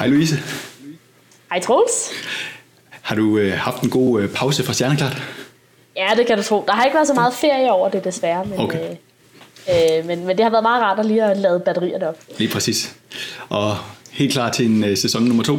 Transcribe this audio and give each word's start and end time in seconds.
Hej 0.00 0.08
Louise. 0.08 0.36
Hej 1.50 1.60
Troels. 1.60 1.92
Har 2.90 3.14
du 3.16 3.38
øh, 3.38 3.52
haft 3.52 3.82
en 3.82 3.90
god 3.90 4.20
øh, 4.22 4.28
pause 4.28 4.62
fra 4.64 4.72
Stjerneklart? 4.72 5.22
Ja, 5.96 6.08
det 6.16 6.26
kan 6.26 6.36
du 6.38 6.42
tro. 6.42 6.64
Der 6.66 6.72
har 6.72 6.84
ikke 6.84 6.94
været 6.94 7.06
så 7.06 7.14
meget 7.14 7.34
ferie 7.34 7.72
over 7.72 7.88
det 7.88 8.04
desværre, 8.04 8.44
men, 8.44 8.58
Okay. 8.58 8.90
øh, 9.68 9.98
øh, 9.98 10.06
men, 10.06 10.26
men 10.26 10.36
det 10.36 10.44
har 10.44 10.50
været 10.50 10.62
meget 10.62 10.82
rart 10.82 10.98
at 10.98 11.06
lige 11.06 11.24
at 11.24 11.36
lade 11.36 11.60
batterierne 11.64 12.08
op. 12.08 12.18
Lige 12.38 12.50
præcis. 12.52 12.94
Og 13.48 13.76
helt 14.10 14.32
klar 14.32 14.50
til 14.50 14.66
en 14.66 14.84
øh, 14.84 14.96
sæson 14.96 15.22
nummer 15.22 15.42
to. 15.42 15.58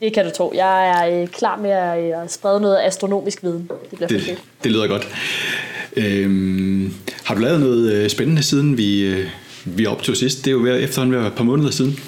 Det 0.00 0.14
kan 0.14 0.24
du 0.24 0.30
tro. 0.30 0.52
Jeg 0.54 0.88
er 0.88 1.20
øh, 1.22 1.28
klar 1.28 1.56
med 1.56 1.70
at, 1.70 2.22
øh, 2.22 2.28
sprede 2.28 2.60
noget 2.60 2.78
astronomisk 2.84 3.42
viden. 3.42 3.70
Det 3.90 3.96
bliver 3.96 4.08
Det, 4.08 4.22
fedt. 4.22 4.42
det 4.64 4.72
lyder 4.72 4.86
godt. 4.86 5.08
Øhm, 5.96 6.94
har 7.24 7.34
du 7.34 7.40
lavet 7.40 7.60
noget 7.60 7.92
øh, 7.92 8.10
spændende 8.10 8.42
siden 8.42 8.76
vi, 8.76 9.00
øh, 9.04 9.28
vi 9.64 9.86
optog 9.86 10.16
sidst? 10.16 10.38
Det 10.38 10.46
er 10.46 10.52
jo 10.52 10.66
efterhånden 10.66 11.24
et 11.26 11.32
par 11.34 11.44
måneder 11.44 11.70
siden. 11.70 12.00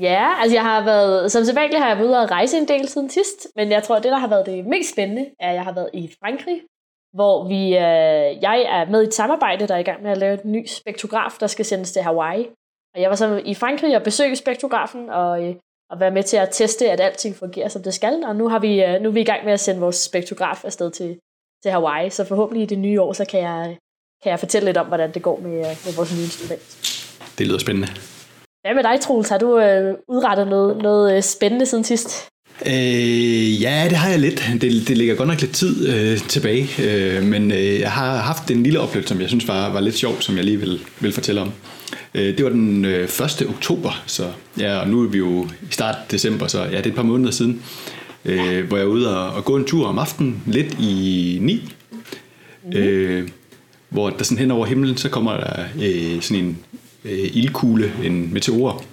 Ja, 0.00 0.40
altså 0.40 0.56
jeg 0.56 0.62
har 0.62 0.84
været, 0.84 1.32
som 1.32 1.44
sædvanligt 1.44 1.80
har 1.80 1.88
jeg 1.88 1.98
været 1.98 2.08
ude 2.08 2.20
og 2.20 2.30
rejse 2.30 2.58
en 2.58 2.68
del 2.68 2.88
siden 2.88 3.10
sidst, 3.10 3.48
men 3.56 3.70
jeg 3.70 3.82
tror, 3.82 3.96
at 3.96 4.02
det, 4.02 4.12
der 4.12 4.18
har 4.18 4.28
været 4.28 4.46
det 4.46 4.66
mest 4.66 4.92
spændende, 4.92 5.30
er, 5.40 5.48
at 5.48 5.54
jeg 5.54 5.64
har 5.64 5.72
været 5.72 5.90
i 5.92 6.10
Frankrig, 6.20 6.60
hvor 7.14 7.48
vi, 7.48 7.64
øh, 7.66 8.42
jeg 8.42 8.66
er 8.68 8.90
med 8.90 9.02
i 9.02 9.06
et 9.06 9.14
samarbejde, 9.14 9.68
der 9.68 9.74
er 9.74 9.78
i 9.78 9.82
gang 9.82 10.02
med 10.02 10.10
at 10.10 10.18
lave 10.18 10.34
et 10.34 10.44
ny 10.44 10.66
spektrograf, 10.66 11.36
der 11.40 11.46
skal 11.46 11.64
sendes 11.64 11.92
til 11.92 12.02
Hawaii. 12.02 12.48
Og 12.94 13.00
jeg 13.00 13.10
var 13.10 13.16
så 13.16 13.42
i 13.44 13.54
Frankrig 13.54 13.96
og 13.96 14.02
besøgte 14.02 14.36
spektrografen 14.36 15.10
og, 15.10 15.44
øh, 15.44 15.54
og 15.90 16.00
være 16.00 16.10
med 16.10 16.22
til 16.22 16.36
at 16.36 16.48
teste, 16.52 16.90
at 16.90 17.00
alting 17.00 17.36
fungerer, 17.36 17.68
som 17.68 17.82
det 17.82 17.94
skal. 17.94 18.24
Og 18.24 18.36
nu, 18.36 18.48
har 18.48 18.58
vi, 18.58 18.84
øh, 18.84 19.00
nu 19.02 19.08
er 19.08 19.12
vi 19.12 19.20
i 19.20 19.24
gang 19.24 19.44
med 19.44 19.52
at 19.52 19.60
sende 19.60 19.80
vores 19.80 19.96
spektrograf 19.96 20.64
afsted 20.64 20.90
til, 20.90 21.18
til 21.62 21.70
Hawaii, 21.70 22.10
så 22.10 22.24
forhåbentlig 22.24 22.62
i 22.62 22.66
det 22.66 22.78
nye 22.78 23.00
år, 23.00 23.12
så 23.12 23.24
kan 23.24 23.40
jeg, 23.40 23.76
kan 24.22 24.30
jeg 24.30 24.38
fortælle 24.38 24.66
lidt 24.66 24.76
om, 24.76 24.86
hvordan 24.86 25.14
det 25.14 25.22
går 25.22 25.40
med, 25.40 25.58
øh, 25.58 25.76
med 25.86 25.96
vores 25.96 26.16
nye 26.16 26.22
instrument. 26.22 26.62
Det 27.38 27.46
lyder 27.46 27.58
spændende. 27.58 28.17
Hvad 28.68 28.74
med 28.74 28.82
dig, 28.82 29.00
Troels? 29.00 29.28
Har 29.28 29.38
du 29.38 29.58
øh, 29.58 29.94
udrettet 30.08 30.48
noget, 30.48 30.82
noget 30.82 31.16
øh, 31.16 31.22
spændende 31.22 31.66
siden 31.66 31.84
sidst? 31.84 32.28
Øh, 32.66 33.62
ja, 33.62 33.86
det 33.88 33.96
har 33.96 34.10
jeg 34.10 34.18
lidt. 34.18 34.50
Det, 34.60 34.88
det 34.88 34.98
ligger 34.98 35.14
godt 35.14 35.28
nok 35.28 35.40
lidt 35.40 35.52
tid 35.52 35.88
øh, 35.88 36.18
tilbage, 36.18 36.68
øh, 36.82 37.22
men 37.22 37.52
øh, 37.52 37.80
jeg 37.80 37.92
har 37.92 38.16
haft 38.16 38.50
en 38.50 38.62
lille 38.62 38.80
oplevelse, 38.80 39.08
som 39.08 39.20
jeg 39.20 39.28
synes 39.28 39.48
var, 39.48 39.72
var 39.72 39.80
lidt 39.80 39.94
sjov, 39.94 40.20
som 40.20 40.36
jeg 40.36 40.44
lige 40.44 40.56
vil, 40.56 40.80
vil 41.00 41.12
fortælle 41.12 41.40
om. 41.40 41.52
Øh, 42.14 42.36
det 42.36 42.44
var 42.44 42.50
den 42.50 42.84
øh, 42.84 43.04
1. 43.04 43.46
oktober, 43.48 44.02
så 44.06 44.24
ja, 44.58 44.78
og 44.78 44.88
nu 44.88 45.02
er 45.04 45.08
vi 45.08 45.18
jo 45.18 45.44
i 45.44 45.72
start 45.72 45.96
december, 46.10 46.46
så 46.46 46.62
ja, 46.62 46.76
det 46.76 46.86
er 46.86 46.90
et 46.90 46.94
par 46.94 47.02
måneder 47.02 47.30
siden, 47.30 47.62
øh, 48.24 48.66
hvor 48.66 48.76
jeg 48.76 48.84
er 48.84 48.90
ude 48.90 49.18
og, 49.18 49.36
og 49.36 49.44
gå 49.44 49.56
en 49.56 49.64
tur 49.64 49.86
om 49.86 49.98
aftenen, 49.98 50.42
lidt 50.46 50.76
i 50.80 51.38
9, 51.40 51.72
mm. 52.64 52.72
øh, 52.78 53.28
hvor 53.88 54.10
der 54.10 54.24
sådan 54.24 54.38
hen 54.38 54.50
over 54.50 54.66
himlen, 54.66 54.96
så 54.96 55.08
kommer 55.08 55.32
der 55.32 55.64
øh, 55.82 56.22
sådan 56.22 56.44
en 56.44 56.58
øh, 57.04 57.36
ildkugle, 57.36 57.92
en 58.04 58.32
meteor, 58.32 58.84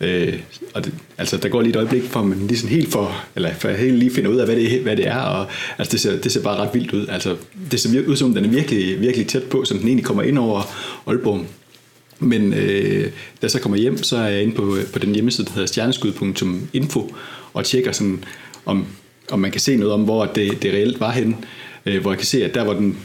Øh, 0.00 0.40
og 0.74 0.84
det, 0.84 0.94
altså, 1.18 1.36
der 1.36 1.48
går 1.48 1.60
lige 1.60 1.70
et 1.70 1.76
øjeblik, 1.76 2.02
for 2.02 2.22
man 2.22 2.46
lige 2.46 2.58
sådan 2.58 2.76
helt 2.76 2.92
for, 2.92 3.24
eller 3.36 3.54
for 3.54 3.68
helt 3.68 3.98
lige 3.98 4.10
finder 4.10 4.30
ud 4.30 4.36
af, 4.36 4.46
hvad 4.46 4.56
det, 4.56 4.80
hvad 4.80 4.96
det 4.96 5.06
er, 5.06 5.18
og 5.18 5.46
altså, 5.78 5.92
det, 5.92 6.00
ser, 6.00 6.20
det 6.20 6.32
ser 6.32 6.42
bare 6.42 6.56
ret 6.56 6.74
vildt 6.74 6.92
ud. 6.92 7.06
Altså, 7.08 7.36
det 7.70 7.80
ser 7.80 8.06
ud 8.06 8.16
som, 8.16 8.34
den 8.34 8.44
er 8.44 8.48
virkelig, 8.48 9.00
virkelig 9.00 9.26
tæt 9.26 9.42
på, 9.42 9.64
som 9.64 9.78
den 9.78 9.88
egentlig 9.88 10.04
kommer 10.04 10.22
ind 10.22 10.38
over 10.38 10.62
Aalborg. 11.06 11.46
Men 12.18 12.54
øh, 12.54 13.04
da 13.04 13.10
jeg 13.42 13.50
så 13.50 13.60
kommer 13.60 13.78
hjem, 13.78 14.02
så 14.02 14.16
er 14.16 14.28
jeg 14.28 14.42
inde 14.42 14.54
på, 14.54 14.76
øh, 14.76 14.86
på 14.92 14.98
den 14.98 15.14
hjemmeside, 15.14 15.46
der 15.46 15.52
hedder 15.52 15.66
stjerneskud.info, 15.66 17.14
og 17.54 17.64
tjekker 17.64 17.92
sådan, 17.92 18.24
om, 18.66 18.86
om 19.30 19.38
man 19.38 19.50
kan 19.50 19.60
se 19.60 19.76
noget 19.76 19.94
om, 19.94 20.02
hvor 20.02 20.24
det, 20.24 20.62
det 20.62 20.72
reelt 20.72 21.00
var 21.00 21.10
henne. 21.10 21.36
Øh, 21.86 22.00
hvor 22.00 22.10
jeg 22.10 22.18
kan 22.18 22.26
se, 22.26 22.44
at 22.44 22.54
der, 22.54 22.64
hvor 22.64 22.74
den, 22.74 22.98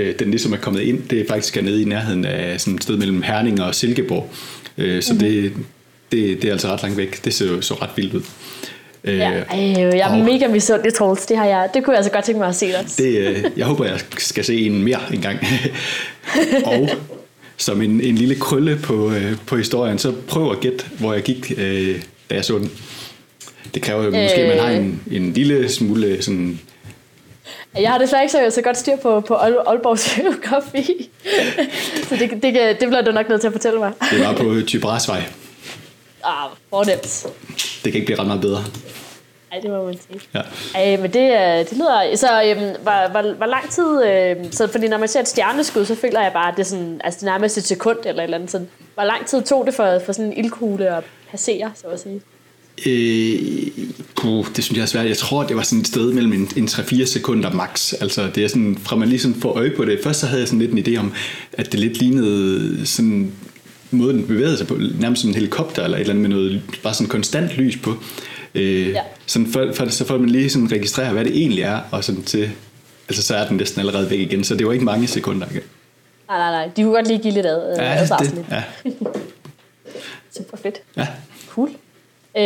øh, 0.00 0.14
den 0.18 0.30
ligesom 0.30 0.52
er 0.52 0.56
kommet 0.56 0.80
ind, 0.80 1.02
det 1.02 1.20
er 1.20 1.24
faktisk 1.28 1.56
er 1.56 1.62
nede 1.62 1.82
i 1.82 1.84
nærheden 1.84 2.24
af 2.24 2.60
sådan 2.60 2.74
et 2.74 2.82
sted 2.82 2.96
mellem 2.96 3.22
Herning 3.22 3.62
og 3.62 3.74
Silkeborg. 3.74 4.30
Øh, 4.78 5.02
så 5.02 5.12
mm-hmm. 5.12 5.28
det, 5.28 5.52
det, 6.12 6.42
det 6.42 6.48
er 6.48 6.52
altså 6.52 6.68
ret 6.68 6.82
langt 6.82 6.98
væk. 6.98 7.24
Det 7.24 7.34
ser 7.34 7.46
jo 7.46 7.60
så 7.60 7.74
ret 7.74 7.90
vildt 7.96 8.14
ud. 8.14 8.22
Øh, 9.04 9.18
Ja, 9.18 9.30
ej, 9.30 9.58
jeg 9.76 9.98
er 9.98 10.18
og- 10.18 10.24
mega 10.24 10.48
misundelig, 10.48 10.94
Troels. 10.94 11.26
Det, 11.26 11.36
har 11.36 11.44
jeg, 11.46 11.68
det 11.74 11.84
kunne 11.84 11.92
jeg 11.92 11.98
altså 11.98 12.12
godt 12.12 12.24
tænke 12.24 12.38
mig 12.38 12.48
at 12.48 12.54
se 12.54 12.66
dig. 12.66 12.84
Det, 12.98 13.18
øh, 13.18 13.44
jeg 13.56 13.66
håber, 13.66 13.84
jeg 13.84 14.00
skal 14.18 14.44
se 14.44 14.60
en 14.66 14.82
mere 14.82 14.98
en 15.12 15.20
gang. 15.20 15.38
og 16.64 16.88
som 17.56 17.82
en, 17.82 18.00
en 18.00 18.14
lille 18.14 18.34
krølle 18.34 18.78
på, 18.82 19.12
øh, 19.12 19.36
på 19.46 19.56
historien, 19.56 19.98
så 19.98 20.12
prøv 20.28 20.52
at 20.52 20.60
gætte, 20.60 20.84
hvor 20.98 21.12
jeg 21.12 21.22
gik, 21.22 21.52
øh, 21.58 22.02
da 22.30 22.34
jeg 22.34 22.44
så 22.44 22.58
den. 22.58 22.70
Det 23.74 23.82
kræver 23.82 24.04
jo 24.04 24.10
måske, 24.10 24.34
at 24.36 24.48
man 24.56 24.58
har 24.66 24.70
en, 24.70 25.00
en 25.10 25.32
lille 25.32 25.68
smule 25.68 26.22
sådan... 26.22 26.60
Jeg 27.74 27.90
har 27.90 27.98
desværre 27.98 28.22
ikke 28.22 28.32
så, 28.32 28.50
så 28.50 28.62
godt 28.62 28.76
styr 28.76 28.96
på, 28.96 29.20
på 29.20 29.34
Aal- 29.34 29.68
Aalborgs 29.68 30.14
geografi. 30.16 31.10
så 32.08 32.16
det, 32.16 32.30
det, 32.30 32.42
det 32.80 32.88
bliver 32.88 33.02
du 33.02 33.12
nok 33.12 33.28
nødt 33.28 33.40
til 33.40 33.48
at 33.48 33.52
fortælle 33.52 33.78
mig. 33.78 33.92
Det 34.10 34.20
var 34.20 34.32
på 34.32 34.54
Tybrasvej. 34.66 35.22
Ah, 36.24 36.50
fornemt. 36.70 37.26
Det 37.84 37.92
kan 37.92 37.94
ikke 37.94 38.06
blive 38.06 38.18
ret 38.18 38.26
meget 38.26 38.40
bedre. 38.40 38.64
Ej, 39.52 39.58
det 39.60 39.70
må 39.70 39.84
man 39.86 39.98
sige. 40.10 40.20
Ja. 40.34 40.40
Ej, 40.74 40.96
men 40.96 41.12
det, 41.12 41.30
øh, 41.32 41.58
det 41.70 41.72
lyder... 41.72 42.16
Så 42.16 42.42
øhm, 42.44 42.82
hvor, 42.82 43.08
hvor, 43.10 43.32
hvor 43.34 43.46
lang 43.46 43.70
tid... 43.70 44.04
Øh, 44.04 44.52
så, 44.52 44.66
fordi 44.66 44.88
når 44.88 44.98
man 44.98 45.08
ser 45.08 45.20
et 45.20 45.28
stjerneskud, 45.28 45.84
så 45.84 45.94
føler 45.94 46.20
jeg 46.22 46.32
bare, 46.32 46.48
at 46.48 46.54
det 46.56 46.62
er, 46.62 46.66
sådan, 46.68 47.00
altså, 47.04 47.20
det 47.20 47.26
er 47.26 47.32
nærmest 47.32 47.58
et 47.58 47.64
sekund 47.64 47.98
eller 48.04 48.22
et 48.22 48.24
eller 48.24 48.36
andet. 48.36 48.50
Så, 48.50 48.60
hvor 48.94 49.04
lang 49.04 49.26
tid 49.26 49.42
tog 49.42 49.66
det 49.66 49.74
for, 49.74 49.98
for 50.04 50.12
sådan 50.12 50.32
en 50.32 50.44
ildkugle 50.44 50.96
at 50.96 51.04
passere, 51.30 51.72
så 51.74 51.86
at 51.86 52.00
sige? 52.00 52.20
Øh, 52.86 53.38
puh, 54.16 54.46
det 54.56 54.64
synes 54.64 54.76
jeg 54.76 54.82
er 54.82 54.86
svært. 54.86 55.06
Jeg 55.06 55.16
tror, 55.16 55.42
det 55.46 55.56
var 55.56 55.62
sådan 55.62 55.78
et 55.80 55.86
sted 55.86 56.12
mellem 56.12 56.32
en, 56.32 56.48
en 56.56 56.64
3-4 56.64 57.04
sekunder 57.04 57.52
max. 57.52 57.92
Altså, 58.00 58.30
det 58.34 58.44
er 58.44 58.48
sådan, 58.48 58.78
fra 58.82 58.96
man 58.96 59.08
lige 59.08 59.18
sådan 59.18 59.34
får 59.40 59.52
øje 59.52 59.70
på 59.70 59.84
det. 59.84 59.98
Først 60.02 60.20
så 60.20 60.26
havde 60.26 60.40
jeg 60.40 60.48
sådan 60.48 60.58
lidt 60.66 60.72
en 60.88 60.94
idé 60.94 60.98
om, 61.00 61.12
at 61.52 61.72
det 61.72 61.80
lidt 61.80 61.98
lignede 61.98 62.86
sådan 62.86 63.32
måden 63.90 64.16
den 64.16 64.26
bevægede 64.26 64.56
sig 64.56 64.66
på, 64.66 64.78
nærmest 65.00 65.20
som 65.22 65.30
en 65.30 65.34
helikopter 65.34 65.84
eller 65.84 65.96
et 65.96 66.00
eller 66.00 66.12
andet 66.14 66.28
med 66.30 66.36
noget, 66.36 66.62
bare 66.82 66.94
sådan 66.94 67.08
konstant 67.08 67.50
lys 67.56 67.76
på. 67.76 67.94
Øh, 68.54 68.88
Ja. 68.88 69.00
sådan 69.26 69.48
for, 69.52 69.72
for, 69.74 69.88
så 69.88 70.04
får 70.04 70.18
man 70.18 70.30
lige 70.30 70.50
sådan 70.50 70.72
registrere, 70.72 71.12
hvad 71.12 71.24
det 71.24 71.36
egentlig 71.36 71.62
er, 71.62 71.80
og 71.90 72.04
sådan 72.04 72.22
til, 72.22 72.50
altså 73.08 73.22
så 73.22 73.34
er 73.34 73.48
den 73.48 73.56
næsten 73.56 73.80
allerede 73.80 74.10
væk 74.10 74.18
igen, 74.20 74.44
så 74.44 74.54
det 74.54 74.66
var 74.66 74.72
ikke 74.72 74.84
mange 74.84 75.06
sekunder. 75.06 75.46
Nej, 75.46 75.60
nej, 76.38 76.50
nej. 76.50 76.70
De 76.76 76.82
kunne 76.82 76.94
godt 76.94 77.06
lige 77.08 77.18
give 77.18 77.34
lidt 77.34 77.46
ad, 77.46 77.76
ja, 77.78 78.06
det, 78.20 78.44
ja, 78.50 78.62
Super 80.36 80.56
fedt. 80.62 80.74
ja. 80.96 81.06
Øh, 82.36 82.42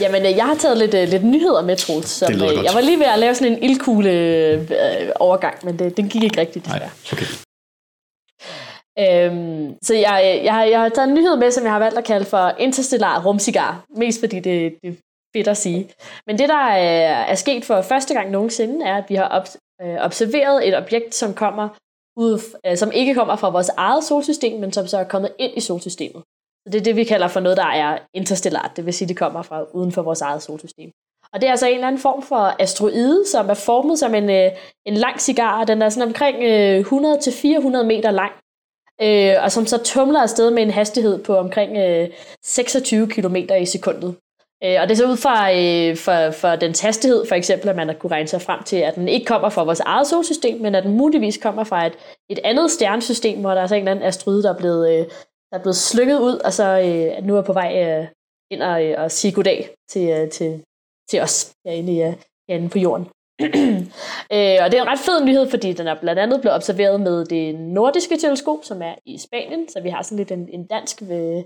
jamen, 0.00 0.22
øh, 0.26 0.36
jeg 0.36 0.46
har 0.46 0.54
taget 0.54 0.78
lidt, 0.78 0.94
øh, 0.94 1.08
lidt 1.08 1.24
nyheder 1.24 1.62
med, 1.62 1.76
Troels. 1.76 2.08
Som, 2.08 2.32
Det 2.32 2.42
øh, 2.42 2.64
jeg 2.64 2.74
var 2.74 2.80
lige 2.80 2.98
ved 2.98 3.06
at 3.06 3.18
lave 3.18 3.34
sådan 3.34 3.52
en 3.52 3.62
ildkugle 3.62 4.10
øh, 4.10 5.08
overgang, 5.20 5.64
men 5.64 5.78
det, 5.78 5.96
den 5.96 6.08
gik 6.08 6.22
ikke 6.22 6.40
rigtigt, 6.40 6.68
Nej, 6.68 6.88
okay. 7.12 7.26
Øhm, 8.98 9.74
så 9.82 9.94
jeg, 9.94 10.40
jeg, 10.44 10.54
har, 10.54 10.64
jeg 10.64 10.80
har 10.80 10.88
taget 10.88 11.08
en 11.08 11.14
nyhed 11.14 11.36
med, 11.36 11.50
som 11.50 11.64
jeg 11.64 11.72
har 11.72 11.78
valgt 11.78 11.98
at 11.98 12.04
kalde 12.04 12.24
for 12.24 12.54
interstellar 12.58 13.24
rumcigar. 13.26 13.84
Mest 13.96 14.20
fordi 14.20 14.40
det, 14.40 14.74
det 14.82 14.88
er 14.88 14.94
fedt 15.36 15.48
at 15.48 15.56
sige. 15.56 15.90
Men 16.26 16.38
det, 16.38 16.48
der 16.48 16.64
er, 16.66 17.24
er 17.24 17.34
sket 17.34 17.64
for 17.64 17.82
første 17.82 18.14
gang 18.14 18.30
nogensinde, 18.30 18.86
er, 18.86 18.96
at 18.96 19.04
vi 19.08 19.14
har 19.14 19.28
ob, 19.30 19.46
øh, 19.82 19.96
observeret 20.04 20.68
et 20.68 20.76
objekt, 20.76 21.14
som 21.14 21.34
kommer 21.34 21.68
ud, 22.16 22.40
øh, 22.66 22.76
som 22.76 22.92
ikke 22.92 23.14
kommer 23.14 23.36
fra 23.36 23.50
vores 23.50 23.68
eget 23.68 24.04
solsystem, 24.04 24.60
men 24.60 24.72
som 24.72 24.86
så 24.86 24.98
er 24.98 25.04
kommet 25.04 25.32
ind 25.38 25.52
i 25.56 25.60
solsystemet. 25.60 26.22
Så 26.64 26.72
det 26.72 26.80
er 26.80 26.84
det, 26.84 26.96
vi 26.96 27.04
kalder 27.04 27.28
for 27.28 27.40
noget, 27.40 27.56
der 27.56 27.66
er 27.66 27.98
interstellart. 28.14 28.72
Det 28.76 28.86
vil 28.86 28.94
sige, 28.94 29.08
det 29.08 29.16
kommer 29.16 29.42
fra 29.42 29.62
uden 29.74 29.92
for 29.92 30.02
vores 30.02 30.20
eget 30.20 30.42
solsystem. 30.42 30.90
Og 31.32 31.40
det 31.40 31.46
er 31.46 31.50
altså 31.50 31.66
en 31.66 31.74
eller 31.74 31.86
anden 31.86 32.00
form 32.00 32.22
for 32.22 32.56
asteroide, 32.58 33.24
som 33.32 33.50
er 33.50 33.54
formet 33.54 33.98
som 33.98 34.14
en, 34.14 34.30
øh, 34.30 34.50
en 34.86 34.94
lang 34.94 35.20
cigar. 35.20 35.60
og 35.60 35.68
Den 35.68 35.82
er 35.82 35.88
sådan 35.88 36.08
omkring 36.08 36.36
øh, 36.42 36.80
100-400 36.80 37.82
meter 37.82 38.10
lang 38.10 38.32
øh, 39.02 39.34
og 39.42 39.52
som 39.52 39.66
så 39.66 39.78
tumler 39.84 40.20
afsted 40.20 40.50
med 40.50 40.62
en 40.62 40.70
hastighed 40.70 41.24
på 41.24 41.36
omkring 41.36 41.76
øh, 41.76 42.08
26 42.44 43.08
km 43.08 43.36
i 43.36 43.66
sekundet. 43.66 44.16
Øh, 44.64 44.76
og 44.80 44.88
det 44.88 44.90
er 44.90 44.96
så 44.96 45.08
ud 45.08 45.16
fra 45.16 45.52
øh, 45.52 45.96
for, 45.96 46.30
for 46.30 46.56
dens 46.56 46.80
hastighed, 46.80 47.26
for 47.28 47.34
eksempel, 47.34 47.68
at 47.68 47.76
man 47.76 47.88
har 47.88 47.94
kunne 47.94 48.10
regne 48.10 48.28
sig 48.28 48.42
frem 48.42 48.62
til, 48.62 48.76
at 48.76 48.94
den 48.94 49.08
ikke 49.08 49.26
kommer 49.26 49.48
fra 49.48 49.64
vores 49.64 49.80
eget 49.80 50.06
solsystem, 50.06 50.60
men 50.60 50.74
at 50.74 50.84
den 50.84 50.96
muligvis 50.96 51.38
kommer 51.38 51.64
fra 51.64 51.86
et, 51.86 51.92
et 52.28 52.38
andet 52.44 52.70
stjernesystem, 52.70 53.40
hvor 53.40 53.50
der 53.50 53.60
er 53.60 53.66
så 53.66 53.74
en 53.74 53.78
eller 53.78 53.90
anden 53.90 54.06
asteroide, 54.06 54.42
der 54.42 54.54
er 54.54 54.58
blevet, 54.58 54.98
øh, 54.98 55.06
der 55.52 55.58
er 55.58 55.62
blevet 55.62 55.76
slykket 55.76 56.18
ud, 56.18 56.40
og 56.44 56.52
så 56.52 56.66
øh, 56.80 57.26
nu 57.26 57.36
er 57.36 57.42
på 57.42 57.52
vej 57.52 57.70
øh, 57.84 58.06
ind 58.50 58.62
og, 58.62 58.84
øh, 58.84 58.94
og 59.02 59.10
sige 59.10 59.32
goddag 59.32 59.74
til, 59.88 60.08
øh, 60.08 60.30
til, 60.30 60.62
til 61.10 61.20
os 61.20 61.52
herinde, 61.66 61.92
i, 61.92 62.02
øh, 62.02 62.14
herinde 62.48 62.68
på 62.68 62.78
jorden. 62.78 63.06
øh, 64.34 64.58
og 64.62 64.66
det 64.70 64.74
er 64.74 64.82
en 64.82 64.92
ret 64.92 65.06
fed 65.06 65.24
nyhed, 65.24 65.50
fordi 65.50 65.72
den 65.72 65.86
er 65.86 66.00
blandt 66.00 66.20
andet 66.20 66.40
blevet 66.40 66.56
observeret 66.56 67.00
med 67.00 67.24
det 67.24 67.54
nordiske 67.54 68.16
teleskop, 68.16 68.58
som 68.62 68.82
er 68.82 68.94
i 69.06 69.18
Spanien, 69.18 69.68
så 69.68 69.80
vi 69.80 69.88
har 69.88 70.02
sådan 70.02 70.18
lidt 70.18 70.30
en, 70.30 70.48
en 70.52 70.66
dansk 70.66 71.02
øh, 71.02 71.42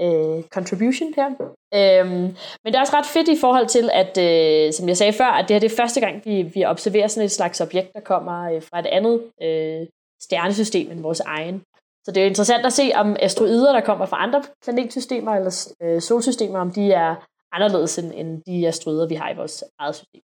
øh, 0.00 0.42
contribution 0.42 1.14
her. 1.16 1.28
Øhm, 1.74 2.36
men 2.62 2.72
det 2.72 2.74
er 2.74 2.80
også 2.80 2.96
ret 2.96 3.06
fedt 3.06 3.28
i 3.28 3.40
forhold 3.40 3.66
til, 3.66 3.90
at 3.92 4.18
øh, 4.18 4.72
som 4.72 4.88
jeg 4.88 4.96
sagde 4.96 5.12
før, 5.12 5.30
at 5.38 5.48
det 5.48 5.54
her 5.54 5.60
det 5.60 5.72
er 5.72 5.76
første 5.76 6.00
gang, 6.00 6.22
vi, 6.24 6.42
vi 6.42 6.64
observerer 6.64 7.08
sådan 7.08 7.24
et 7.24 7.32
slags 7.32 7.60
objekt, 7.60 7.94
der 7.94 8.00
kommer 8.00 8.52
øh, 8.52 8.62
fra 8.62 8.78
et 8.78 8.86
andet 8.86 9.22
øh, 9.42 9.86
stjernesystem 10.22 10.90
end 10.90 11.00
vores 11.00 11.20
egen. 11.20 11.62
Så 12.06 12.12
det 12.12 12.20
er 12.20 12.24
jo 12.24 12.28
interessant 12.28 12.66
at 12.66 12.72
se, 12.72 12.90
om 12.94 13.16
asteroider, 13.20 13.72
der 13.72 13.80
kommer 13.80 14.06
fra 14.06 14.22
andre 14.22 14.42
planetsystemer 14.64 15.32
eller 15.32 15.68
øh, 15.82 16.02
solsystemer, 16.02 16.58
om 16.58 16.70
de 16.70 16.92
er 16.92 17.14
anderledes 17.52 17.98
end, 17.98 18.12
end 18.14 18.42
de 18.46 18.68
asteroider, 18.68 19.08
vi 19.08 19.14
har 19.14 19.30
i 19.30 19.36
vores 19.36 19.64
eget 19.78 19.94
system. 19.94 20.22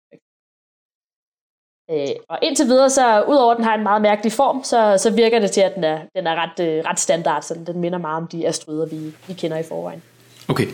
Øh, 1.90 2.16
og 2.28 2.38
indtil 2.42 2.66
videre, 2.66 2.90
så 2.90 3.24
udover 3.28 3.52
at 3.52 3.56
den 3.56 3.64
har 3.64 3.74
en 3.74 3.82
meget 3.82 4.02
mærkelig 4.02 4.32
form, 4.32 4.64
så, 4.64 4.96
så 4.98 5.10
virker 5.10 5.38
det 5.38 5.50
til, 5.50 5.60
at 5.60 5.74
den 5.74 5.84
er, 5.84 5.98
den 6.16 6.26
er 6.26 6.34
ret, 6.34 6.66
øh, 6.66 6.84
ret 6.84 7.00
standard, 7.00 7.42
så 7.42 7.54
den 7.66 7.80
minder 7.80 7.98
meget 7.98 8.16
om 8.16 8.26
de 8.26 8.46
asteroider, 8.48 8.86
vi, 8.86 9.14
vi 9.26 9.34
kender 9.34 9.58
i 9.58 9.62
forvejen. 9.62 10.02
Okay. 10.48 10.66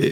Øh, 0.00 0.10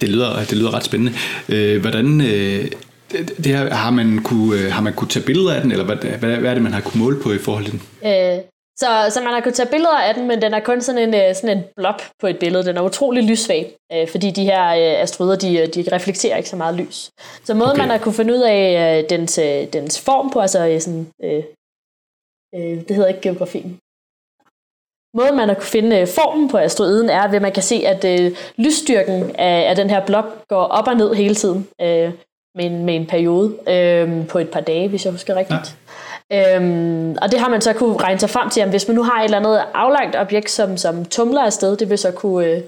det 0.00 0.08
lyder, 0.08 0.36
det 0.38 0.52
lyder 0.52 0.74
ret 0.74 0.84
spændende. 0.84 1.12
Øh, 1.48 1.80
hvordan, 1.80 2.20
øh, 2.20 2.70
det 3.12 3.46
her, 3.46 3.74
har, 3.74 3.90
man 3.90 4.22
kunne, 4.22 4.70
har 4.70 4.82
man 4.82 4.92
kunne 4.92 5.08
tage 5.08 5.26
billeder 5.26 5.54
af 5.54 5.62
den, 5.62 5.72
eller 5.72 5.84
hvad, 5.84 5.96
hvad, 5.96 6.36
hvad 6.36 6.50
er 6.50 6.54
det, 6.54 6.62
man 6.62 6.72
har 6.72 6.80
kunne 6.80 7.02
måle 7.02 7.22
på 7.22 7.32
i 7.32 7.38
forhold 7.38 7.64
til 7.64 7.72
den? 7.72 7.82
Øh, 8.04 8.49
så, 8.80 9.06
så 9.10 9.20
man 9.24 9.32
har 9.32 9.40
kunnet 9.40 9.54
tage 9.54 9.70
billeder 9.70 9.98
af 9.98 10.14
den, 10.14 10.28
men 10.28 10.42
den 10.42 10.54
er 10.54 10.60
kun 10.60 10.80
sådan 10.80 11.14
en, 11.14 11.34
sådan 11.34 11.58
en 11.58 11.64
blob 11.76 12.00
på 12.20 12.26
et 12.26 12.38
billede. 12.38 12.64
Den 12.64 12.76
er 12.76 12.82
utrolig 12.82 13.24
lyssvag, 13.24 13.76
øh, 13.92 14.08
fordi 14.08 14.30
de 14.30 14.44
her 14.44 14.66
øh, 14.68 15.02
asteroider, 15.02 15.36
de, 15.36 15.66
de 15.66 15.94
reflekterer 15.96 16.36
ikke 16.36 16.48
så 16.48 16.56
meget 16.56 16.74
lys. 16.74 17.10
Så 17.44 17.54
måden, 17.54 17.70
okay. 17.70 17.80
man 17.80 17.90
har 17.90 17.98
kunne 17.98 18.14
finde 18.14 18.34
ud 18.34 18.40
af 18.40 18.98
øh, 18.98 19.10
dens, 19.10 19.38
øh, 19.38 19.72
dens 19.72 20.00
form 20.00 20.30
på, 20.30 20.40
altså 20.40 20.76
sådan, 20.80 21.06
øh, 21.22 21.44
øh, 22.54 22.88
det 22.88 22.96
hedder 22.96 23.08
ikke 23.08 23.20
geografien, 23.20 23.80
Måden, 25.16 25.36
man 25.36 25.48
har 25.48 25.54
kunne 25.54 25.64
finde 25.64 26.00
øh, 26.00 26.06
formen 26.06 26.48
på 26.48 26.58
asteroiden, 26.58 27.10
er, 27.10 27.20
at 27.20 27.42
man 27.42 27.52
kan 27.52 27.62
se, 27.62 27.82
at 27.86 28.04
øh, 28.04 28.36
lysstyrken 28.56 29.36
af, 29.36 29.70
af 29.70 29.76
den 29.76 29.90
her 29.90 30.06
blok 30.06 30.48
går 30.48 30.62
op 30.62 30.88
og 30.88 30.96
ned 30.96 31.14
hele 31.14 31.34
tiden 31.34 31.68
øh, 31.80 32.12
med, 32.54 32.64
en, 32.64 32.84
med 32.84 32.94
en 32.94 33.06
periode 33.06 33.56
øh, 33.68 34.26
på 34.28 34.38
et 34.38 34.50
par 34.50 34.60
dage, 34.60 34.88
hvis 34.88 35.04
jeg 35.04 35.12
husker 35.12 35.34
rigtigt. 35.34 35.76
Øhm, 36.32 37.16
og 37.22 37.32
det 37.32 37.40
har 37.40 37.48
man 37.48 37.60
så 37.60 37.72
kunne 37.72 37.96
regne 37.96 38.20
sig 38.20 38.30
frem 38.30 38.50
til, 38.50 38.60
at 38.60 38.68
hvis 38.68 38.88
man 38.88 38.94
nu 38.94 39.02
har 39.02 39.20
et 39.20 39.24
eller 39.24 39.38
andet 39.38 39.62
aflangt 39.74 40.16
objekt, 40.16 40.50
som, 40.50 40.76
som 40.76 41.04
tumler 41.04 41.42
afsted, 41.42 41.76
det 41.76 41.90
vil 41.90 41.98
så 41.98 42.10
kunne, 42.10 42.46
øh, 42.46 42.60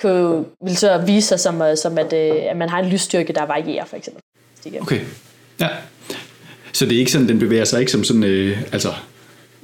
kunne 0.00 0.44
vil 0.64 0.76
så 0.76 0.98
vise 1.06 1.28
sig 1.28 1.40
som, 1.40 1.62
øh, 1.62 1.76
som 1.76 1.98
at, 1.98 2.12
øh, 2.12 2.36
at 2.50 2.56
man 2.56 2.68
har 2.68 2.78
en 2.78 2.88
lysstyrke, 2.88 3.32
der 3.32 3.46
varierer, 3.46 3.84
for 3.84 3.96
eksempel. 3.96 4.22
Okay, 4.80 5.00
ja. 5.60 5.68
Så 6.72 6.84
det 6.84 6.94
er 6.94 6.98
ikke 6.98 7.12
sådan, 7.12 7.28
den 7.28 7.38
bevæger 7.38 7.64
sig 7.64 7.80
ikke 7.80 7.92
som 7.92 8.04
sådan, 8.04 8.24
øh, 8.24 8.62
altså 8.72 8.88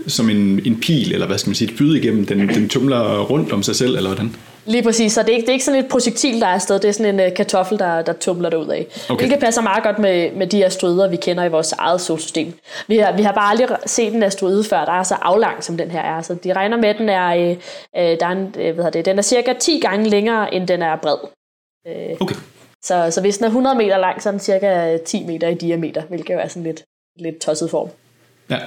som 0.06 0.30
en, 0.30 0.60
en 0.66 0.80
pil, 0.80 1.12
eller 1.12 1.26
hvad 1.26 1.38
skal 1.38 1.48
man 1.48 1.54
sige, 1.54 1.70
et 1.70 1.78
byde 1.78 1.98
igennem, 1.98 2.26
den, 2.26 2.48
den 2.48 2.68
tumler 2.68 3.22
rundt 3.22 3.52
om 3.52 3.62
sig 3.62 3.76
selv, 3.76 3.96
eller 3.96 4.10
hvordan? 4.10 4.36
Lige 4.64 4.82
præcis, 4.82 5.12
så 5.12 5.22
det 5.22 5.28
er 5.28 5.32
ikke, 5.32 5.42
det 5.42 5.48
er 5.48 5.52
ikke 5.52 5.64
sådan 5.64 5.84
et 5.84 5.88
projektil, 5.90 6.40
der 6.40 6.46
er 6.46 6.54
afsted, 6.54 6.78
det 6.78 6.88
er 6.88 6.92
sådan 6.92 7.20
en 7.20 7.26
uh, 7.26 7.34
kartoffel, 7.36 7.78
der, 7.78 8.02
der 8.02 8.12
tumler 8.12 8.50
derud 8.50 8.68
af. 8.68 8.86
Okay. 9.08 9.20
Hvilket 9.20 9.40
passer 9.40 9.62
meget 9.62 9.82
godt 9.82 9.98
med, 9.98 10.32
med 10.32 10.46
de 10.46 10.64
asteroider, 10.64 11.08
vi 11.08 11.16
kender 11.16 11.44
i 11.44 11.48
vores 11.48 11.72
eget 11.72 12.00
solsystem. 12.00 12.52
Vi 12.88 12.96
har, 12.96 13.16
vi 13.16 13.22
har 13.22 13.32
bare 13.32 13.50
aldrig 13.50 13.68
set 13.86 14.14
en 14.14 14.22
asteroide 14.22 14.64
før, 14.64 14.84
der 14.84 14.92
er 14.92 15.02
så 15.02 15.14
aflang, 15.14 15.64
som 15.64 15.76
den 15.76 15.90
her 15.90 16.00
er. 16.00 16.22
Så 16.22 16.34
de 16.34 16.52
regner 16.52 16.76
med, 16.76 16.88
at 16.88 16.98
den 16.98 17.08
er, 17.08 17.26
øh, 17.26 17.50
øh 17.50 18.20
der 18.20 18.26
er 18.26 18.32
en, 18.32 18.54
øh, 18.58 18.74
hvad 18.74 18.92
det, 18.92 19.04
den 19.04 19.18
er 19.18 19.22
cirka 19.22 19.52
10 19.60 19.80
gange 19.80 20.08
længere, 20.08 20.54
end 20.54 20.68
den 20.68 20.82
er 20.82 20.96
bred. 20.96 21.18
Øh, 21.86 22.16
okay. 22.20 22.34
Så, 22.84 23.08
så 23.10 23.20
hvis 23.20 23.38
den 23.38 23.44
er 23.44 23.48
100 23.48 23.76
meter 23.76 23.98
lang, 23.98 24.22
så 24.22 24.28
er 24.28 24.30
den 24.30 24.40
cirka 24.40 24.98
10 25.06 25.24
meter 25.24 25.48
i 25.48 25.54
diameter, 25.54 26.02
hvilket 26.02 26.34
jo 26.34 26.38
er 26.38 26.48
sådan 26.48 26.62
lidt, 26.62 26.82
lidt 27.18 27.38
tosset 27.38 27.70
form. 27.70 27.88
Ja, 28.50 28.58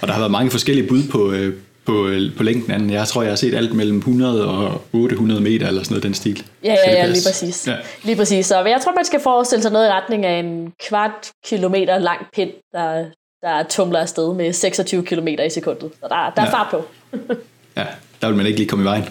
og 0.00 0.08
der 0.08 0.12
har 0.12 0.20
været 0.20 0.30
mange 0.30 0.50
forskellige 0.50 0.88
bud 0.88 1.02
på, 1.10 1.32
øh, 1.32 1.54
på, 1.84 2.10
på 2.36 2.42
længden 2.42 2.72
af 2.72 2.78
den. 2.78 2.90
Jeg 2.90 3.08
tror, 3.08 3.22
jeg 3.22 3.30
har 3.30 3.36
set 3.36 3.54
alt 3.54 3.74
mellem 3.74 3.96
100 3.96 4.48
og 4.48 4.82
800 4.92 5.40
meter 5.40 5.68
eller 5.68 5.82
sådan 5.82 5.92
noget 5.92 6.02
den 6.02 6.14
stil. 6.14 6.44
Ja, 6.64 6.74
ja, 6.86 6.92
ja, 6.92 7.06
lige 7.06 7.22
præcis. 7.26 7.66
Ja. 7.68 7.76
Lige 8.02 8.16
præcis. 8.16 8.46
Så 8.46 8.64
jeg 8.64 8.80
tror, 8.84 8.94
man 8.94 9.04
skal 9.04 9.20
forestille 9.20 9.62
sig 9.62 9.72
noget 9.72 9.86
i 9.86 9.90
retning 9.90 10.26
af 10.26 10.38
en 10.38 10.72
kvart 10.88 11.30
kilometer 11.46 11.98
lang 11.98 12.20
pind, 12.34 12.50
der, 12.72 13.04
der 13.42 13.62
tumler 13.62 13.98
afsted 13.98 14.34
med 14.34 14.52
26 14.52 15.04
km 15.04 15.28
i 15.28 15.50
sekundet. 15.50 15.90
Så 16.00 16.08
der, 16.08 16.32
der 16.36 16.42
er 16.42 16.46
ja. 16.46 16.52
fart 16.52 16.66
på. 16.70 16.84
ja, 17.76 17.86
der 18.20 18.26
vil 18.26 18.36
man 18.36 18.46
ikke 18.46 18.58
lige 18.58 18.68
komme 18.68 18.82
i 18.82 18.86
vejen. 18.86 19.04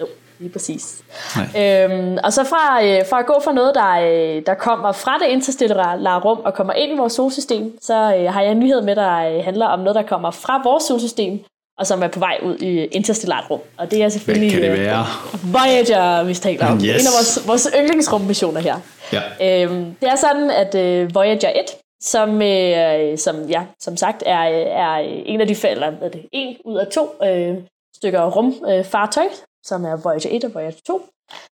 Jo, 0.00 0.06
lige 0.42 0.52
præcis. 0.52 1.02
Øhm, 1.36 2.18
og 2.24 2.32
så 2.32 2.44
fra, 2.44 2.84
øh, 2.84 3.02
fra 3.10 3.18
at 3.18 3.26
gå 3.26 3.40
fra 3.44 3.52
noget, 3.52 3.74
der, 3.74 3.90
øh, 3.90 4.42
der 4.46 4.54
kommer 4.54 4.92
fra 4.92 5.18
det 5.18 5.26
interstellare 5.28 6.20
rum 6.20 6.38
og 6.44 6.54
kommer 6.54 6.72
ind 6.72 6.92
i 6.92 6.96
vores 6.96 7.12
solsystem, 7.12 7.78
så 7.82 7.94
øh, 7.94 8.32
har 8.32 8.42
jeg 8.42 8.52
en 8.52 8.58
nyhed 8.58 8.82
med, 8.82 8.96
der 8.96 9.12
øh, 9.12 9.44
handler 9.44 9.66
om 9.66 9.78
noget, 9.78 9.94
der 9.94 10.02
kommer 10.02 10.30
fra 10.30 10.60
vores 10.64 10.84
solsystem 10.84 11.44
og 11.78 11.86
som 11.86 12.02
er 12.02 12.08
på 12.08 12.18
vej 12.18 12.38
ud 12.42 12.56
i 12.56 12.84
interstellart 12.84 13.44
rum. 13.50 13.60
Og 13.78 13.90
det 13.90 14.02
er 14.02 14.08
selvfølgelig 14.08 14.50
Hvad 14.50 14.60
kan 14.60 14.70
det 14.70 14.78
øh, 14.78 14.86
være? 14.86 15.04
Voyager, 15.52 16.24
vi 16.24 16.34
taler 16.34 16.66
om. 16.66 16.76
Yes. 16.76 16.82
En 16.82 16.88
af 16.88 17.14
vores, 17.18 17.48
vores 17.48 17.68
yndlingsrummissioner 17.78 18.60
her. 18.60 18.76
Ja. 19.12 19.64
Øhm, 19.64 19.94
det 20.00 20.08
er 20.08 20.16
sådan, 20.16 20.50
at 20.50 20.74
øh, 20.74 21.14
Voyager 21.14 21.52
1, 21.54 21.64
som, 22.02 22.42
øh, 22.42 23.18
som, 23.18 23.36
ja, 23.48 23.62
som 23.80 23.96
sagt 23.96 24.22
er, 24.26 24.38
er 24.84 24.96
en 25.26 25.40
af 25.40 25.46
de 25.46 25.56
hvad 25.98 26.10
det, 26.10 26.26
en 26.32 26.56
ud 26.64 26.78
af 26.78 26.86
to 26.86 27.14
øh, 27.24 27.54
stykker 27.96 28.30
rumfartøj, 28.30 29.24
øh, 29.24 29.30
som 29.64 29.84
er 29.84 29.96
Voyager 29.96 30.28
1 30.30 30.44
og 30.44 30.54
Voyager 30.54 30.80
2, 30.86 31.02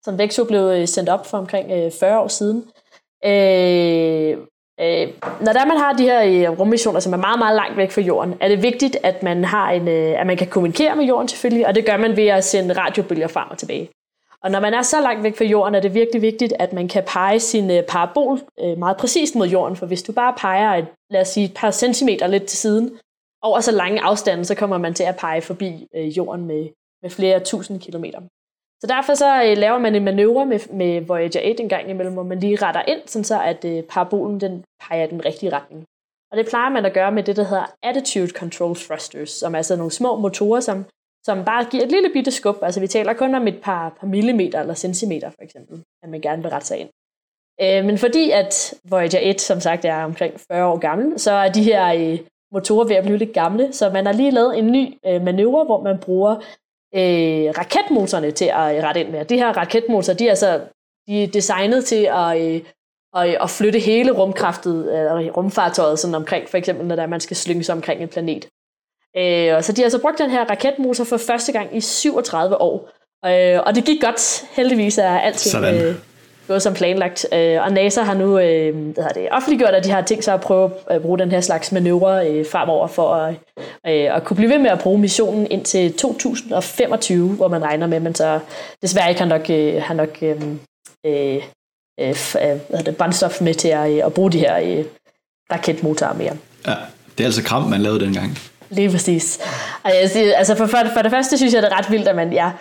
som 0.06 0.18
begge 0.18 0.34
to 0.34 0.44
blev 0.44 0.62
øh, 0.62 0.88
sendt 0.88 1.10
op 1.10 1.26
for 1.26 1.38
omkring 1.38 1.72
øh, 1.72 1.92
40 1.92 2.20
år 2.20 2.28
siden. 2.28 2.66
Øh, 3.26 4.38
Øh, 4.82 5.08
når 5.42 5.54
der 5.54 5.66
man 5.66 5.78
har 5.78 5.94
de 5.94 6.04
her 6.04 6.50
øh, 6.52 6.60
rummissioner, 6.60 7.00
som 7.00 7.14
er 7.14 7.18
meget, 7.18 7.40
meget 7.40 7.56
langt 7.56 7.78
væk 7.78 7.92
fra 7.92 8.02
jorden, 8.02 8.34
er 8.42 8.48
det 8.48 8.64
vigtigt, 8.64 8.98
at 9.04 9.24
man, 9.24 9.44
har 9.44 9.72
en, 9.72 9.88
at 9.88 10.28
man 10.28 10.38
kan 10.38 10.48
kommunikere 10.48 10.96
med 10.96 11.06
jorden 11.06 11.28
selvfølgelig, 11.28 11.68
og 11.68 11.76
det 11.76 11.86
gør 11.86 11.98
man 11.98 12.18
ved 12.18 12.28
at 12.28 12.44
sende 12.44 12.74
radiobølger 12.74 13.28
frem 13.28 13.48
og 13.50 13.58
tilbage. 13.58 13.90
Og 14.44 14.52
når 14.52 14.60
man 14.60 14.74
er 14.74 14.82
så 14.82 15.02
langt 15.02 15.24
væk 15.24 15.38
fra 15.38 15.46
jorden, 15.46 15.76
er 15.76 15.80
det 15.80 15.94
virkelig 15.94 16.22
vigtigt, 16.22 16.54
at 16.60 16.74
man 16.74 16.88
kan 16.88 17.04
pege 17.08 17.40
sin 17.40 17.72
parabol 17.88 18.40
meget 18.78 18.98
præcist 18.98 19.36
mod 19.36 19.48
jorden, 19.48 19.76
for 19.76 19.86
hvis 19.86 20.04
du 20.04 20.12
bare 20.12 20.34
peger 20.38 20.74
et, 20.76 20.86
lad 21.10 21.22
os 21.22 21.28
sige, 21.28 21.46
et 21.46 21.54
par 21.56 21.72
centimeter 21.72 22.28
lidt 22.28 22.46
til 22.46 22.58
siden, 22.58 22.92
over 23.42 23.60
så 23.60 23.72
lange 23.72 24.02
afstande, 24.02 24.46
så 24.46 24.56
kommer 24.56 24.78
man 24.78 24.94
til 24.94 25.04
at 25.04 25.16
pege 25.16 25.42
forbi 25.42 25.88
jorden 26.18 26.46
med, 26.46 26.68
med 27.02 27.10
flere 27.10 27.40
tusind 27.40 27.80
kilometer. 27.80 28.22
Så 28.82 28.88
derfor 28.88 29.14
så 29.14 29.44
øh, 29.44 29.58
laver 29.58 29.78
man 29.78 29.96
en 29.96 30.04
manøvre 30.04 30.46
med, 30.46 30.60
med 30.74 31.02
Voyager 31.02 31.50
8 31.50 31.64
en 31.64 31.70
gang 31.70 31.90
imellem, 31.90 32.14
hvor 32.14 32.24
man 32.24 32.40
lige 32.40 32.56
retter 32.56 32.82
ind, 32.88 33.02
sådan 33.06 33.24
så 33.24 33.42
at 33.42 33.66
øh, 33.66 33.84
parabolen 33.84 34.42
den 34.42 34.64
peger 34.82 35.08
den 35.08 35.26
rigtige 35.26 35.54
retning. 35.54 35.86
Og 36.32 36.38
det 36.38 36.48
plejer 36.50 36.70
man 36.70 36.86
at 36.86 36.94
gøre 36.94 37.12
med 37.12 37.24
det, 37.24 37.36
der 37.36 37.44
hedder 37.44 37.66
Attitude 37.84 38.30
Control 38.30 38.76
Thrusters, 38.76 39.30
som 39.30 39.54
er 39.54 39.58
altså 39.58 39.76
nogle 39.76 39.92
små 39.92 40.16
motorer, 40.16 40.60
som, 40.60 40.86
som 41.26 41.46
bare 41.46 41.66
giver 41.72 41.84
et 41.84 41.92
lille 41.92 42.10
bitte 42.14 42.32
skub. 42.32 42.58
Altså 42.62 42.80
vi 42.80 42.88
taler 42.88 43.14
kun 43.14 43.36
om 43.36 43.48
et 43.48 43.62
par, 43.62 43.90
par 44.00 44.08
millimeter 44.08 44.62
eller 44.62 44.74
centimeter 44.74 45.30
for 45.30 45.42
eksempel, 45.42 45.84
at 46.04 46.10
man 46.10 46.22
gerne 46.22 46.42
vil 46.42 46.52
rette 46.52 46.68
sig 46.68 46.78
ind. 46.78 46.90
Øh, 47.62 47.86
men 47.86 47.98
fordi 47.98 48.32
at 48.32 48.74
Voyager 48.90 49.20
1 49.22 49.42
som 49.42 49.60
sagt 49.60 49.86
er 49.86 50.04
omkring 50.04 50.40
40 50.52 50.66
år 50.66 50.78
gammel, 50.78 51.20
så 51.20 51.32
er 51.32 51.52
de 51.52 51.64
her 51.64 51.94
øh, 51.94 52.20
motorer 52.52 52.88
ved 52.88 52.96
at 52.96 53.04
blive 53.04 53.18
lidt 53.18 53.34
gamle, 53.34 53.74
så 53.74 53.90
man 53.90 54.06
har 54.06 54.14
lige 54.14 54.32
lavet 54.32 54.58
en 54.58 54.72
ny 54.72 54.94
øh, 55.06 55.22
manøvre, 55.22 55.64
hvor 55.64 55.82
man 55.82 56.00
bruger 56.00 56.36
øh, 56.96 57.54
raketmotorerne 57.58 58.32
til 58.32 58.46
at 58.46 58.84
rette 58.84 59.02
ind 59.02 59.10
med. 59.10 59.26
De 59.26 59.38
her 59.38 59.58
raketmotorer, 59.58 60.18
de 60.18 60.26
er, 60.26 60.30
altså, 60.30 60.62
de 61.08 61.24
er 61.24 61.28
designet 61.28 61.86
til 61.86 62.10
at, 62.12 62.42
øh, 62.42 62.62
at, 63.16 63.38
at 63.42 63.50
flytte 63.50 63.80
hele 63.80 64.12
rumkraftet, 64.12 64.92
øh, 64.94 65.38
rumfartøjet 65.38 66.00
sådan 66.00 66.16
omkring, 66.16 66.50
for 66.50 66.58
eksempel 66.58 66.86
når 66.86 66.96
der 66.96 67.08
man 67.08 67.20
skal 67.20 67.38
slynge 67.38 67.64
sig 67.64 67.76
omkring 67.76 68.02
en 68.02 68.08
planet. 68.08 68.48
Øh, 69.18 69.56
og 69.56 69.64
så 69.64 69.72
de 69.72 69.82
har 69.82 69.86
altså 69.86 70.02
brugt 70.02 70.18
den 70.18 70.30
her 70.30 70.46
raketmotor 70.50 71.04
for 71.04 71.18
første 71.18 71.52
gang 71.52 71.78
i 71.78 71.82
37 71.82 72.62
år. 72.62 72.90
Øh, 73.26 73.60
og 73.66 73.76
det 73.76 73.86
gik 73.86 74.02
godt, 74.02 74.44
heldigvis 74.52 74.98
er 74.98 75.20
alting 75.20 75.66
øh, 75.66 75.96
gået 76.50 76.62
som 76.62 76.74
planlagt. 76.74 77.26
Øh, 77.34 77.62
og 77.62 77.72
NASA 77.72 78.02
har 78.02 78.14
nu 78.14 78.40
øh, 78.40 78.76
hvad 78.94 79.04
det, 79.16 79.28
offentliggjort, 79.32 79.74
at 79.74 79.84
de 79.84 79.92
har 79.92 80.02
tænkt 80.02 80.24
sig 80.24 80.34
at 80.34 80.42
prøve 80.42 80.72
at 80.88 81.02
bruge 81.02 81.20
den 81.20 81.32
her 81.32 81.42
slags 81.42 81.72
manøvre 81.72 82.30
øh, 82.30 82.46
fremover 82.52 82.88
for 82.88 83.14
at, 83.14 83.36
øh, 83.88 84.16
at 84.16 84.24
kunne 84.24 84.38
blive 84.38 84.50
ved 84.50 84.60
med 84.60 84.70
at 84.70 84.80
bruge 84.80 85.00
missionen 85.00 85.48
indtil 85.52 85.94
2025, 85.94 87.30
hvor 87.30 87.48
man 87.48 87.64
regner 87.64 87.88
med, 87.88 88.00
man 88.00 88.16
så 88.16 88.40
desværre 88.82 89.10
ikke 89.10 89.22
har 89.22 89.28
nok, 89.28 89.50
øh, 89.50 89.82
har 89.82 89.94
nok 89.94 90.18
øh, 90.22 90.42
øh, 91.06 91.36
øh, 92.00 92.16
hvad 92.70 92.84
det, 92.86 92.98
brændstof 92.98 93.42
med 93.42 93.54
til 93.54 93.68
at, 93.68 93.92
øh, 93.92 94.06
at 94.06 94.14
bruge 94.14 94.32
de 94.32 94.40
her 94.40 94.58
øh, 94.58 94.86
raketmotorer 95.52 96.14
mere. 96.14 96.38
Ja, 96.68 96.76
det 97.18 97.24
er 97.24 97.26
altså 97.26 97.44
kram, 97.44 97.64
man 97.64 97.82
lavede 97.82 98.00
dengang. 98.00 98.38
Lige 98.70 98.90
præcis. 98.90 99.40
Altså 99.84 100.56
for, 100.56 100.66
for, 100.66 100.78
for 100.94 101.02
det 101.02 101.12
første 101.12 101.38
synes 101.38 101.54
jeg, 101.54 101.62
det 101.62 101.72
er 101.72 101.78
ret 101.78 101.92
vildt, 101.92 102.08
at 102.08 102.16
man 102.16 102.34
ja, 102.34 102.52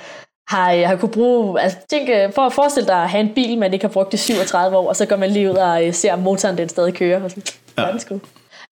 har, 0.48 0.86
har 0.86 0.96
kunne 0.96 1.12
bruge, 1.12 1.60
altså 1.60 1.78
tænk, 1.90 2.34
for 2.34 2.42
at 2.42 2.52
forestille 2.52 2.86
dig 2.86 3.02
at 3.02 3.08
have 3.08 3.20
en 3.20 3.34
bil, 3.34 3.58
man 3.58 3.72
ikke 3.72 3.84
har 3.84 3.92
brugt 3.92 4.14
i 4.14 4.16
37 4.16 4.76
år, 4.76 4.88
og 4.88 4.96
så 4.96 5.06
går 5.06 5.16
man 5.16 5.30
lige 5.30 5.50
ud 5.50 5.56
og 5.56 5.86
øh, 5.86 5.94
ser, 5.94 6.12
om 6.12 6.18
motoren 6.18 6.58
den 6.58 6.68
stadig 6.68 6.94
kører. 6.94 7.24
Og 7.24 7.30
sådan, 7.30 7.42
ja. 7.78 7.82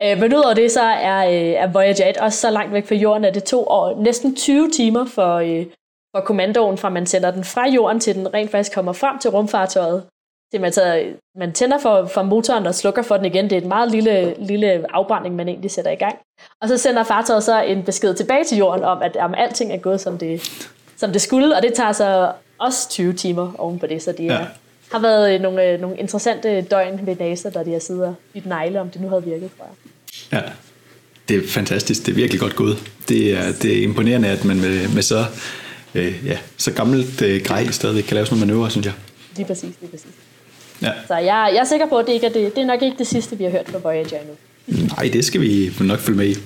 Øh, 0.02 0.20
men 0.20 0.34
udover 0.34 0.54
det, 0.54 0.72
så 0.72 0.82
er, 0.82 1.26
øh, 1.26 1.32
er 1.32 1.66
Voyager 1.66 2.08
1 2.08 2.16
også 2.16 2.38
så 2.38 2.50
langt 2.50 2.72
væk 2.72 2.88
fra 2.88 2.94
jorden, 2.94 3.24
at 3.24 3.34
det 3.34 3.44
tog 3.44 3.70
år, 3.70 4.02
næsten 4.02 4.36
20 4.36 4.70
timer 4.70 5.04
for, 5.04 5.40
for 6.16 6.20
kommandoen, 6.20 6.78
fra 6.78 6.88
man 6.88 7.06
sender 7.06 7.30
den 7.30 7.44
fra 7.44 7.68
jorden, 7.68 8.00
til 8.00 8.14
den 8.14 8.34
rent 8.34 8.50
faktisk 8.50 8.74
kommer 8.74 8.92
frem 8.92 9.18
til 9.18 9.30
rumfartøjet. 9.30 10.02
Det 10.52 10.60
man, 10.60 10.72
så, 10.72 11.04
man 11.38 11.52
tænder 11.52 11.78
for, 11.78 12.06
for 12.06 12.22
motoren 12.22 12.66
og 12.66 12.74
slukker 12.74 13.02
for 13.02 13.16
den 13.16 13.26
igen. 13.26 13.44
Det 13.44 13.52
er 13.52 13.60
et 13.60 13.66
meget 13.66 13.90
lille, 13.90 14.34
lille 14.38 14.84
afbrænding, 14.94 15.34
man 15.34 15.48
egentlig 15.48 15.70
sætter 15.70 15.90
i 15.90 15.96
gang. 15.96 16.18
Og 16.62 16.68
så 16.68 16.78
sender 16.78 17.02
fartøjet 17.02 17.42
så 17.42 17.62
en 17.62 17.82
besked 17.82 18.14
tilbage 18.14 18.44
til 18.44 18.58
jorden 18.58 18.84
om, 18.84 19.02
at 19.02 19.16
om 19.16 19.34
alting 19.34 19.72
er 19.72 19.76
gået, 19.76 20.00
som 20.00 20.18
det, 20.18 20.42
som 20.96 21.12
det 21.12 21.22
skulle, 21.22 21.56
og 21.56 21.62
det 21.62 21.74
tager 21.74 21.92
så 21.92 22.32
også 22.58 22.88
20 22.88 23.12
timer 23.12 23.52
oven 23.58 23.78
på 23.78 23.86
det, 23.86 24.02
så 24.02 24.12
det 24.18 24.24
ja. 24.24 24.38
har 24.92 24.98
været 24.98 25.34
øh, 25.34 25.40
nogle, 25.40 25.64
øh, 25.64 25.80
nogle 25.80 25.96
interessante 25.98 26.60
døgn 26.60 27.06
ved 27.06 27.16
NASA, 27.16 27.50
der 27.50 27.62
de 27.62 27.72
har 27.72 27.78
siddet 27.78 28.04
og 28.04 28.14
bidt 28.32 28.46
negle, 28.46 28.80
om 28.80 28.90
det 28.90 29.00
nu 29.00 29.08
havde 29.08 29.24
virket, 29.24 29.50
tror 29.56 29.66
jeg. 29.66 29.74
Ja, 30.32 30.50
det 31.28 31.44
er 31.44 31.48
fantastisk. 31.48 32.06
Det 32.06 32.12
er 32.12 32.16
virkelig 32.16 32.40
godt 32.40 32.56
gået. 32.56 32.78
Det 33.08 33.32
er, 33.38 33.52
det 33.62 33.78
er 33.78 33.82
imponerende, 33.82 34.28
at 34.28 34.44
man 34.44 34.60
med, 34.60 34.88
med 34.88 35.02
så, 35.02 35.24
øh, 35.94 36.26
ja, 36.26 36.38
så 36.56 36.72
gammelt 36.72 37.22
øh, 37.22 37.42
grej 37.44 37.66
stadig 37.66 38.04
kan 38.04 38.14
lave 38.14 38.26
sådan 38.26 38.38
nogle 38.38 38.52
manøvrer, 38.52 38.68
synes 38.68 38.86
jeg. 38.86 38.94
Lige 39.36 39.46
præcis, 39.46 39.74
lige 39.80 39.90
præcis. 39.90 40.10
Ja. 40.82 40.92
Så 41.06 41.14
jeg, 41.14 41.50
jeg 41.54 41.60
er 41.60 41.64
sikker 41.64 41.86
på, 41.86 41.98
at 41.98 42.06
det, 42.06 42.12
ikke 42.12 42.26
er, 42.26 42.32
det, 42.32 42.54
det 42.54 42.62
er 42.62 42.66
nok 42.66 42.82
ikke 42.82 42.98
det 42.98 43.06
sidste, 43.06 43.38
vi 43.38 43.44
har 43.44 43.50
hørt 43.50 43.68
fra 43.68 43.78
Voyager 43.78 44.18
endnu. 44.18 44.34
Nej, 44.96 45.10
det 45.12 45.24
skal 45.24 45.40
vi 45.40 45.72
nok 45.80 45.98
følge 45.98 46.16
med 46.18 46.26
i. 46.26 46.36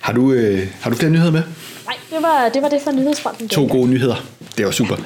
har, 0.00 0.12
du, 0.12 0.32
øh, 0.32 0.68
har 0.80 0.90
du 0.90 0.96
flere 0.96 1.12
nyheder 1.12 1.32
med? 1.32 1.42
Nej, 1.86 1.96
det 2.10 2.22
var 2.22 2.48
det, 2.48 2.62
var 2.62 2.68
det 2.68 2.82
for 2.82 2.90
nyhedsfronten. 2.92 3.48
To 3.48 3.66
gode 3.66 3.90
nyheder. 3.90 4.16
Det 4.58 4.64
var 4.64 4.70
super. 4.70 4.96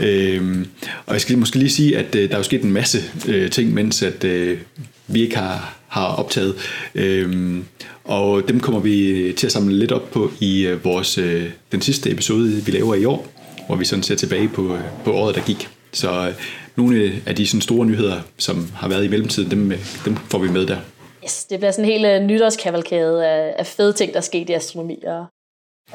Øhm, 0.00 0.66
og 1.06 1.12
jeg 1.12 1.20
skal 1.20 1.38
måske 1.38 1.58
lige 1.58 1.70
sige, 1.70 1.98
at 1.98 2.14
øh, 2.14 2.28
der 2.28 2.34
er 2.34 2.38
jo 2.38 2.42
sket 2.42 2.62
en 2.62 2.72
masse 2.72 2.98
øh, 3.28 3.50
ting, 3.50 3.74
mens 3.74 4.02
at, 4.02 4.24
øh, 4.24 4.58
vi 5.06 5.22
ikke 5.22 5.36
har, 5.36 5.74
har 5.88 6.06
optaget. 6.06 6.54
Øhm, 6.94 7.64
og 8.04 8.48
dem 8.48 8.60
kommer 8.60 8.80
vi 8.80 9.32
til 9.36 9.46
at 9.46 9.52
samle 9.52 9.78
lidt 9.78 9.92
op 9.92 10.10
på 10.10 10.30
i 10.40 10.66
øh, 10.66 10.84
vores 10.84 11.18
øh, 11.18 11.50
den 11.72 11.80
sidste 11.80 12.10
episode, 12.10 12.50
vi 12.50 12.72
laver 12.72 12.94
i 12.94 13.04
år, 13.04 13.26
hvor 13.66 13.76
vi 13.76 13.84
sådan 13.84 14.02
ser 14.02 14.14
tilbage 14.14 14.48
på, 14.48 14.74
øh, 14.74 14.80
på 15.04 15.12
året, 15.12 15.34
der 15.34 15.40
gik. 15.40 15.68
Så 15.92 16.10
øh, 16.10 16.34
nogle 16.76 17.12
af 17.26 17.36
de 17.36 17.46
sådan 17.46 17.60
store 17.60 17.86
nyheder, 17.86 18.20
som 18.38 18.68
har 18.74 18.88
været 18.88 19.04
i 19.04 19.08
mellemtiden, 19.08 19.50
dem, 19.50 19.72
øh, 19.72 19.78
dem 20.04 20.16
får 20.16 20.38
vi 20.38 20.48
med 20.48 20.66
der. 20.66 20.76
Yes, 21.24 21.44
det 21.44 21.58
bliver 21.58 21.70
sådan 21.70 21.90
en 21.90 22.00
hel 22.00 22.22
uh, 22.22 22.26
nytårskavalkade 22.28 23.26
af, 23.26 23.54
af 23.58 23.66
fede 23.66 23.92
ting, 23.92 24.12
der 24.12 24.18
er 24.18 24.22
sket 24.22 24.50
i 24.50 24.52
astronomi 24.52 24.98
og 25.06 25.26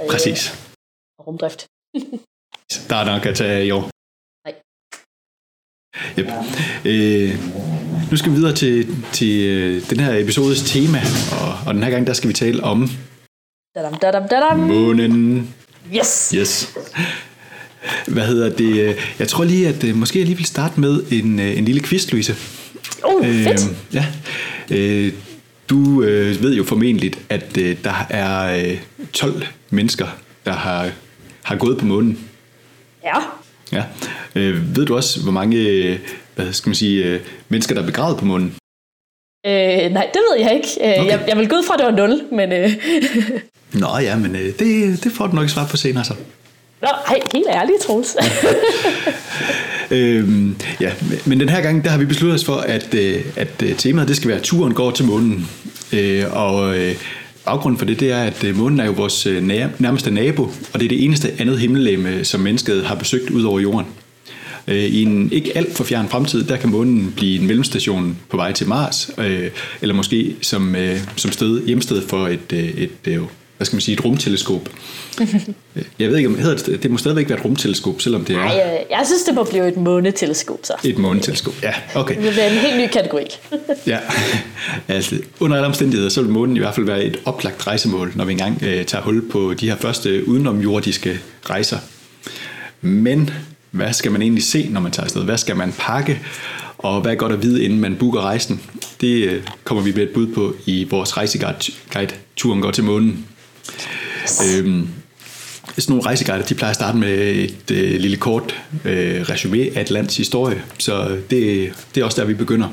Præcis. 0.09 0.69
Og 1.19 1.27
rumdrift. 1.27 1.67
der 2.89 2.95
er 2.95 3.05
nok 3.05 3.25
at 3.25 3.35
tage 3.35 3.65
i 3.65 3.71
år. 3.71 3.89
Nej. 4.45 4.53
Yep. 6.19 6.27
Øh, 6.85 7.29
nu 8.11 8.17
skal 8.17 8.31
vi 8.31 8.35
videre 8.35 8.55
til, 8.55 8.87
til 9.13 9.45
øh, 9.45 9.89
den 9.89 9.99
her 9.99 10.13
episodes 10.23 10.71
tema, 10.71 11.01
og, 11.41 11.67
og 11.67 11.73
den 11.73 11.83
her 11.83 11.89
gang, 11.89 12.07
der 12.07 12.13
skal 12.13 12.27
vi 12.27 12.33
tale 12.33 12.63
om... 12.63 12.89
Dadam, 13.75 13.95
dadam, 14.01 14.27
dadam. 14.27 14.59
Månen. 14.59 15.55
Yes. 15.95 16.33
Yes. 16.35 16.73
Hvad 18.07 18.27
hedder 18.27 18.49
det? 18.55 18.97
Jeg 19.19 19.27
tror 19.27 19.43
lige, 19.43 19.67
at 19.67 19.83
øh, 19.83 19.95
måske 19.95 20.19
jeg 20.19 20.25
lige 20.27 20.37
vil 20.37 20.45
starte 20.45 20.79
med 20.79 21.03
en, 21.11 21.39
øh, 21.39 21.57
en 21.57 21.65
lille 21.65 21.81
quiz, 21.81 22.11
Louise. 22.11 22.35
Oh, 23.03 23.25
fedt. 23.25 23.47
Øh, 23.47 23.75
ja. 23.93 24.05
Øh, 24.71 25.13
du 25.69 26.03
øh, 26.03 26.43
ved 26.43 26.55
jo 26.55 26.63
formentlig, 26.63 27.13
at 27.29 27.57
øh, 27.57 27.77
der 27.83 28.05
er 28.09 28.57
øh, 28.65 28.79
12 29.13 29.43
mennesker, 29.69 30.07
der 30.45 30.51
har, 30.51 30.89
har 31.43 31.55
gået 31.55 31.77
på 31.77 31.85
månen. 31.85 32.19
Ja. 33.03 33.15
Ja. 33.71 33.83
Øh, 34.35 34.77
ved 34.77 34.85
du 34.85 34.95
også, 34.95 35.23
hvor 35.23 35.31
mange 35.31 35.57
øh, 35.57 35.99
hvad 36.35 36.53
skal 36.53 36.69
man 36.69 36.75
sige, 36.75 37.05
øh, 37.05 37.19
mennesker, 37.49 37.75
der 37.75 37.81
er 37.81 37.85
begravet 37.85 38.17
på 38.17 38.25
månen? 38.25 38.55
Øh, 39.45 39.51
nej, 39.91 40.09
det 40.13 40.21
ved 40.31 40.39
jeg 40.39 40.55
ikke. 40.55 40.67
Øh, 40.81 41.01
okay. 41.01 41.11
Jeg, 41.11 41.25
jeg 41.27 41.37
vil 41.37 41.49
gå 41.49 41.55
ud 41.55 41.63
fra, 41.63 41.73
at 41.73 41.79
det 41.79 41.85
var 41.85 42.07
0, 42.07 42.21
men... 42.31 42.51
Øh. 42.51 42.71
Nå 43.81 43.97
ja, 43.97 44.15
men 44.17 44.35
øh, 44.35 44.59
det, 44.59 45.03
det 45.03 45.11
får 45.11 45.27
du 45.27 45.35
nok 45.35 45.49
svar 45.49 45.67
på 45.71 45.77
senere 45.77 46.03
så. 46.05 46.13
Nå, 46.81 46.87
hej, 47.07 47.19
helt 47.33 47.47
ærligt, 47.49 47.81
Troels. 47.81 48.17
øhm, 49.91 50.55
ja, 50.81 50.91
men 51.25 51.39
den 51.39 51.49
her 51.49 51.61
gang, 51.61 51.83
der 51.83 51.89
har 51.89 51.97
vi 51.97 52.05
besluttet 52.05 52.39
os 52.39 52.45
for, 52.45 52.55
at, 52.55 52.93
øh, 52.93 53.25
at 53.35 53.63
øh, 53.63 53.75
temaet, 53.75 54.07
det 54.07 54.15
skal 54.15 54.29
være 54.29 54.39
turen 54.39 54.73
går 54.73 54.91
til 54.91 55.05
månen. 55.05 55.47
Øh, 55.93 56.23
og 56.31 56.77
øh, 56.77 56.95
baggrunden 57.45 57.79
for 57.79 57.85
det, 57.85 57.99
det 57.99 58.11
er, 58.11 58.23
at 58.23 58.43
øh, 58.43 58.57
månen 58.57 58.79
er 58.79 58.85
jo 58.85 58.91
vores 58.91 59.25
nærmeste 59.79 60.11
nabo, 60.11 60.43
og 60.43 60.79
det 60.79 60.83
er 60.83 60.89
det 60.89 61.03
eneste 61.03 61.31
andet 61.39 61.59
himmellegeme, 61.59 62.23
som 62.23 62.41
mennesket 62.41 62.85
har 62.85 62.95
besøgt 62.95 63.29
ud 63.29 63.43
over 63.43 63.59
jorden. 63.59 63.85
I 64.67 65.01
en 65.01 65.31
ikke 65.31 65.57
alt 65.57 65.77
for 65.77 65.83
fjern 65.83 66.07
fremtid, 66.07 66.43
der 66.43 66.57
kan 66.57 66.69
månen 66.69 67.13
blive 67.15 67.39
en 67.39 67.47
mellemstation 67.47 68.17
på 68.29 68.37
vej 68.37 68.51
til 68.51 68.67
Mars, 68.67 69.09
eller 69.81 69.95
måske 69.95 70.35
som, 70.41 70.75
som 71.15 71.31
sted, 71.31 71.65
hjemsted 71.65 72.07
for 72.07 72.27
et, 72.27 72.53
et, 72.53 72.89
et 73.05 73.27
hvad 73.57 73.65
skal 73.65 73.75
man 73.75 73.81
sige, 73.81 73.93
et 73.93 74.05
rumteleskop. 74.05 74.69
jeg 75.99 76.09
ved 76.09 76.17
ikke, 76.17 76.29
om 76.29 76.39
hedder 76.39 76.57
det, 76.57 76.83
det 76.83 76.91
må 76.91 76.97
stadigvæk 76.97 77.29
være 77.29 77.37
et 77.37 77.45
rumteleskop, 77.45 78.01
selvom 78.01 78.25
det 78.25 78.35
er... 78.35 78.39
Nej, 78.39 78.55
jeg, 78.55 78.85
jeg 78.89 79.01
synes, 79.05 79.23
det 79.23 79.35
må 79.35 79.43
blive 79.43 79.67
et 79.67 79.77
måneteleskop, 79.77 80.59
så. 80.63 80.73
Et 80.83 80.97
måneteleskop, 80.97 81.53
ja, 81.63 81.73
okay. 81.95 82.15
Det 82.15 82.23
vil 82.23 82.35
være 82.35 82.51
en 82.51 82.57
helt 82.57 82.77
ny 82.77 82.87
kategori. 82.93 83.25
ja, 83.87 83.99
altså, 84.87 85.15
under 85.39 85.57
alle 85.57 85.67
omstændigheder, 85.67 86.09
så 86.09 86.21
vil 86.21 86.31
månen 86.31 86.55
i 86.55 86.59
hvert 86.59 86.75
fald 86.75 86.85
være 86.85 87.03
et 87.03 87.19
oplagt 87.25 87.67
rejsemål, 87.67 88.11
når 88.15 88.25
vi 88.25 88.31
engang 88.31 88.63
øh, 88.63 88.85
tager 88.85 89.01
hul 89.01 89.29
på 89.29 89.53
de 89.53 89.69
her 89.69 89.75
første 89.75 90.27
udenomjordiske 90.27 91.19
rejser. 91.49 91.77
Men 92.81 93.29
hvad 93.71 93.93
skal 93.93 94.11
man 94.11 94.21
egentlig 94.21 94.43
se, 94.43 94.69
når 94.69 94.81
man 94.81 94.91
tager 94.91 95.03
afsted? 95.03 95.23
Hvad 95.23 95.37
skal 95.37 95.55
man 95.55 95.73
pakke? 95.79 96.21
Og 96.77 97.01
hvad 97.01 97.11
er 97.11 97.15
godt 97.15 97.31
at 97.31 97.43
vide, 97.43 97.63
inden 97.63 97.79
man 97.79 97.95
booker 97.95 98.21
rejsen? 98.21 98.61
Det 99.01 99.23
øh, 99.23 99.43
kommer 99.63 99.83
vi 99.83 99.91
med 99.95 100.03
et 100.03 100.09
bud 100.09 100.27
på 100.27 100.55
i 100.65 100.87
vores 100.89 101.17
rejseguide, 101.17 102.09
Turen 102.35 102.61
går 102.61 102.71
til 102.71 102.83
månen. 102.83 103.25
Øhm, 104.45 104.87
sådan 105.77 105.91
nogle 105.91 106.05
rejseguider, 106.05 106.45
de 106.45 106.53
plejer 106.53 106.69
at 106.69 106.75
starte 106.75 106.97
med 106.97 107.35
et 107.35 107.71
øh, 107.71 107.99
lille 107.99 108.17
kort 108.17 108.55
øh, 108.85 109.21
resume 109.21 109.69
af 109.75 109.81
et 109.81 109.91
lands 109.91 110.17
historie, 110.17 110.61
så 110.77 111.17
det, 111.29 111.71
det 111.95 112.01
er 112.01 112.05
også 112.05 112.21
der, 112.21 112.27
vi 112.27 112.33
begynder. 112.33 112.67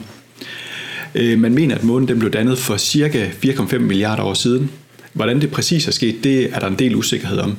Øh, 1.14 1.38
man 1.38 1.54
mener, 1.54 1.74
at 1.74 1.84
månen 1.84 2.08
den 2.08 2.18
blev 2.18 2.30
dannet 2.30 2.58
for 2.58 2.76
cirka 2.76 3.28
4,5 3.44 3.78
milliarder 3.78 4.22
år 4.22 4.34
siden. 4.34 4.70
Hvordan 5.12 5.40
det 5.40 5.50
præcis 5.50 5.88
er 5.88 5.92
sket, 5.92 6.24
det 6.24 6.54
er 6.54 6.58
der 6.58 6.66
en 6.66 6.78
del 6.78 6.96
usikkerhed 6.96 7.38
om. 7.38 7.56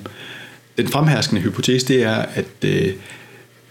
Den 0.77 0.87
fremherskende 0.87 1.41
hypotese, 1.41 1.87
det 1.87 2.03
er, 2.03 2.15
at 2.15 2.45
øh, 2.63 2.93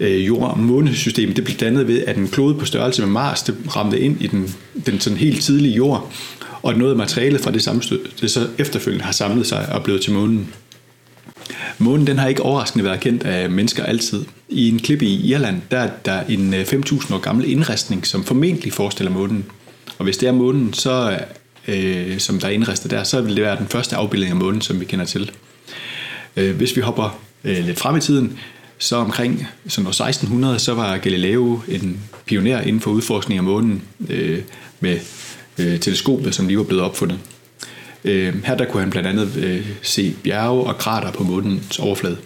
øh 0.00 0.26
jord- 0.26 0.50
og 0.50 0.58
månesystemet 0.58 1.36
det 1.36 1.44
blev 1.44 1.56
dannet 1.56 1.88
ved, 1.88 2.04
at 2.06 2.16
en 2.16 2.28
klode 2.28 2.54
på 2.54 2.64
størrelse 2.64 3.02
med 3.02 3.10
Mars 3.10 3.42
det 3.42 3.56
ramte 3.76 4.00
ind 4.00 4.22
i 4.22 4.26
den, 4.26 4.54
den 4.86 5.00
sådan 5.00 5.18
helt 5.18 5.42
tidlige 5.42 5.74
jord, 5.74 6.12
og 6.64 6.70
at 6.70 6.78
noget 6.78 6.90
af 6.90 6.96
materialet 6.96 7.40
fra 7.40 7.50
det 7.50 7.62
sammenstød, 7.62 8.00
det 8.20 8.30
så 8.30 8.48
efterfølgende 8.58 9.04
har 9.04 9.12
samlet 9.12 9.46
sig 9.46 9.72
og 9.72 9.82
blevet 9.82 10.02
til 10.02 10.12
månen. 10.12 10.54
Månen 11.78 12.06
den 12.06 12.18
har 12.18 12.28
ikke 12.28 12.42
overraskende 12.42 12.84
været 12.84 13.00
kendt 13.00 13.22
af 13.22 13.50
mennesker 13.50 13.82
altid. 13.84 14.24
I 14.48 14.68
en 14.68 14.78
klip 14.78 15.02
i 15.02 15.30
Irland, 15.30 15.62
der 15.70 15.78
er 15.78 15.90
der 16.04 16.22
en 16.28 16.54
øh, 16.54 16.60
5.000 16.60 17.14
år 17.14 17.18
gammel 17.18 17.50
indrestning, 17.50 18.06
som 18.06 18.24
formentlig 18.24 18.72
forestiller 18.72 19.12
månen. 19.12 19.44
Og 19.98 20.04
hvis 20.04 20.16
det 20.16 20.28
er 20.28 20.32
månen, 20.32 20.72
så, 20.72 21.18
øh, 21.68 22.18
som 22.18 22.38
der 22.38 22.46
er 22.46 22.52
indrestet 22.52 22.90
der, 22.90 23.04
så 23.04 23.20
vil 23.20 23.36
det 23.36 23.42
være 23.42 23.58
den 23.58 23.68
første 23.68 23.96
afbildning 23.96 24.30
af 24.30 24.36
månen, 24.36 24.60
som 24.60 24.80
vi 24.80 24.84
kender 24.84 25.04
til. 25.04 25.30
Øh, 26.36 26.56
hvis 26.56 26.76
vi 26.76 26.80
hopper 26.80 27.18
øh, 27.44 27.64
lidt 27.64 27.78
frem 27.78 27.96
i 27.96 28.00
tiden, 28.00 28.38
så 28.78 28.96
omkring 28.96 29.46
sådan 29.68 29.86
år 29.86 29.90
1600, 29.90 30.58
så 30.58 30.74
var 30.74 30.96
Galileo 30.96 31.60
en 31.68 32.00
pioner 32.26 32.60
inden 32.60 32.80
for 32.80 32.90
udforskning 32.90 33.38
af 33.38 33.44
månen 33.44 33.82
øh, 34.08 34.38
med 34.80 34.98
øh, 35.58 35.80
teleskopet, 35.80 36.34
som 36.34 36.46
lige 36.46 36.58
var 36.58 36.64
blevet 36.64 36.84
opfundet. 36.84 37.18
Øh, 38.04 38.44
her 38.44 38.54
der 38.54 38.64
kunne 38.64 38.80
han 38.80 38.90
blandt 38.90 39.08
andet 39.08 39.36
øh, 39.36 39.66
se 39.82 40.14
bjerge 40.22 40.64
og 40.64 40.78
krater 40.78 41.12
på 41.12 41.22
månens 41.22 41.78
overflade. 41.78 42.16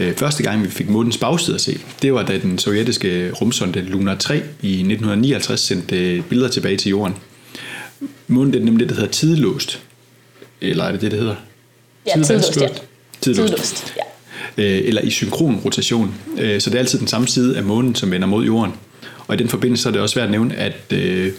Øh, 0.00 0.14
første 0.14 0.42
gang 0.42 0.62
vi 0.64 0.68
fik 0.68 0.88
månens 0.88 1.18
bagside 1.18 1.54
at 1.54 1.60
se, 1.60 1.78
det 2.02 2.14
var 2.14 2.22
da 2.22 2.38
den 2.38 2.58
sovjetiske 2.58 3.30
rumsonde 3.30 3.80
Luna 3.80 4.14
3 4.14 4.34
i 4.36 4.72
1959 4.72 5.60
sendte 5.60 6.24
billeder 6.28 6.50
tilbage 6.50 6.76
til 6.76 6.90
jorden. 6.90 7.16
Månen 8.28 8.54
er 8.54 8.58
nemlig 8.58 8.80
det, 8.80 8.88
der 8.88 9.00
hedder 9.00 9.12
tidlåst. 9.12 9.82
Eller 10.60 10.84
er 10.84 10.92
det 10.92 11.00
det, 11.00 11.10
det 11.10 11.18
hedder? 11.20 11.34
Ja, 12.06 12.22
tidlåst, 12.22 12.60
ja. 12.60 12.68
Tidlåst. 13.20 13.48
tidlåst 13.48 13.94
ja. 13.96 14.02
Øh, 14.64 14.88
eller 14.88 15.02
i 15.02 15.10
synkron 15.10 15.56
rotation. 15.56 16.14
Øh, 16.38 16.60
så 16.60 16.70
det 16.70 16.76
er 16.76 16.80
altid 16.80 16.98
den 16.98 17.08
samme 17.08 17.28
side 17.28 17.56
af 17.56 17.62
månen, 17.62 17.94
som 17.94 18.10
vender 18.10 18.26
mod 18.26 18.44
jorden. 18.44 18.72
Og 19.26 19.34
i 19.34 19.38
den 19.38 19.48
forbindelse 19.48 19.88
er 19.88 19.92
det 19.92 20.00
også 20.00 20.14
værd 20.14 20.24
at 20.24 20.30
nævne, 20.30 20.56
at 20.56 20.92
øh, 20.92 21.32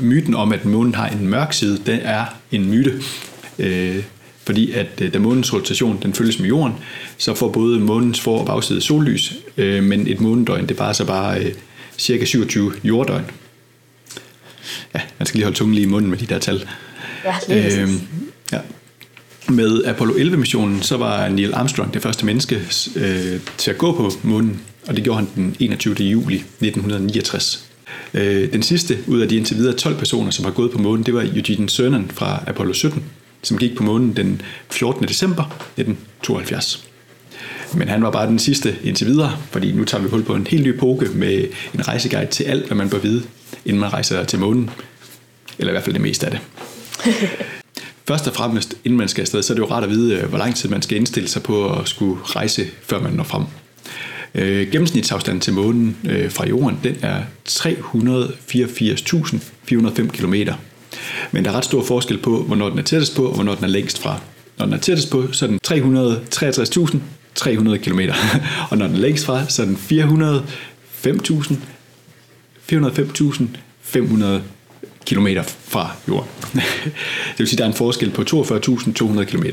myten 0.00 0.34
om, 0.34 0.52
at 0.52 0.64
månen 0.64 0.94
har 0.94 1.08
en 1.08 1.28
mørk 1.28 1.52
side, 1.52 1.82
den 1.86 2.00
er 2.02 2.24
en 2.52 2.70
myte. 2.70 3.02
Øh, 3.58 4.02
fordi 4.44 4.72
at 4.72 5.00
øh, 5.02 5.12
da 5.12 5.18
månens 5.18 5.52
rotation 5.52 5.98
den 6.02 6.14
følges 6.14 6.38
med 6.38 6.48
jorden, 6.48 6.74
så 7.16 7.34
får 7.34 7.48
både 7.48 7.80
månens 7.80 8.20
for- 8.20 8.38
og 8.38 8.46
bagside 8.46 8.80
sollys, 8.80 9.34
øh, 9.56 9.82
men 9.84 10.06
et 10.06 10.20
månedøgn, 10.20 10.66
det 10.66 10.76
bare 10.76 10.94
så 10.94 11.04
bare 11.04 11.40
øh, 11.40 11.52
cirka 11.98 12.24
27 12.24 12.72
jorddøgn. 12.84 13.24
Ja, 14.94 15.00
man 15.18 15.26
skal 15.26 15.38
lige 15.38 15.44
holde 15.44 15.58
tungen 15.58 15.74
lige 15.74 15.86
i 15.86 15.90
munden 15.90 16.10
med 16.10 16.18
de 16.18 16.26
der 16.26 16.38
tal. 16.38 16.68
Ja, 17.24 17.82
øh, 17.82 17.90
ja. 18.52 18.58
Med 19.48 19.84
Apollo 19.84 20.14
11-missionen, 20.14 20.82
så 20.82 20.96
var 20.96 21.28
Neil 21.28 21.54
Armstrong 21.54 21.94
det 21.94 22.02
første 22.02 22.26
menneske 22.26 22.60
øh, 22.96 23.40
til 23.58 23.70
at 23.70 23.78
gå 23.78 23.92
på 23.92 24.10
månen, 24.22 24.60
og 24.86 24.96
det 24.96 25.04
gjorde 25.04 25.18
han 25.18 25.28
den 25.34 25.56
21. 25.60 25.94
juli 25.94 26.36
1969. 26.36 27.66
Øh, 28.14 28.52
den 28.52 28.62
sidste 28.62 28.98
ud 29.06 29.20
af 29.20 29.28
de 29.28 29.36
indtil 29.36 29.56
videre 29.56 29.76
12 29.76 29.98
personer, 29.98 30.30
som 30.30 30.44
har 30.44 30.52
gået 30.52 30.70
på 30.70 30.78
månen, 30.78 31.06
det 31.06 31.14
var 31.14 31.22
Eugene 31.22 31.68
Cernan 31.68 32.10
fra 32.10 32.42
Apollo 32.46 32.72
17, 32.72 33.04
som 33.42 33.58
gik 33.58 33.76
på 33.76 33.82
månen 33.82 34.16
den 34.16 34.42
14. 34.70 35.08
december 35.08 35.42
1972. 35.42 36.88
Men 37.74 37.88
han 37.88 38.02
var 38.02 38.10
bare 38.10 38.26
den 38.26 38.38
sidste 38.38 38.76
indtil 38.84 39.06
videre, 39.06 39.38
fordi 39.50 39.72
nu 39.72 39.84
tager 39.84 40.02
vi 40.02 40.08
hul 40.08 40.22
på 40.22 40.34
en 40.34 40.46
helt 40.46 40.64
ny 40.64 40.68
epoke 40.68 41.08
med 41.14 41.44
en 41.74 41.88
rejseguide 41.88 42.30
til 42.30 42.44
alt, 42.44 42.66
hvad 42.66 42.76
man 42.76 42.90
bør 42.90 42.98
vide, 42.98 43.22
inden 43.64 43.80
man 43.80 43.92
rejser 43.92 44.24
til 44.24 44.38
månen. 44.38 44.70
Eller 45.58 45.70
i 45.70 45.74
hvert 45.74 45.84
fald 45.84 45.94
det 45.94 46.02
meste 46.02 46.26
af 46.26 46.32
det. 46.32 46.40
Først 48.08 48.26
og 48.26 48.34
fremmest, 48.34 48.74
inden 48.84 48.98
man 48.98 49.08
skal 49.08 49.22
afsted, 49.22 49.42
så 49.42 49.52
er 49.52 49.54
det 49.54 49.62
jo 49.62 49.70
rart 49.70 49.84
at 49.84 49.90
vide, 49.90 50.22
hvor 50.22 50.38
lang 50.38 50.56
tid 50.56 50.68
man 50.68 50.82
skal 50.82 50.96
indstille 50.96 51.28
sig 51.28 51.42
på 51.42 51.78
at 51.78 51.88
skulle 51.88 52.20
rejse, 52.24 52.66
før 52.82 53.00
man 53.00 53.12
når 53.12 53.24
frem. 53.24 53.42
Øh, 54.36 54.70
gennemsnitsafstanden 54.70 55.40
til 55.40 55.52
månen 55.52 55.96
øh, 56.04 56.30
fra 56.30 56.48
jorden, 56.48 56.78
den 56.84 56.96
er 57.02 57.22
384.405 57.48 60.08
km. 60.08 60.34
Men 61.32 61.44
der 61.44 61.50
er 61.50 61.56
ret 61.56 61.64
stor 61.64 61.84
forskel 61.84 62.18
på, 62.18 62.42
hvornår 62.42 62.68
den 62.68 62.78
er 62.78 62.82
tættest 62.82 63.16
på, 63.16 63.26
og 63.26 63.34
hvornår 63.34 63.54
den 63.54 63.64
er 63.64 63.68
længst 63.68 63.98
fra. 63.98 64.20
Når 64.58 64.64
den 64.64 64.74
er 64.74 64.78
tættest 64.78 65.10
på, 65.10 65.32
så 65.32 65.44
er 65.44 65.48
den 65.48 65.58
363.300 65.66 67.76
km. 67.76 68.00
og 68.70 68.78
når 68.78 68.86
den 68.86 68.96
er 68.96 69.00
længst 69.00 69.24
fra, 69.24 69.48
så 69.48 69.62
er 69.62 69.66
den 69.66 69.76
405.000 69.76 71.54
405.500 72.72 74.40
km 75.06 75.26
fra 75.64 75.90
jorden. 76.08 76.28
det 76.54 76.62
vil 77.38 77.48
sige, 77.48 77.54
at 77.54 77.58
der 77.58 77.64
er 77.64 77.68
en 77.68 77.74
forskel 77.74 78.10
på 78.10 78.22
42.200 78.22 79.24
km. 79.24 79.44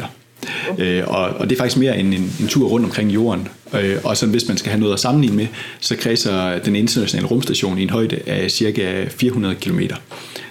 Øh, 0.78 1.04
og, 1.08 1.20
og 1.20 1.50
det 1.50 1.56
er 1.56 1.60
faktisk 1.60 1.78
mere 1.78 1.98
end 1.98 2.14
en, 2.14 2.36
en 2.40 2.48
tur 2.48 2.68
rundt 2.68 2.86
omkring 2.86 3.14
jorden. 3.14 3.48
Øh, 3.74 4.00
og 4.04 4.18
så 4.18 4.26
hvis 4.26 4.48
man 4.48 4.58
skal 4.58 4.72
have 4.72 4.80
noget 4.80 4.94
at 4.94 5.00
sammenligne 5.00 5.36
med, 5.36 5.48
så 5.80 5.96
kredser 5.96 6.60
den 6.60 6.76
internationale 6.76 7.28
rumstation 7.28 7.78
i 7.78 7.84
en 7.84 7.90
højde 7.90 8.20
af 8.28 8.52
cirka 8.52 9.06
400 9.06 9.56
km. 9.56 9.80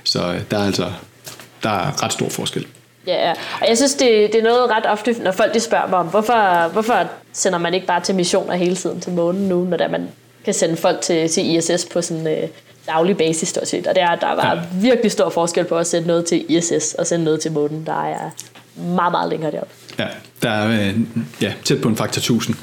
Så 0.04 0.34
der 0.50 0.58
er 0.58 0.66
altså 0.66 0.92
der 1.62 1.70
er 1.70 2.02
ret 2.02 2.12
stor 2.12 2.28
forskel. 2.28 2.66
Ja, 3.06 3.30
og 3.60 3.68
jeg 3.68 3.76
synes, 3.76 3.94
det, 3.94 4.32
det 4.32 4.34
er 4.34 4.42
noget 4.42 4.70
ret 4.70 4.86
ofte, 4.86 5.16
når 5.22 5.32
folk 5.32 5.54
de 5.54 5.60
spørger 5.60 5.88
mig 5.88 5.98
om, 5.98 6.06
hvorfor, 6.06 6.68
hvorfor 6.68 7.08
sender 7.32 7.58
man 7.58 7.74
ikke 7.74 7.86
bare 7.86 8.00
til 8.00 8.14
missioner 8.14 8.54
hele 8.54 8.76
tiden 8.76 9.00
til 9.00 9.12
månen 9.12 9.48
nu, 9.48 9.64
når 9.64 9.76
der 9.76 9.88
man 9.88 10.08
kan 10.44 10.54
sende 10.54 10.76
folk 10.76 11.00
til, 11.00 11.28
til 11.28 11.56
ISS 11.56 11.86
på 11.92 12.02
sådan 12.02 12.26
øh, 12.26 12.48
daglig 12.86 13.16
basis, 13.16 13.48
stort 13.48 13.68
set. 13.68 13.86
Og 13.86 13.94
der, 13.94 14.16
der 14.16 14.34
var 14.34 14.54
ja. 14.54 14.60
virkelig 14.80 15.12
stor 15.12 15.30
forskel 15.30 15.64
på 15.64 15.76
at 15.76 15.86
sende 15.86 16.08
noget 16.08 16.24
til 16.24 16.44
ISS 16.48 16.94
og 16.94 17.06
sende 17.06 17.24
noget 17.24 17.40
til 17.40 17.52
månen, 17.52 17.86
der 17.86 18.04
er 18.04 18.30
meget, 18.76 19.12
meget 19.12 19.30
længere 19.30 19.50
deroppe. 19.50 19.72
Ja, 19.98 20.06
der 20.42 20.50
er 20.50 20.88
øh, 20.88 21.00
ja, 21.42 21.52
tæt 21.64 21.80
på 21.80 21.88
en 21.88 21.96
faktor 21.96 22.18
1000. 22.18 22.56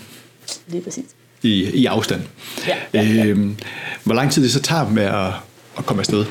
Lige 0.67 0.81
præcis. 0.81 1.05
I, 1.43 1.69
i 1.73 1.85
afstand. 1.85 2.21
Ja, 2.67 2.75
ja, 2.93 3.03
ja. 3.03 3.25
Øhm, 3.25 3.55
hvor 4.03 4.15
lang 4.15 4.31
tid 4.31 4.43
det 4.43 4.51
så 4.51 4.61
tager 4.61 4.89
med 4.89 5.03
at, 5.03 5.33
at 5.77 5.85
komme 5.85 6.01
afsted? 6.01 6.25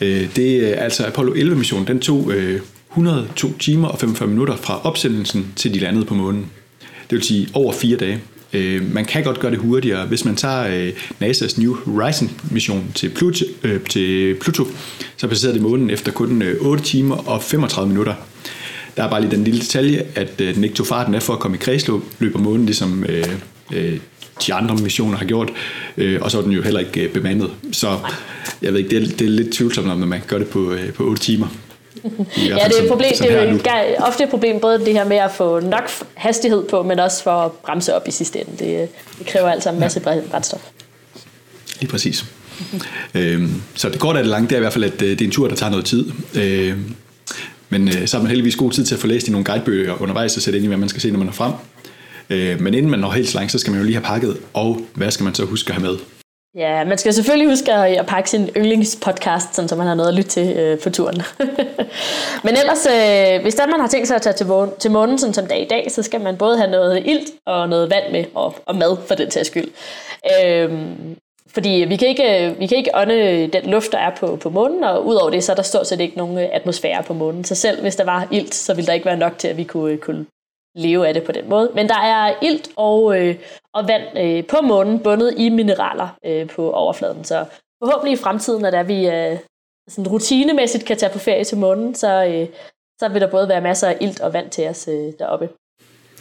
Øh, 0.00 0.36
det 0.36 0.78
er 0.78 0.82
altså 0.82 1.06
Apollo 1.06 1.34
11-missionen, 1.34 1.86
den 1.86 2.00
tog 2.00 2.32
øh, 2.32 2.60
102 2.90 3.58
timer 3.58 3.88
og 3.88 3.98
45 3.98 4.28
minutter 4.28 4.56
fra 4.56 4.80
opsendelsen 4.84 5.52
til 5.56 5.74
de 5.74 5.78
landede 5.78 6.04
på 6.04 6.14
månen. 6.14 6.50
Det 6.80 7.16
vil 7.16 7.22
sige 7.22 7.48
over 7.54 7.72
fire 7.72 7.96
dage. 7.96 8.20
Øh, 8.52 8.94
man 8.94 9.04
kan 9.04 9.24
godt 9.24 9.40
gøre 9.40 9.50
det 9.50 9.58
hurtigere. 9.58 10.06
Hvis 10.06 10.24
man 10.24 10.36
tager 10.36 10.66
øh, 10.66 10.92
NASA's 11.22 11.60
New 11.60 11.76
Horizon-mission 11.76 12.92
til 12.94 13.08
Pluto, 13.08 13.44
øh, 13.62 13.80
til 13.80 14.36
Pluto 14.40 14.64
så 15.16 15.28
passerer 15.28 15.52
det 15.52 15.62
månen 15.62 15.90
efter 15.90 16.12
kun 16.12 16.42
øh, 16.42 16.56
8 16.60 16.84
timer 16.84 17.16
og 17.16 17.42
35 17.42 17.88
minutter. 17.88 18.14
Der 18.96 19.04
er 19.04 19.10
bare 19.10 19.20
lige 19.20 19.30
den 19.30 19.44
lille 19.44 19.60
detalje, 19.60 20.06
at 20.14 20.40
øh, 20.40 20.54
den 20.54 20.64
ikke 20.64 20.76
tog 20.76 20.86
farten 20.86 21.14
af 21.14 21.22
for 21.22 21.32
at 21.32 21.38
komme 21.38 21.56
i 21.56 21.60
kredsløb, 21.60 22.00
løber 22.18 22.38
månen 22.38 22.66
ligesom 22.66 23.04
øh, 23.08 23.24
øh, 23.72 23.98
de 24.46 24.54
andre 24.54 24.76
missioner 24.76 25.18
har 25.18 25.24
gjort, 25.24 25.50
øh, 25.96 26.22
og 26.22 26.30
så 26.30 26.38
er 26.38 26.42
den 26.42 26.52
jo 26.52 26.62
heller 26.62 26.80
ikke 26.80 27.00
øh, 27.00 27.12
bemandet. 27.12 27.50
Så 27.72 27.98
jeg 28.62 28.72
ved 28.72 28.78
ikke, 28.78 28.90
det 28.90 29.02
er, 29.02 29.16
det 29.16 29.24
er 29.24 29.30
lidt 29.30 29.52
tvivlsomt, 29.52 29.86
når 29.86 29.94
man 29.94 30.22
gør 30.26 30.38
det 30.38 30.48
på, 30.48 30.72
øh, 30.72 30.92
på 30.92 31.04
8 31.04 31.22
timer. 31.22 31.46
ja, 32.04 32.10
det 32.38 32.78
er, 32.78 32.82
et 32.82 32.88
problem, 32.88 33.12
det 33.18 33.32
er 33.32 33.50
jo 33.50 33.58
ofte 33.98 34.24
et 34.24 34.30
problem, 34.30 34.60
både 34.60 34.78
det 34.78 34.92
her 34.92 35.04
med 35.04 35.16
at 35.16 35.30
få 35.36 35.60
nok 35.60 35.90
hastighed 36.14 36.64
på, 36.64 36.82
men 36.82 36.98
også 36.98 37.22
for 37.22 37.30
at 37.30 37.52
bremse 37.52 37.94
op 37.94 38.08
i 38.08 38.10
sidste 38.10 38.40
ende. 38.40 38.50
Det, 38.58 38.88
det 39.18 39.26
kræver 39.26 39.48
altså 39.48 39.70
en 39.70 39.80
masse 39.80 40.02
ja. 40.06 40.20
brændstof. 40.30 40.60
Lige 41.80 41.90
præcis. 41.90 42.24
øhm, 43.14 43.62
så 43.74 43.88
det 43.88 43.98
korte 43.98 44.18
af 44.18 44.24
det 44.24 44.30
lange, 44.30 44.48
det 44.48 44.52
er 44.52 44.56
i 44.56 44.60
hvert 44.60 44.72
fald, 44.72 44.84
at 44.84 45.02
øh, 45.02 45.10
det 45.10 45.20
er 45.20 45.24
en 45.24 45.30
tur, 45.30 45.48
der 45.48 45.56
tager 45.56 45.70
noget 45.70 45.84
tid. 45.84 46.10
Øhm, 46.34 46.94
men 47.68 47.88
øh, 47.88 48.06
så 48.06 48.16
har 48.16 48.22
man 48.22 48.30
heldigvis 48.30 48.56
god 48.56 48.72
tid 48.72 48.84
til 48.84 48.94
at 48.94 49.00
få 49.00 49.06
læst 49.06 49.28
i 49.28 49.30
nogle 49.30 49.44
guidebøger 49.44 50.02
undervejs 50.02 50.36
og 50.36 50.42
sætte 50.42 50.56
ind 50.56 50.64
i, 50.64 50.68
hvad 50.68 50.76
man 50.76 50.88
skal 50.88 51.02
se, 51.02 51.10
når 51.10 51.18
man 51.18 51.28
er 51.28 51.32
frem. 51.32 51.52
Øh, 52.30 52.60
men 52.60 52.74
inden 52.74 52.90
man 52.90 53.00
når 53.00 53.10
helt 53.10 53.28
så 53.28 53.38
langt, 53.38 53.52
så 53.52 53.58
skal 53.58 53.70
man 53.70 53.80
jo 53.80 53.86
lige 53.86 53.96
have 53.96 54.04
pakket, 54.04 54.36
og 54.52 54.78
hvad 54.94 55.10
skal 55.10 55.24
man 55.24 55.34
så 55.34 55.44
huske 55.44 55.68
at 55.68 55.74
have 55.74 55.90
med? 55.90 55.98
Ja, 56.56 56.84
man 56.84 56.98
skal 56.98 57.14
selvfølgelig 57.14 57.48
huske 57.48 57.72
at 57.72 58.06
pakke 58.06 58.30
sin 58.30 58.48
yndlingspodcast, 58.56 59.54
sådan, 59.54 59.68
så 59.68 59.76
man 59.76 59.86
har 59.86 59.94
noget 59.94 60.08
at 60.08 60.14
lytte 60.14 60.30
til 60.30 60.56
øh, 60.56 60.78
på 60.78 60.90
turen. 60.90 61.22
Men 62.44 62.56
ellers, 62.56 62.86
øh, 62.86 63.42
hvis 63.42 63.54
der 63.54 63.66
man 63.66 63.80
har 63.80 63.88
tænkt 63.88 64.08
sig 64.08 64.16
at 64.16 64.22
tage 64.22 64.32
til, 64.32 64.46
månen, 64.46 64.74
til 64.78 64.90
månen, 64.90 65.18
sådan 65.18 65.34
som 65.34 65.46
dag 65.46 65.62
i 65.62 65.68
dag, 65.68 65.86
så 65.90 66.02
skal 66.02 66.20
man 66.20 66.36
både 66.36 66.58
have 66.58 66.70
noget 66.70 67.06
ilt 67.06 67.30
og 67.46 67.68
noget 67.68 67.90
vand 67.90 68.12
med, 68.12 68.24
og, 68.34 68.54
og 68.66 68.76
mad 68.76 68.96
for 69.08 69.14
den 69.14 69.30
tages 69.30 69.46
skyld. 69.46 69.68
Øhm, 70.44 71.16
fordi 71.48 71.84
vi 71.88 71.96
kan, 71.96 72.08
ikke, 72.08 72.46
øh, 72.46 72.60
vi 72.60 72.66
kan 72.66 72.78
ikke 72.78 72.90
ånde 72.94 73.46
den 73.52 73.70
luft, 73.70 73.92
der 73.92 73.98
er 73.98 74.10
på, 74.20 74.36
på 74.36 74.50
månen, 74.50 74.84
og 74.84 75.06
udover 75.06 75.30
det, 75.30 75.44
så 75.44 75.52
er 75.52 75.56
der 75.56 75.62
stort 75.62 75.86
set 75.86 76.00
ikke 76.00 76.16
nogen 76.16 76.38
øh, 76.38 76.48
atmosfære 76.52 77.02
på 77.02 77.14
månen. 77.14 77.44
Så 77.44 77.54
selv 77.54 77.80
hvis 77.80 77.96
der 77.96 78.04
var 78.04 78.28
ilt, 78.30 78.54
så 78.54 78.74
ville 78.74 78.86
der 78.86 78.92
ikke 78.92 79.06
være 79.06 79.16
nok 79.16 79.38
til, 79.38 79.48
at 79.48 79.56
vi 79.56 79.64
kunne, 79.64 79.92
øh, 79.92 79.98
kunne 79.98 80.26
leve 80.74 81.08
af 81.08 81.14
det 81.14 81.24
på 81.24 81.32
den 81.32 81.48
måde. 81.48 81.70
Men 81.74 81.88
der 81.88 81.98
er 81.98 82.34
ilt 82.42 82.68
og, 82.76 83.20
øh, 83.20 83.36
og 83.72 83.88
vand 83.88 84.18
øh, 84.18 84.46
på 84.46 84.56
månen 84.62 85.00
bundet 85.00 85.34
i 85.36 85.48
mineraler 85.48 86.08
øh, 86.24 86.48
på 86.48 86.72
overfladen. 86.72 87.24
Så 87.24 87.44
forhåbentlig 87.84 88.12
i 88.12 88.22
fremtiden, 88.22 88.62
når 88.62 88.82
vi 88.82 89.08
øh, 89.08 89.38
sådan 89.88 90.08
rutinemæssigt 90.08 90.84
kan 90.84 90.96
tage 90.96 91.12
på 91.12 91.18
ferie 91.18 91.44
til 91.44 91.58
månen, 91.58 91.94
så, 91.94 92.24
øh, 92.24 92.48
så 93.00 93.08
vil 93.08 93.20
der 93.20 93.30
både 93.30 93.48
være 93.48 93.60
masser 93.60 93.88
af 93.88 93.96
ilt 94.00 94.20
og 94.20 94.32
vand 94.32 94.50
til 94.50 94.68
os 94.68 94.88
øh, 94.88 95.12
deroppe. 95.18 95.48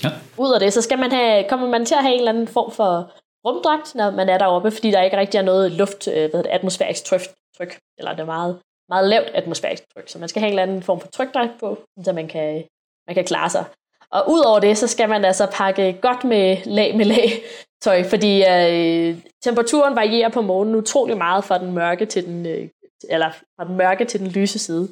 Ja. 0.04 0.10
Ud 0.38 0.54
af 0.54 0.60
det, 0.60 0.74
så 0.74 0.82
skal 0.82 1.00
man 1.00 1.12
have, 1.12 1.50
kommer 1.50 1.70
man 1.70 1.86
til 1.86 1.96
at 1.96 2.02
have 2.02 2.13
en 2.13 2.20
eller 2.20 2.32
anden 2.32 2.48
form 2.48 2.72
for 2.72 3.12
rumdragt, 3.48 3.96
når 3.96 4.12
man 4.12 4.30
er 4.30 4.38
deroppe, 4.38 4.72
fordi 4.72 4.92
der 4.92 5.02
ikke 5.02 5.18
rigtig 5.18 5.38
er 5.38 5.42
noget 5.42 5.72
luft, 5.72 6.08
øh, 6.08 6.30
hvad 6.30 6.44
det, 6.44 6.50
atmosfærisk 6.50 7.04
tryk, 7.06 7.78
eller 7.98 8.12
det 8.12 8.20
er 8.20 8.26
meget, 8.26 8.60
meget 8.89 9.08
lavt 9.10 9.30
atmosfærisk 9.34 9.84
tryk. 9.94 10.10
Så 10.10 10.20
man 10.20 10.30
skal 10.30 10.39
have 10.39 10.48
en 10.48 10.60
eller 10.60 10.63
anden 10.63 10.84
form 10.84 11.00
for 11.00 11.08
trykdragt 11.08 11.52
på, 11.60 11.78
så 12.04 12.13
man 12.13 12.28
kan, 12.28 12.63
man 13.08 13.16
kan 13.16 13.26
klare 13.26 13.50
sig. 13.50 13.66
Og 14.13 14.30
udover 14.30 14.60
det, 14.60 14.78
så 14.78 14.88
skal 14.88 15.10
man 15.10 15.26
altså 15.26 15.47
pakke 15.54 15.97
godt 16.02 16.23
med 16.23 16.58
lag 16.65 16.97
med 16.97 17.06
lag 17.06 17.43
tøj, 17.82 18.04
fordi 18.04 18.43
øh, 18.43 19.17
temperaturen 19.43 19.95
varierer 19.95 20.30
på 20.30 20.41
månen 20.41 20.76
utrolig 20.76 21.17
meget 21.17 21.43
fra 21.43 21.58
den 21.58 21.71
mørke 21.73 22.06
til 22.06 22.26
den, 22.26 22.45
øh, 22.45 22.69
eller 23.10 23.30
fra 23.32 23.67
den 23.67 23.78
mørke 23.78 24.06
til 24.06 24.19
den 24.19 24.28
lyse 24.28 24.60
side. 24.60 24.89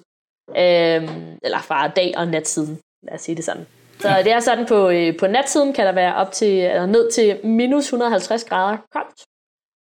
Øh, 0.50 1.10
eller 1.44 1.60
fra 1.62 1.88
dag- 1.88 2.14
og 2.18 2.28
natsiden, 2.28 2.80
lad 3.04 3.14
os 3.14 3.22
sige 3.22 3.36
det 3.36 3.44
sådan. 3.44 3.68
Så 4.00 4.10
det 4.24 4.32
er 4.32 4.40
sådan, 4.40 4.66
på, 4.66 4.90
øh, 4.90 5.18
på 5.18 5.28
natsiden 5.28 5.74
kan 5.74 5.86
der 5.86 5.92
være 5.92 6.16
op 6.16 6.32
til, 6.32 6.60
eller 6.60 6.86
ned 6.86 7.12
til 7.12 7.40
minus 7.44 7.84
150 7.84 8.44
grader 8.44 8.78
koldt. 8.94 9.24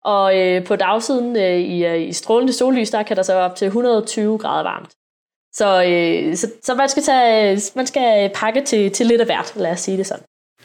Og 0.03 0.39
øh, 0.39 0.65
på 0.65 0.75
dagsiden 0.75 1.35
øh, 1.35 1.59
i, 1.59 1.85
øh, 1.85 2.01
i 2.01 2.13
strålende 2.13 2.53
sollys, 2.53 2.89
der 2.89 3.03
kan 3.03 3.17
der 3.17 3.23
så 3.23 3.33
op 3.33 3.55
til 3.55 3.65
120 3.65 4.37
grader 4.37 4.63
varmt. 4.63 4.89
Så, 5.53 5.83
øh, 5.83 6.35
så, 6.35 6.47
så 6.63 6.75
man, 6.75 6.89
skal 6.89 7.03
tage, 7.03 7.61
man 7.75 7.87
skal 7.87 8.29
pakke 8.33 8.61
til, 8.61 8.91
til 8.91 9.05
lidt 9.05 9.21
af 9.21 9.27
hvert, 9.27 9.53
lad 9.55 9.71
os 9.71 9.79
sige 9.79 9.97
det 9.97 10.07
sådan. 10.07 10.23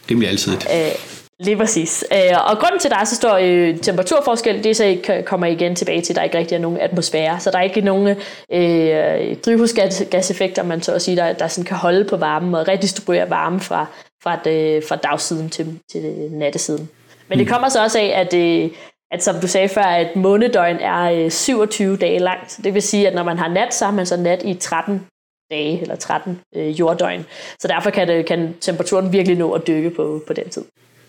Det 0.08 0.16
bliver 0.16 0.30
altid 0.30 0.52
et. 0.52 0.66
Øh, 0.74 0.92
lige 1.40 1.56
præcis. 1.56 2.04
Øh, 2.12 2.50
og 2.50 2.58
grunden 2.58 2.80
til, 2.80 2.88
at 2.88 2.92
der 2.92 2.98
er 2.98 3.04
så 3.04 3.14
stor 3.14 3.38
øh, 3.42 3.78
temperaturforskel, 3.78 4.64
det 4.64 4.70
er 4.70 4.74
så 4.74 4.84
ikke, 4.84 5.22
kommer 5.26 5.46
igen 5.46 5.74
tilbage 5.74 6.02
til, 6.02 6.12
at 6.12 6.16
der 6.16 6.22
ikke 6.22 6.38
rigtig 6.38 6.54
er 6.54 6.60
nogen 6.60 6.78
atmosfære. 6.78 7.40
Så 7.40 7.50
der 7.50 7.58
er 7.58 7.62
ikke 7.62 7.80
nogen 7.80 8.08
øh, 8.52 9.36
drivhusgaseffekter, 9.36 10.62
man 10.62 10.82
så 10.82 10.92
at 10.92 11.02
sige, 11.02 11.16
der, 11.16 11.32
der 11.32 11.48
sådan 11.48 11.64
kan 11.64 11.76
holde 11.76 12.04
på 12.04 12.16
varmen 12.16 12.54
og 12.54 12.68
redistribuere 12.68 13.30
varme 13.30 13.60
fra, 13.60 13.86
fra, 14.22 14.38
det, 14.44 14.84
fra 14.84 14.96
dagsiden 14.96 15.50
til, 15.50 15.78
til 15.92 16.02
nattesiden. 16.30 16.88
Men 17.28 17.38
det 17.38 17.46
mm. 17.46 17.52
kommer 17.52 17.68
så 17.68 17.82
også 17.82 17.98
af, 17.98 18.12
at, 18.20 18.34
øh, 18.34 18.70
at 19.10 19.22
som 19.22 19.40
du 19.40 19.46
sagde 19.46 19.68
før, 19.68 19.82
at 19.82 20.16
månedøgn 20.16 20.76
er 20.76 21.28
27 21.28 21.92
øh, 21.92 22.00
dage 22.00 22.18
langt. 22.18 22.60
Det 22.64 22.74
vil 22.74 22.82
sige, 22.82 23.08
at 23.08 23.14
når 23.14 23.22
man 23.22 23.38
har 23.38 23.48
nat, 23.48 23.74
så 23.74 23.84
har 23.84 23.92
man 23.92 24.06
så 24.06 24.16
nat 24.16 24.42
i 24.42 24.54
13 24.54 25.06
dage, 25.50 25.80
eller 25.80 25.96
13 25.96 26.40
øh, 26.54 26.80
jorddøgn. 26.80 27.26
Så 27.58 27.68
derfor 27.68 27.90
kan, 27.90 28.08
det, 28.08 28.26
kan 28.26 28.54
temperaturen 28.60 29.12
virkelig 29.12 29.38
nå 29.38 29.52
at 29.52 29.66
dykke 29.66 29.90
på, 29.90 30.22
på 30.26 30.32
den 30.32 30.48
tid. 30.48 30.64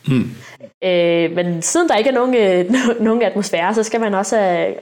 Hmm. 0.08 0.32
Øh, 0.84 1.32
men 1.32 1.62
siden 1.62 1.90
der 1.90 1.96
ikke 1.96 2.10
er 2.10 2.14
nogen, 2.14 2.36
øh, 2.36 2.74
nogen 3.08 3.22
atmosfære, 3.22 3.74
så 3.74 3.84
skal 3.84 4.00
man 4.00 4.14
også 4.14 4.38
have 4.38 4.76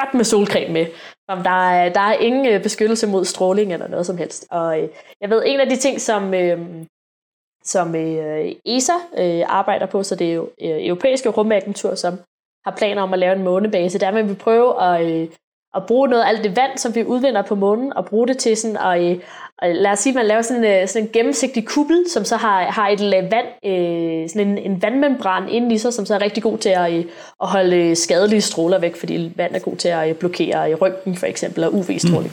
godt 0.00 0.14
med 0.14 0.24
solcreme 0.24 0.72
med. 0.72 0.86
Om 1.28 1.42
der, 1.42 1.70
er, 1.70 1.92
der 1.92 2.00
er 2.00 2.14
ingen 2.14 2.46
øh, 2.46 2.62
beskyttelse 2.62 3.06
mod 3.06 3.24
stråling 3.24 3.72
eller 3.72 3.88
noget 3.88 4.06
som 4.06 4.16
helst. 4.16 4.46
Og 4.50 4.82
øh, 4.82 4.88
jeg 5.20 5.30
ved, 5.30 5.42
en 5.46 5.60
af 5.60 5.68
de 5.68 5.76
ting, 5.76 6.00
som, 6.00 6.34
øh, 6.34 6.58
som 7.64 7.94
øh, 7.94 8.52
ESA 8.64 8.92
øh, 9.18 9.42
arbejder 9.46 9.86
på, 9.86 10.02
så 10.02 10.14
det 10.16 10.30
er 10.30 10.34
jo 10.34 10.42
øh, 10.42 10.86
europæiske 10.86 11.28
rumagentur, 11.28 11.94
som 11.94 12.18
har 12.64 12.74
planer 12.76 13.02
om 13.02 13.12
at 13.12 13.18
lave 13.18 13.36
en 13.36 13.42
månebase, 13.42 13.98
der 13.98 14.12
vil 14.12 14.28
vi 14.28 14.34
prøve 14.34 14.82
at, 14.82 15.06
øh, 15.06 15.28
at 15.76 15.86
bruge 15.86 16.08
noget 16.08 16.22
af 16.22 16.28
alt 16.28 16.44
det 16.44 16.56
vand, 16.56 16.78
som 16.78 16.94
vi 16.94 17.04
udvinder 17.04 17.42
på 17.42 17.54
månen, 17.54 17.92
og 17.92 18.04
bruge 18.04 18.28
det 18.28 18.38
til 18.38 18.56
sådan 18.56 18.76
at, 18.76 19.00
øh, 19.64 19.74
lad 19.74 19.90
os 19.90 19.98
sige, 19.98 20.10
at 20.10 20.14
man 20.14 20.26
laver 20.26 20.42
sådan 20.42 20.64
en, 20.64 20.82
øh, 20.82 20.88
sådan 20.88 21.06
en 21.06 21.12
gennemsigtig 21.12 21.66
kuppel, 21.66 22.04
som 22.12 22.24
så 22.24 22.36
har, 22.36 22.62
har 22.62 22.88
et 22.88 23.00
lag 23.00 23.30
vand, 23.30 23.46
øh, 23.66 24.28
sådan 24.28 24.48
en, 24.48 24.58
en 24.58 24.82
vandmembran 24.82 25.48
inde 25.48 25.74
i 25.74 25.78
sig, 25.78 25.92
som 25.92 26.06
så 26.06 26.14
er 26.14 26.22
rigtig 26.22 26.42
god 26.42 26.58
til 26.58 26.68
at, 26.68 26.92
øh, 26.92 27.04
at 27.42 27.48
holde 27.48 27.96
skadelige 27.96 28.40
stråler 28.40 28.78
væk, 28.78 28.96
fordi 28.96 29.32
vand 29.36 29.54
er 29.54 29.58
god 29.58 29.76
til 29.76 29.88
at 29.88 30.16
blokere 30.16 30.70
i 30.70 30.74
røntgen 30.74 31.16
for 31.16 31.26
eksempel, 31.26 31.64
og 31.64 31.74
UV-stråling. 31.74 32.32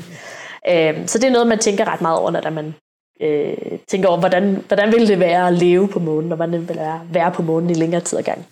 Mm. 0.68 0.74
Øh, 0.74 1.08
så 1.08 1.18
det 1.20 1.28
er 1.28 1.32
noget, 1.32 1.48
man 1.48 1.60
tænker 1.60 1.94
ret 1.94 2.02
meget 2.02 2.20
over, 2.20 2.32
når 2.32 2.50
man 2.50 2.74
øh, 3.22 3.54
tænker 3.88 4.10
over, 4.10 4.20
hvordan, 4.20 4.64
hvordan 4.68 4.92
vil 4.92 5.08
det 5.08 5.20
være 5.20 5.48
at 5.48 5.54
leve 5.54 5.88
på 5.88 6.00
månen, 6.00 6.32
og 6.32 6.36
hvordan 6.36 6.52
vil 6.60 6.68
det 6.68 6.78
være, 6.78 7.02
være 7.12 7.32
på 7.32 7.42
månen 7.42 7.70
i 7.70 7.74
længere 7.74 8.02
tid 8.02 8.18
ad 8.18 8.24
gang. 8.24 8.46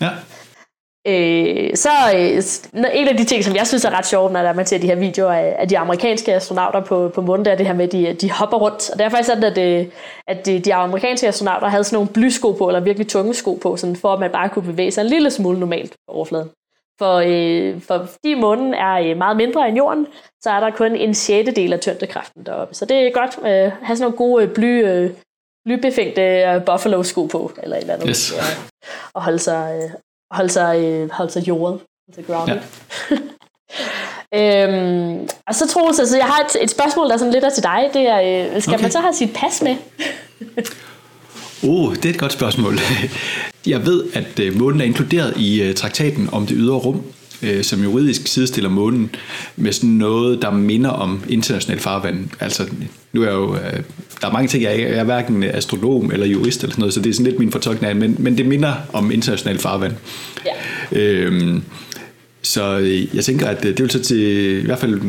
Ja. 0.00 0.08
Øh, 1.06 1.76
så 1.76 1.90
øh, 2.14 2.84
en 2.94 3.08
af 3.08 3.16
de 3.16 3.24
ting, 3.24 3.44
som 3.44 3.56
jeg 3.56 3.66
synes 3.66 3.84
er 3.84 3.98
ret 3.98 4.06
sjovt, 4.06 4.32
når 4.32 4.52
man 4.52 4.66
ser 4.66 4.78
de 4.78 4.86
her 4.86 4.94
videoer 4.94 5.32
af, 5.32 5.56
af 5.58 5.68
de 5.68 5.78
amerikanske 5.78 6.34
astronauter 6.34 6.80
på, 6.80 7.08
på 7.14 7.20
månen, 7.20 7.44
det 7.44 7.52
er 7.52 7.56
det 7.56 7.66
her 7.66 7.74
med, 7.74 7.84
at 7.84 7.92
de, 7.92 8.14
de 8.14 8.32
hopper 8.32 8.56
rundt. 8.56 8.90
Og 8.90 8.98
det 8.98 9.04
er 9.04 9.08
faktisk 9.08 9.26
sådan, 9.26 9.44
at, 9.44 9.56
det, 9.56 9.80
øh, 9.80 9.86
at 10.26 10.46
de, 10.46 10.58
de 10.58 10.74
amerikanske 10.74 11.28
astronauter 11.28 11.68
havde 11.68 11.84
sådan 11.84 11.96
nogle 11.96 12.10
blysko 12.12 12.52
på, 12.52 12.68
eller 12.68 12.80
virkelig 12.80 13.08
tunge 13.08 13.34
sko 13.34 13.54
på, 13.62 13.76
sådan 13.76 13.96
for 13.96 14.12
at 14.12 14.20
man 14.20 14.30
bare 14.30 14.48
kunne 14.48 14.64
bevæge 14.64 14.90
sig 14.90 15.02
en 15.02 15.08
lille 15.08 15.30
smule 15.30 15.60
normalt 15.60 15.90
på 15.90 16.14
overfladen. 16.14 16.50
For, 16.98 17.22
øh, 17.26 17.80
for 17.80 18.06
fordi 18.12 18.34
månen 18.34 18.74
er 18.74 18.94
øh, 18.94 19.16
meget 19.16 19.36
mindre 19.36 19.68
end 19.68 19.76
jorden, 19.76 20.06
så 20.42 20.50
er 20.50 20.60
der 20.60 20.70
kun 20.70 20.96
en 20.96 21.14
sjettedel 21.14 21.72
af 21.72 21.80
tyngdekraften 21.80 22.46
deroppe. 22.46 22.74
Så 22.74 22.84
det 22.84 22.96
er 22.96 23.10
godt 23.10 23.38
at 23.44 23.66
øh, 23.66 23.72
have 23.82 23.96
sådan 23.96 24.04
nogle 24.04 24.16
gode 24.16 24.44
øh, 24.44 24.54
bly, 24.54 24.84
øh, 24.84 25.10
blybefængte 25.64 26.22
øh, 26.22 26.64
buffalo-sko 26.64 27.26
på, 27.26 27.52
eller 27.62 27.76
et 27.76 27.80
eller 27.80 27.94
andet, 27.94 28.08
yes. 28.08 28.34
og 29.14 29.22
holde 29.22 29.38
sig, 29.38 29.80
øh, 29.82 29.90
holde 30.30 30.50
sig, 30.50 30.80
øh, 30.80 31.10
holde 31.10 31.32
sig 31.32 31.48
jordet. 31.48 31.80
Altså 32.08 32.32
grounded. 32.32 32.58
Ja. 34.32 34.66
øhm, 34.68 35.28
og 35.46 35.54
så 35.54 35.68
Troels, 35.68 35.98
altså 35.98 36.16
jeg 36.16 36.26
har 36.26 36.44
et, 36.44 36.62
et 36.62 36.70
spørgsmål, 36.70 37.06
der 37.06 37.14
er 37.14 37.18
sådan 37.18 37.32
lidt 37.32 37.44
til 37.54 37.62
dig. 37.62 37.90
Det 37.92 38.08
er, 38.08 38.20
øh, 38.54 38.62
skal 38.62 38.74
okay. 38.74 38.82
man 38.82 38.90
så 38.90 39.00
have 39.00 39.14
sit 39.14 39.30
pas 39.34 39.62
med? 39.62 39.76
Oh, 41.68 41.94
det 41.94 42.04
er 42.04 42.10
et 42.10 42.18
godt 42.18 42.32
spørgsmål. 42.32 42.78
Jeg 43.66 43.86
ved, 43.86 44.04
at 44.14 44.38
øh, 44.38 44.58
månen 44.58 44.80
er 44.80 44.84
inkluderet 44.84 45.36
i 45.36 45.62
øh, 45.62 45.74
traktaten 45.74 46.28
om 46.32 46.46
det 46.46 46.56
ydre 46.58 46.76
rum, 46.76 47.02
øh, 47.42 47.64
som 47.64 47.82
juridisk 47.82 48.26
sidestiller 48.26 48.70
månen 48.70 49.10
med 49.56 49.72
sådan 49.72 49.90
noget, 49.90 50.42
der 50.42 50.50
minder 50.50 50.90
om 50.90 51.22
international 51.28 51.80
farvand. 51.80 52.28
Altså, 52.40 52.66
nu 53.12 53.22
er 53.22 53.26
jeg 53.26 53.34
jo, 53.34 53.54
der 54.20 54.28
er 54.28 54.32
mange 54.32 54.48
ting, 54.48 54.62
jeg 54.62 54.72
er, 54.72 54.88
jeg 54.88 54.98
er 54.98 55.04
hverken 55.04 55.42
astronom 55.42 56.10
eller 56.12 56.26
jurist 56.26 56.62
eller 56.62 56.72
sådan 56.72 56.80
noget, 56.80 56.94
så 56.94 57.00
det 57.00 57.10
er 57.10 57.14
sådan 57.14 57.26
lidt 57.26 57.38
min 57.38 57.52
fortolkning 57.52 57.90
af 57.90 57.96
men, 57.96 58.16
men 58.18 58.38
det 58.38 58.46
minder 58.46 58.74
om 58.92 59.10
international 59.10 59.58
farvand. 59.58 59.94
Ja. 60.92 60.98
Øhm, 60.98 61.62
så 62.42 62.76
jeg 63.14 63.24
tænker, 63.24 63.46
at 63.46 63.62
det 63.62 63.80
vil 63.80 63.90
så 63.90 64.02
til, 64.02 64.18
i 64.62 64.66
hvert 64.66 64.78
fald, 64.78 65.00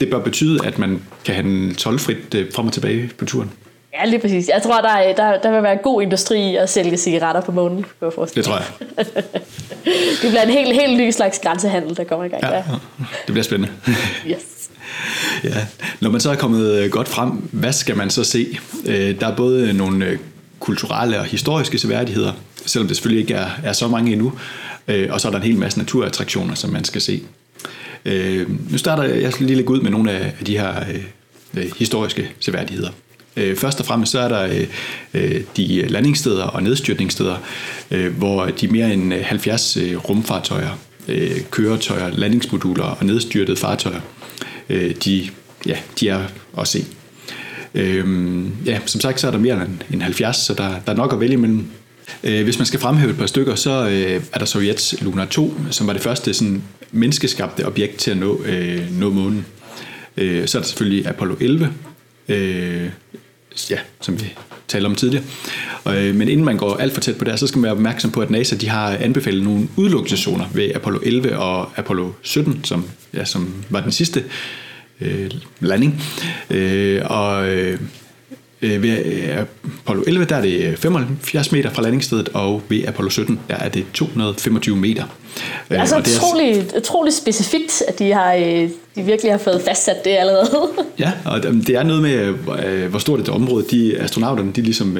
det 0.00 0.10
bør 0.10 0.18
betyde, 0.18 0.66
at 0.66 0.78
man 0.78 1.02
kan 1.24 1.34
handle 1.34 1.74
tolvfrit 1.74 2.36
frem 2.54 2.66
og 2.66 2.72
tilbage 2.72 3.10
på 3.18 3.24
turen. 3.24 3.50
Ja, 4.00 4.04
lige 4.06 4.18
præcis. 4.18 4.48
Jeg 4.48 4.62
tror, 4.62 4.80
der, 4.80 5.14
der, 5.16 5.40
der 5.40 5.50
vil 5.50 5.62
være 5.62 5.76
god 5.76 6.02
industri 6.02 6.50
i 6.50 6.56
at 6.56 6.70
sælge 6.70 6.96
cigaretter 6.96 7.40
på 7.40 7.52
månen. 7.52 7.84
Det 8.34 8.44
tror 8.44 8.56
jeg. 8.56 8.66
det 10.22 10.30
bliver 10.30 10.42
en 10.42 10.50
helt, 10.50 10.80
helt 10.80 10.98
ny 10.98 11.10
slags 11.10 11.38
grænsehandel, 11.38 11.96
der 11.96 12.04
kommer 12.04 12.24
i 12.24 12.28
gang. 12.28 12.42
Ja, 12.42 12.56
det 12.98 13.32
bliver 13.32 13.42
spændende. 13.42 13.72
yes. 14.30 14.70
Ja. 15.44 15.66
Når 16.00 16.10
man 16.10 16.20
så 16.20 16.30
er 16.30 16.34
kommet 16.34 16.72
øh, 16.72 16.90
godt 16.90 17.08
frem, 17.08 17.30
hvad 17.30 17.72
skal 17.72 17.96
man 17.96 18.10
så 18.10 18.24
se? 18.24 18.58
Øh, 18.86 19.20
der 19.20 19.26
er 19.26 19.36
både 19.36 19.72
nogle 19.72 20.06
øh, 20.06 20.18
kulturelle 20.60 21.18
og 21.18 21.24
historiske 21.24 21.78
seværdigheder, 21.78 22.32
selvom 22.66 22.88
det 22.88 22.96
selvfølgelig 22.96 23.22
ikke 23.22 23.34
er, 23.34 23.50
er 23.64 23.72
så 23.72 23.88
mange 23.88 24.12
endnu, 24.12 24.32
og 25.10 25.20
så 25.20 25.28
er 25.28 25.32
der 25.32 25.38
en 25.38 25.44
hel 25.44 25.58
masse 25.58 25.78
naturattraktioner, 25.78 26.54
som 26.54 26.70
man 26.70 26.84
skal 26.84 27.00
se. 27.00 27.22
Nu 28.70 28.78
starter 28.78 29.02
jeg 29.02 29.32
lige 29.40 29.54
lidt 29.54 29.68
ud 29.68 29.80
med 29.80 29.90
nogle 29.90 30.10
af 30.10 30.32
de 30.46 30.58
her 30.58 30.74
historiske 31.78 32.30
seværdigheder. 32.40 32.90
Øh, 33.36 33.56
først 33.56 33.80
og 33.80 33.86
fremmest 33.86 34.12
så 34.12 34.18
er 34.18 34.28
der 34.28 34.42
øh, 34.42 34.66
øh 35.14 35.40
de 35.56 35.86
landingssteder 35.88 36.44
og 36.44 36.62
nedstyrtningssteder, 36.62 37.36
øh, 37.90 38.16
hvor 38.16 38.46
de 38.46 38.68
mere 38.68 38.92
end 38.92 39.14
øh, 39.14 39.20
70 39.24 39.78
rumfartøjer, 40.08 40.78
køretøjer, 41.50 42.10
landingsmoduler 42.10 42.84
og 42.84 43.06
nedstyrtede 43.06 43.56
fartøjer, 43.56 44.00
de, 45.04 45.28
ja, 45.66 45.76
de 46.00 46.08
er 46.08 46.20
at 46.58 46.68
se. 46.68 46.84
ja, 48.66 48.78
som 48.86 49.00
sagt, 49.00 49.20
så 49.20 49.26
er 49.26 49.30
der 49.30 49.38
mere 49.38 49.66
end 49.92 50.02
70, 50.02 50.36
så 50.36 50.54
der, 50.54 50.74
der 50.86 50.92
er 50.92 50.96
nok 50.96 51.12
at 51.12 51.20
vælge 51.20 51.32
imellem. 51.32 51.66
Hvis 52.20 52.58
man 52.58 52.66
skal 52.66 52.80
fremhæve 52.80 53.10
et 53.10 53.16
par 53.18 53.26
stykker, 53.26 53.54
så 53.54 53.70
er 54.32 54.38
der 54.38 54.44
Sovjets 54.44 55.02
Luna 55.02 55.24
2, 55.24 55.54
som 55.70 55.86
var 55.86 55.92
det 55.92 56.02
første 56.02 56.34
sådan, 56.34 56.62
menneskeskabte 56.92 57.66
objekt 57.66 57.96
til 57.96 58.10
at 58.10 58.16
nå, 58.16 58.44
nå 58.90 59.10
månen. 59.10 59.46
Så 60.16 60.22
er 60.22 60.62
der 60.62 60.62
selvfølgelig 60.62 61.06
Apollo 61.06 61.36
11, 61.40 61.70
ja, 63.70 63.78
som 64.00 64.20
vi 64.20 64.34
talte 64.68 64.86
om 64.86 64.94
tidligere. 64.94 65.24
Øh, 65.88 66.14
men 66.14 66.28
inden 66.28 66.44
man 66.44 66.56
går 66.56 66.76
alt 66.76 66.94
for 66.94 67.00
tæt 67.00 67.16
på 67.16 67.24
det, 67.24 67.38
så 67.38 67.46
skal 67.46 67.58
man 67.58 67.62
være 67.62 67.72
opmærksom 67.72 68.10
på, 68.10 68.20
at 68.20 68.30
NASA 68.30 68.56
de 68.56 68.68
har 68.68 68.90
anbefalet 68.90 69.42
nogle 69.42 69.68
udelukkelseszoner 69.76 70.44
ved 70.54 70.70
Apollo 70.74 71.00
11 71.02 71.38
og 71.38 71.78
Apollo 71.78 72.12
17, 72.22 72.64
som, 72.64 72.84
ja, 73.14 73.24
som 73.24 73.64
var 73.70 73.80
den 73.80 73.92
sidste 73.92 74.24
øh, 75.00 75.30
landing. 75.60 76.02
Øh, 76.50 77.02
og 77.04 77.48
øh, 77.48 77.64
Øh, 77.72 77.78
ved 78.68 79.04
øh, 79.04 79.38
Apollo 79.84 80.02
11 80.06 80.24
der 80.24 80.36
er 80.36 80.40
det 80.40 80.78
75 80.78 81.52
meter 81.52 81.70
fra 81.70 81.82
landingsstedet, 81.82 82.28
og 82.28 82.62
ved 82.68 82.84
Apollo 82.86 83.10
17 83.10 83.40
der 83.48 83.56
er 83.56 83.68
det 83.68 83.84
225 83.94 84.76
meter. 84.76 85.04
Det 85.68 85.76
er 85.76 85.80
altså 85.80 85.96
det 86.00 86.16
utroligt, 86.16 86.74
utroligt 86.76 87.16
specifikt, 87.16 87.82
at 87.88 87.98
de, 87.98 88.12
har, 88.12 88.34
øh, 88.34 88.68
de 88.94 89.02
virkelig 89.02 89.32
har 89.32 89.38
fået 89.38 89.62
fastsat 89.66 90.04
det 90.04 90.10
allerede. 90.10 90.68
ja, 90.98 91.12
og 91.24 91.42
det 91.42 91.70
er 91.70 91.82
noget 91.82 92.02
med, 92.02 92.32
hvor 92.88 92.98
stort 92.98 93.20
et 93.20 93.28
område 93.28 93.64
de 93.70 94.00
astronauterne 94.00 94.52
de 94.52 94.62
ligesom 94.62 94.98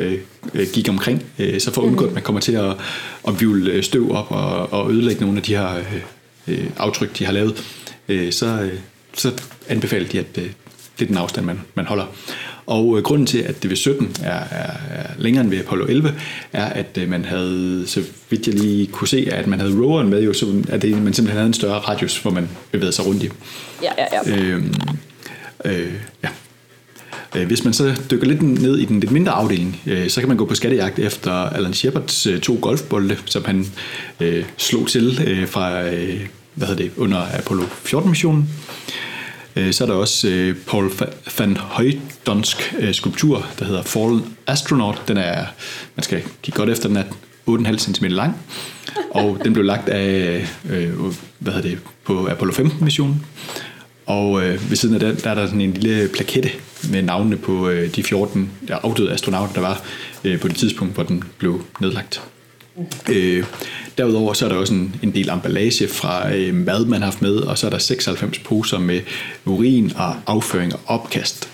gik 0.73 0.89
omkring, 0.89 1.23
så 1.59 1.71
for 1.73 1.83
at 1.83 1.87
undgå, 1.87 2.05
at 2.05 2.13
man 2.13 2.23
kommer 2.23 2.41
til 2.41 2.53
at, 2.53 2.73
at 3.29 3.41
vivle 3.41 3.83
støv 3.83 4.13
op 4.13 4.27
og, 4.31 4.73
og 4.73 4.93
ødelægge 4.93 5.21
nogle 5.21 5.37
af 5.37 5.43
de 5.43 5.57
her 5.57 5.69
aftryk, 6.77 7.19
de 7.19 7.25
har 7.25 7.33
lavet, 7.33 7.65
så, 8.31 8.71
så 9.15 9.31
anbefaler 9.69 10.09
de, 10.09 10.19
at 10.19 10.39
det 10.99 11.05
er 11.05 11.07
den 11.07 11.17
afstand, 11.17 11.47
man, 11.47 11.61
man 11.75 11.87
holder. 11.87 12.05
Og 12.67 12.99
øh, 12.99 13.03
grunden 13.03 13.27
til, 13.27 13.39
at 13.39 13.63
det 13.63 13.71
ved 13.71 13.77
17 13.77 14.17
er, 14.23 14.31
er, 14.31 14.71
er 14.91 15.07
længere 15.19 15.45
end 15.45 15.51
ved 15.51 15.59
Apollo 15.59 15.87
11, 15.87 16.15
er, 16.53 16.65
at 16.65 16.99
øh, 16.99 17.09
man 17.09 17.25
havde, 17.25 17.85
så 17.87 18.03
vidt 18.31 18.47
jeg 18.47 18.55
lige 18.55 18.87
kunne 18.87 19.09
se, 19.09 19.29
at 19.33 19.47
man 19.47 19.61
havde 19.61 19.81
roveren 19.81 20.09
med, 20.09 20.23
jo, 20.23 20.33
så 20.33 20.63
at 20.69 20.83
det, 20.83 20.91
man 20.91 21.15
simpelthen 21.15 21.37
havde 21.37 21.47
en 21.47 21.55
større 21.55 21.79
radius, 21.79 22.19
hvor 22.19 22.31
man 22.31 22.49
bevægede 22.73 22.93
sig 22.93 23.07
rundt 23.07 23.23
i. 23.23 23.31
Ja, 23.83 23.91
ja, 23.99 24.05
ja. 24.27 24.41
Øhm, 24.43 24.75
øh, 25.65 25.93
ja. 26.25 26.29
Øh, 27.37 27.47
hvis 27.47 27.65
man 27.65 27.73
så 27.73 28.01
dykker 28.11 28.27
lidt 28.27 28.43
ned 28.43 28.79
i 28.79 28.85
den 28.85 29.01
lidt 29.01 29.13
mindre 29.13 29.33
afdeling, 29.33 29.81
øh, 29.87 30.09
så 30.09 30.21
kan 30.21 30.29
man 30.29 30.37
gå 30.37 30.45
på 30.45 30.55
skattejagt 30.55 30.99
efter 30.99 31.33
Alan 31.33 31.75
Shepards 31.75 32.27
øh, 32.27 32.41
to 32.41 32.59
golfbolde, 32.63 33.17
som 33.25 33.45
han 33.45 33.67
øh, 34.21 34.45
slog 34.57 34.89
til 34.89 35.23
øh, 35.27 35.49
fra 35.49 35.83
øh, 35.83 36.21
hvad 36.55 36.69
hedder 36.69 36.83
det, 36.83 36.93
under 36.97 37.39
Apollo 37.39 37.63
14-missionen. 37.63 38.39
Øh, 38.39 39.14
Øh, 39.57 39.73
så 39.73 39.85
er 39.85 39.89
der 39.89 39.95
også 39.95 40.29
øh, 40.29 40.57
Paul 40.67 40.91
van 41.39 41.57
Højdonsk 41.57 42.75
øh, 42.79 42.95
skulptur, 42.95 43.47
der 43.59 43.65
hedder 43.65 43.83
Fallen 43.83 44.37
Astronaut. 44.47 45.03
Den 45.09 45.17
er, 45.17 45.47
man 45.97 46.05
skal 46.05 46.23
kigge 46.43 46.59
godt 46.59 46.71
efter, 46.71 46.89
den 46.89 46.97
er 46.97 47.05
8,5 47.49 47.79
cm 47.79 48.05
lang, 48.05 48.37
og 49.11 49.39
den 49.45 49.53
blev 49.53 49.65
lagt 49.65 49.89
af, 49.89 50.47
hvad 51.39 51.53
hedder 51.53 51.69
det, 51.69 51.79
på 52.05 52.27
Apollo 52.27 52.53
15-missionen. 52.53 53.27
Og 54.07 54.43
øh, 54.43 54.71
ved 54.71 54.77
siden 54.77 54.95
af 54.95 55.01
den, 55.01 55.17
der 55.17 55.31
er 55.31 55.35
der 55.35 55.47
sådan 55.47 55.61
en 55.61 55.73
lille 55.73 56.09
plakette 56.09 56.51
med 56.91 57.03
navnene 57.03 57.37
på 57.37 57.69
øh, 57.69 57.97
de 57.97 58.03
14 58.03 58.51
der 58.69 58.77
afdøde 58.77 59.13
astronauter, 59.13 59.55
der 59.55 59.61
var 59.61 59.83
øh, 60.25 60.41
på 60.41 60.49
det 60.49 60.57
tidspunkt, 60.57 60.95
hvor 60.95 61.03
den 61.03 61.25
blev 61.39 61.65
nedlagt. 61.81 62.23
Øh, 63.09 63.45
derudover 63.99 64.33
så 64.33 64.45
er 64.45 64.49
der 64.49 64.57
også 64.57 64.75
en, 64.75 64.97
en 65.03 65.15
del 65.15 65.29
emballage 65.29 65.89
fra 65.89 66.35
øh, 66.35 66.55
mad, 66.55 66.85
man 66.85 67.01
har 67.01 67.07
haft 67.07 67.23
med, 67.23 67.37
og 67.37 67.59
så 67.59 67.67
er 67.67 67.71
der 67.71 67.79
96 67.79 68.39
poser 68.39 68.79
med 68.79 69.01
urin 69.45 69.93
og 69.97 70.17
afføring 70.27 70.73
og 70.75 70.81
opkast. 70.87 71.49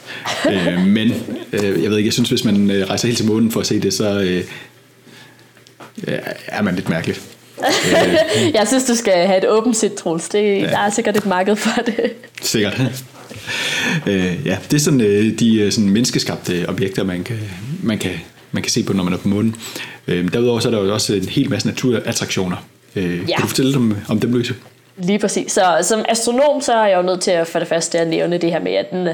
øh, 0.50 0.86
men 0.96 1.12
øh, 1.52 1.82
jeg 1.82 1.90
ved 1.90 1.96
ikke, 1.96 2.06
jeg 2.06 2.12
synes, 2.12 2.28
hvis 2.28 2.44
man 2.44 2.70
øh, 2.70 2.88
rejser 2.88 3.08
helt 3.08 3.18
til 3.18 3.26
månen 3.26 3.50
for 3.50 3.60
at 3.60 3.66
se 3.66 3.80
det, 3.80 3.94
så 3.94 4.20
øh, 4.20 4.44
er 6.46 6.62
man 6.62 6.74
lidt 6.74 6.88
mærkelig. 6.88 7.16
jeg 8.54 8.68
synes, 8.68 8.84
du 8.84 8.94
skal 8.94 9.26
have 9.26 9.38
et 9.38 9.48
åbent 9.48 9.76
sit, 9.76 9.92
Troels. 9.92 10.28
Det, 10.28 10.60
ja. 10.60 10.66
Der 10.66 10.78
er 10.78 10.90
sikkert 10.90 11.16
et 11.16 11.26
marked 11.26 11.56
for 11.56 11.82
det. 11.86 12.12
Sikkert. 12.42 12.80
øh, 14.06 14.46
ja, 14.46 14.58
det 14.70 14.76
er 14.76 14.80
sådan 14.80 15.00
øh, 15.00 15.38
de 15.38 15.60
øh, 15.60 15.72
sådan 15.72 15.90
menneskeskabte 15.90 16.64
objekter, 16.68 17.04
man 17.04 17.24
kan, 17.24 17.38
man 17.82 17.98
kan 17.98 18.12
man 18.52 18.62
kan 18.62 18.70
se 18.70 18.82
på, 18.82 18.92
når 18.92 19.04
man 19.04 19.12
er 19.12 19.18
på 19.18 19.28
månen. 19.28 19.56
Øh, 20.10 20.32
derudover 20.32 20.60
så 20.60 20.68
er 20.68 20.72
der 20.72 20.82
jo 20.82 20.92
også 20.92 21.14
en 21.14 21.28
hel 21.28 21.50
masse 21.50 21.68
naturattraktioner. 21.68 22.56
Øh, 22.96 23.30
ja. 23.30 23.34
Kan 23.34 23.42
du 23.42 23.46
fortælle 23.46 23.74
dem 23.74 23.96
om 24.08 24.20
dem, 24.20 24.32
Louise? 24.32 24.54
Lige 24.96 25.18
præcis. 25.18 25.52
Så 25.52 25.78
som 25.82 26.04
astronom, 26.08 26.60
så 26.60 26.72
er 26.72 26.86
jeg 26.86 26.96
jo 26.96 27.02
nødt 27.02 27.20
til 27.20 27.30
at 27.30 27.46
for 27.46 27.58
det 27.58 27.68
første 27.68 27.98
at 27.98 28.08
nævne 28.08 28.38
det 28.38 28.50
her 28.50 28.60
med, 28.60 28.72
at 28.72 28.90
den, 28.90 29.08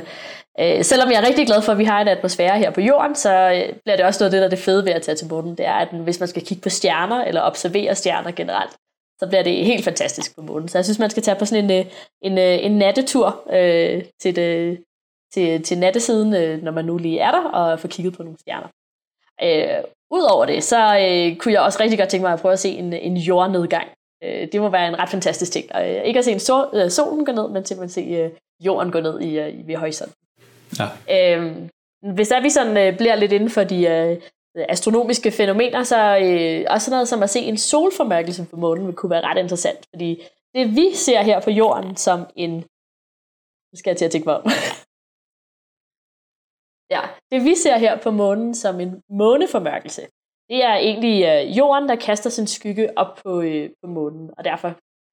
øh, 0.60 0.84
selvom 0.84 1.10
jeg 1.10 1.22
er 1.22 1.26
rigtig 1.26 1.46
glad 1.46 1.62
for, 1.62 1.72
at 1.72 1.78
vi 1.78 1.84
har 1.84 2.00
en 2.00 2.08
atmosfære 2.08 2.58
her 2.58 2.70
på 2.70 2.80
jorden, 2.80 3.14
så 3.14 3.30
øh, 3.30 3.76
bliver 3.84 3.96
det 3.96 4.04
også 4.04 4.24
noget 4.24 4.28
af 4.28 4.30
det, 4.30 4.40
der 4.40 4.46
er 4.46 4.50
det 4.50 4.58
fede 4.58 4.84
ved 4.84 4.92
at 4.92 5.02
tage 5.02 5.16
til 5.16 5.28
månen. 5.28 5.58
Det 5.58 5.66
er, 5.66 5.74
at 5.74 5.88
den, 5.90 6.00
hvis 6.00 6.20
man 6.20 6.28
skal 6.28 6.44
kigge 6.44 6.62
på 6.62 6.68
stjerner, 6.68 7.24
eller 7.24 7.40
observere 7.40 7.94
stjerner 7.94 8.30
generelt, 8.30 8.70
så 9.20 9.26
bliver 9.26 9.42
det 9.42 9.64
helt 9.64 9.84
fantastisk 9.84 10.36
på 10.36 10.42
månen. 10.42 10.68
Så 10.68 10.78
jeg 10.78 10.84
synes, 10.84 10.98
man 10.98 11.10
skal 11.10 11.22
tage 11.22 11.38
på 11.38 11.44
sådan 11.44 11.64
en, 11.64 11.70
øh, 11.78 11.92
en, 12.22 12.38
øh, 12.38 12.64
en 12.64 12.78
nattetur 12.78 13.42
øh, 13.52 14.02
til, 14.22 14.36
det, 14.36 14.78
til, 15.34 15.62
til 15.62 15.78
nattesiden, 15.78 16.34
øh, 16.34 16.62
når 16.62 16.72
man 16.72 16.84
nu 16.84 16.98
lige 16.98 17.20
er 17.20 17.30
der, 17.30 17.42
og 17.42 17.80
få 17.80 17.88
kigget 17.88 18.16
på 18.16 18.22
nogle 18.22 18.38
stjerner. 18.38 18.68
Øh, 19.42 19.84
Udover 20.10 20.46
det, 20.46 20.64
så 20.64 20.98
øh, 20.98 21.36
kunne 21.36 21.54
jeg 21.54 21.60
også 21.60 21.80
rigtig 21.80 21.98
godt 21.98 22.08
tænke 22.08 22.24
mig 22.24 22.32
at 22.32 22.40
prøve 22.40 22.52
at 22.52 22.58
se 22.58 22.68
en, 22.68 22.92
en 22.92 23.16
jordnedgang. 23.16 23.88
Øh, 24.24 24.48
det 24.52 24.60
må 24.60 24.68
være 24.68 24.88
en 24.88 24.98
ret 24.98 25.08
fantastisk 25.08 25.52
ting. 25.52 25.74
Og, 25.74 25.90
øh, 25.90 26.04
ikke 26.04 26.18
at 26.18 26.24
se 26.24 26.32
en 26.32 26.40
sol, 26.40 26.68
øh, 26.74 26.90
solen 26.90 27.24
gå 27.24 27.32
ned, 27.32 27.48
men 27.48 27.64
simpelthen 27.64 28.04
se 28.04 28.10
øh, 28.10 28.30
jorden 28.66 28.92
gå 28.92 29.00
ned 29.00 29.20
i, 29.20 29.38
øh, 29.38 29.68
ved 29.68 29.76
horisonten. 29.76 30.16
Ja. 31.08 31.36
Øh, 31.38 31.56
hvis 32.14 32.28
der 32.28 32.40
vi 32.40 32.50
sådan 32.50 32.76
øh, 32.76 32.96
bliver 32.96 33.14
lidt 33.14 33.32
inden 33.32 33.50
for 33.50 33.64
de 33.64 33.86
øh, 33.86 34.16
astronomiske 34.68 35.30
fænomener, 35.30 35.82
så 35.82 36.18
øh, 36.18 36.64
også 36.70 36.90
noget 36.90 37.08
som 37.08 37.22
at 37.22 37.30
se 37.30 37.40
en 37.40 37.56
solformørkelse 37.56 38.46
på 38.50 38.56
månen 38.56 38.92
kunne 38.92 39.10
være 39.10 39.24
ret 39.24 39.38
interessant, 39.38 39.78
fordi 39.94 40.22
det 40.54 40.76
vi 40.76 40.94
ser 40.94 41.22
her 41.22 41.40
på 41.40 41.50
jorden 41.50 41.96
som 41.96 42.26
en... 42.36 42.50
Nu 43.72 43.78
skal 43.78 43.90
jeg 43.90 43.96
til 43.96 44.04
at 44.04 44.10
tænke 44.10 44.28
mig 44.28 44.36
om. 44.36 44.42
Det 47.32 47.44
vi 47.44 47.54
ser 47.54 47.76
her 47.76 48.00
på 48.02 48.10
månen 48.10 48.54
som 48.54 48.80
en 48.80 49.02
måneformørkelse, 49.10 50.02
det 50.48 50.64
er 50.64 50.74
egentlig 50.74 51.24
øh, 51.24 51.58
jorden, 51.58 51.88
der 51.88 51.96
kaster 51.96 52.30
sin 52.30 52.46
skygge 52.46 52.98
op 52.98 53.20
på, 53.24 53.40
øh, 53.40 53.70
på 53.82 53.86
månen, 53.90 54.30
og 54.38 54.44
derfor 54.44 54.68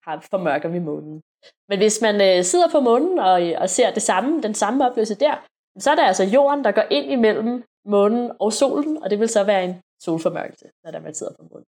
har, 0.05 0.25
formørker 0.31 0.69
vi 0.69 0.79
månen. 0.79 1.21
Men 1.69 1.77
hvis 1.79 2.01
man 2.01 2.15
øh, 2.15 2.43
sidder 2.43 2.69
på 2.71 2.79
månen 2.79 3.19
og, 3.19 3.49
øh, 3.49 3.55
og 3.61 3.69
ser 3.69 3.93
det 3.93 4.03
samme, 4.03 4.41
den 4.41 4.53
samme 4.53 4.87
oplevelse 4.87 5.15
der, 5.15 5.45
så 5.79 5.91
er 5.91 5.95
det 5.95 6.03
altså 6.03 6.23
jorden, 6.23 6.63
der 6.63 6.71
går 6.71 6.85
ind 6.91 7.11
imellem 7.11 7.63
månen 7.85 8.31
og 8.39 8.53
solen, 8.53 9.03
og 9.03 9.09
det 9.09 9.19
vil 9.19 9.29
så 9.29 9.43
være 9.43 9.63
en 9.63 9.75
solformørkelse, 10.03 10.65
når 10.83 10.91
der 10.91 10.99
man 10.99 11.13
sidder 11.13 11.33
på 11.39 11.43
månen. 11.51 11.65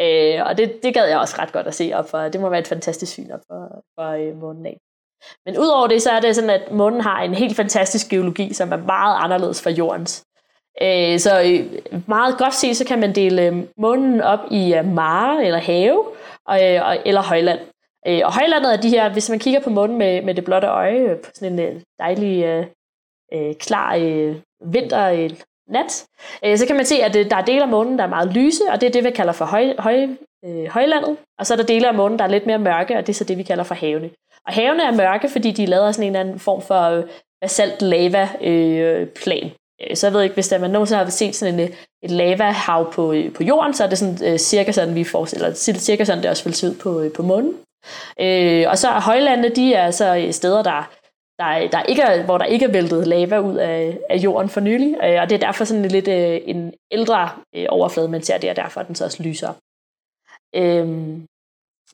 Øh, 0.00 0.46
og 0.46 0.58
det, 0.58 0.82
det 0.82 0.94
gad 0.94 1.06
jeg 1.06 1.18
også 1.18 1.36
ret 1.38 1.52
godt 1.52 1.66
at 1.66 1.74
se 1.74 1.92
op 1.94 2.08
for. 2.08 2.18
Det 2.18 2.40
må 2.40 2.48
være 2.48 2.60
et 2.60 2.68
fantastisk 2.68 3.12
syn 3.12 3.30
op 3.30 3.40
for, 3.50 3.84
for 3.94 4.08
øh, 4.10 4.36
månen 4.36 4.66
af. 4.66 4.78
Men 5.46 5.58
udover 5.58 5.86
det, 5.86 6.02
så 6.02 6.10
er 6.10 6.20
det 6.20 6.34
sådan, 6.34 6.50
at 6.50 6.72
månen 6.72 7.00
har 7.00 7.22
en 7.22 7.34
helt 7.34 7.56
fantastisk 7.56 8.08
geologi, 8.08 8.54
som 8.54 8.72
er 8.72 8.76
meget 8.76 9.16
anderledes 9.20 9.62
fra 9.62 9.70
jordens. 9.70 10.24
Øh, 10.82 11.18
så 11.18 11.42
øh, 11.42 11.66
meget 12.06 12.38
godt 12.38 12.54
set, 12.54 12.76
så 12.76 12.84
kan 12.84 13.00
man 13.00 13.14
dele 13.14 13.46
øh, 13.46 13.56
månen 13.78 14.20
op 14.20 14.40
i 14.50 14.74
øh, 14.74 14.84
mare 14.84 15.44
eller 15.44 15.58
have 15.58 16.04
og, 16.46 16.58
eller 17.04 17.22
højland. 17.22 17.58
Øh, 18.06 18.20
og 18.24 18.34
højlandet 18.34 18.72
er 18.72 18.80
de 18.80 18.90
her, 18.90 19.12
hvis 19.12 19.30
man 19.30 19.38
kigger 19.38 19.60
på 19.60 19.70
månen 19.70 19.98
med, 19.98 20.22
med 20.22 20.34
det 20.34 20.44
blotte 20.44 20.68
øje, 20.68 21.16
på 21.24 21.30
sådan 21.34 21.58
en 21.58 21.82
dejlig, 21.98 22.66
øh, 23.32 23.54
klar 23.54 23.94
øh, 23.94 24.36
vinter 24.72 25.08
øh, 25.08 25.30
nat, 25.68 26.06
øh, 26.44 26.58
så 26.58 26.66
kan 26.66 26.76
man 26.76 26.84
se, 26.84 27.02
at 27.02 27.16
øh, 27.16 27.30
der 27.30 27.36
er 27.36 27.44
dele 27.44 27.62
af 27.62 27.68
månen, 27.68 27.98
der 27.98 28.04
er 28.04 28.08
meget 28.08 28.32
lyse, 28.32 28.62
og 28.72 28.80
det 28.80 28.86
er 28.86 28.90
det, 28.90 29.04
vi 29.04 29.10
kalder 29.10 29.32
for 29.32 29.44
høj, 29.44 29.74
høj, 29.78 30.08
øh, 30.44 30.66
højlandet. 30.66 31.16
Og 31.38 31.46
så 31.46 31.54
er 31.54 31.56
der 31.56 31.64
dele 31.64 31.88
af 31.88 31.94
månen, 31.94 32.18
der 32.18 32.24
er 32.24 32.28
lidt 32.28 32.46
mere 32.46 32.58
mørke, 32.58 32.96
og 32.96 33.06
det 33.06 33.12
er 33.12 33.14
så 33.14 33.24
det, 33.24 33.38
vi 33.38 33.42
kalder 33.42 33.64
for 33.64 33.74
havene. 33.74 34.10
Og 34.46 34.52
havene 34.52 34.82
er 34.82 34.90
mørke, 34.90 35.28
fordi 35.28 35.50
de 35.50 35.62
er 35.62 35.68
lavet 35.68 35.86
af 35.86 35.94
sådan 35.94 36.06
en 36.06 36.16
eller 36.16 36.20
anden 36.20 36.38
form 36.38 36.62
for 36.62 36.82
øh, 36.82 37.04
basalt 37.40 37.82
lava 37.82 38.28
øh, 38.40 39.06
plan. 39.06 39.50
Øh, 39.82 39.96
så 39.96 40.06
jeg 40.06 40.14
ved 40.14 40.22
ikke, 40.22 40.34
hvis 40.34 40.48
der 40.48 40.58
man 40.58 40.70
nogensinde 40.70 41.02
har 41.02 41.10
set 41.10 41.34
sådan 41.34 41.54
en, 41.54 41.60
øh, 41.60 41.76
et 42.02 42.10
lavahav 42.10 42.92
på, 42.92 43.14
på 43.34 43.42
jorden, 43.42 43.74
så 43.74 43.84
er 43.84 43.88
det 43.88 43.98
sådan 43.98 44.32
øh, 44.32 44.38
cirka 44.38 44.72
sådan, 44.72 44.94
vi 44.94 45.04
forestiller, 45.04 45.54
cirka 45.54 46.04
sådan, 46.04 46.22
det 46.22 46.30
også 46.30 46.44
vil 46.44 46.54
se 46.54 46.66
ud 46.66 46.74
på, 46.74 47.04
på 47.16 47.22
månen. 47.22 47.54
Øh, 48.20 48.64
og 48.68 48.78
så 48.78 48.88
er 48.88 49.00
højlande, 49.00 49.48
de 49.48 49.74
er 49.74 49.90
så 49.90 50.28
steder, 50.30 50.62
der, 50.62 50.90
der, 51.38 51.68
der 51.68 51.82
ikke 51.82 52.02
er, 52.02 52.24
hvor 52.24 52.38
der 52.38 52.44
ikke 52.44 52.64
er 52.64 52.72
væltet 52.72 53.06
lava 53.06 53.38
ud 53.38 53.56
af, 53.56 53.98
af 54.10 54.16
jorden 54.16 54.48
for 54.48 54.60
nylig, 54.60 54.96
øh, 55.04 55.22
og 55.22 55.30
det 55.30 55.34
er 55.34 55.46
derfor 55.46 55.64
sådan 55.64 55.84
en 55.84 55.90
lidt 55.90 56.08
øh, 56.08 56.40
en 56.44 56.72
ældre 56.90 57.30
øh, 57.54 57.66
overflade, 57.68 58.08
man 58.08 58.22
ser 58.22 58.38
det, 58.38 58.56
derfor 58.56 58.80
er 58.80 58.84
den 58.84 58.94
så 58.94 59.04
også 59.04 59.22
lyser. 59.22 59.52
Øh, 60.54 61.18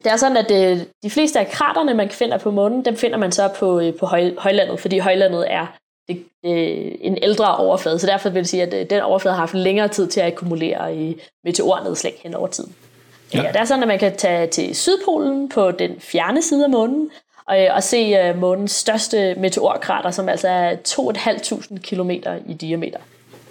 det 0.04 0.12
er 0.12 0.16
sådan, 0.16 0.36
at 0.36 0.50
øh, 0.50 0.80
de 1.02 1.10
fleste 1.10 1.40
af 1.40 1.48
kraterne, 1.48 1.94
man 1.94 2.10
finder 2.10 2.38
på 2.38 2.50
månen, 2.50 2.84
dem 2.84 2.96
finder 2.96 3.18
man 3.18 3.32
så 3.32 3.48
på, 3.48 3.80
øh, 3.80 3.94
på 3.94 4.06
høj, 4.06 4.30
højlandet, 4.38 4.80
fordi 4.80 4.98
højlandet 4.98 5.52
er 5.52 5.66
det, 6.08 6.24
øh, 6.44 6.92
en 7.00 7.18
ældre 7.22 7.56
overflade, 7.56 7.98
så 7.98 8.06
derfor 8.06 8.30
vil 8.30 8.42
det 8.42 8.48
sige, 8.48 8.62
at 8.62 8.74
øh, 8.74 8.90
den 8.90 9.00
overflade 9.00 9.34
har 9.34 9.40
haft 9.40 9.54
længere 9.54 9.88
tid 9.88 10.06
til 10.06 10.20
at 10.20 10.26
akkumulere 10.26 10.96
i 10.96 11.20
meteornedslag 11.44 12.20
hen 12.22 12.34
over 12.34 12.46
tid. 12.46 12.64
Ja. 13.34 13.42
Ja, 13.42 13.48
det 13.48 13.56
er 13.56 13.64
sådan, 13.64 13.82
at 13.82 13.88
man 13.88 13.98
kan 13.98 14.16
tage 14.16 14.46
til 14.46 14.76
Sydpolen 14.76 15.48
på 15.48 15.70
den 15.70 16.00
fjerne 16.00 16.42
side 16.42 16.64
af 16.64 16.70
månen, 16.70 17.10
og, 17.46 17.62
øh, 17.62 17.74
og 17.74 17.82
se 17.82 18.30
uh, 18.30 18.38
månens 18.38 18.72
største 18.72 19.34
meteorkrater, 19.34 20.10
som 20.10 20.28
altså 20.28 20.48
er 20.48 20.76
2.500 20.88 21.78
km 21.78 22.10
i 22.46 22.54
diameter. 22.54 22.98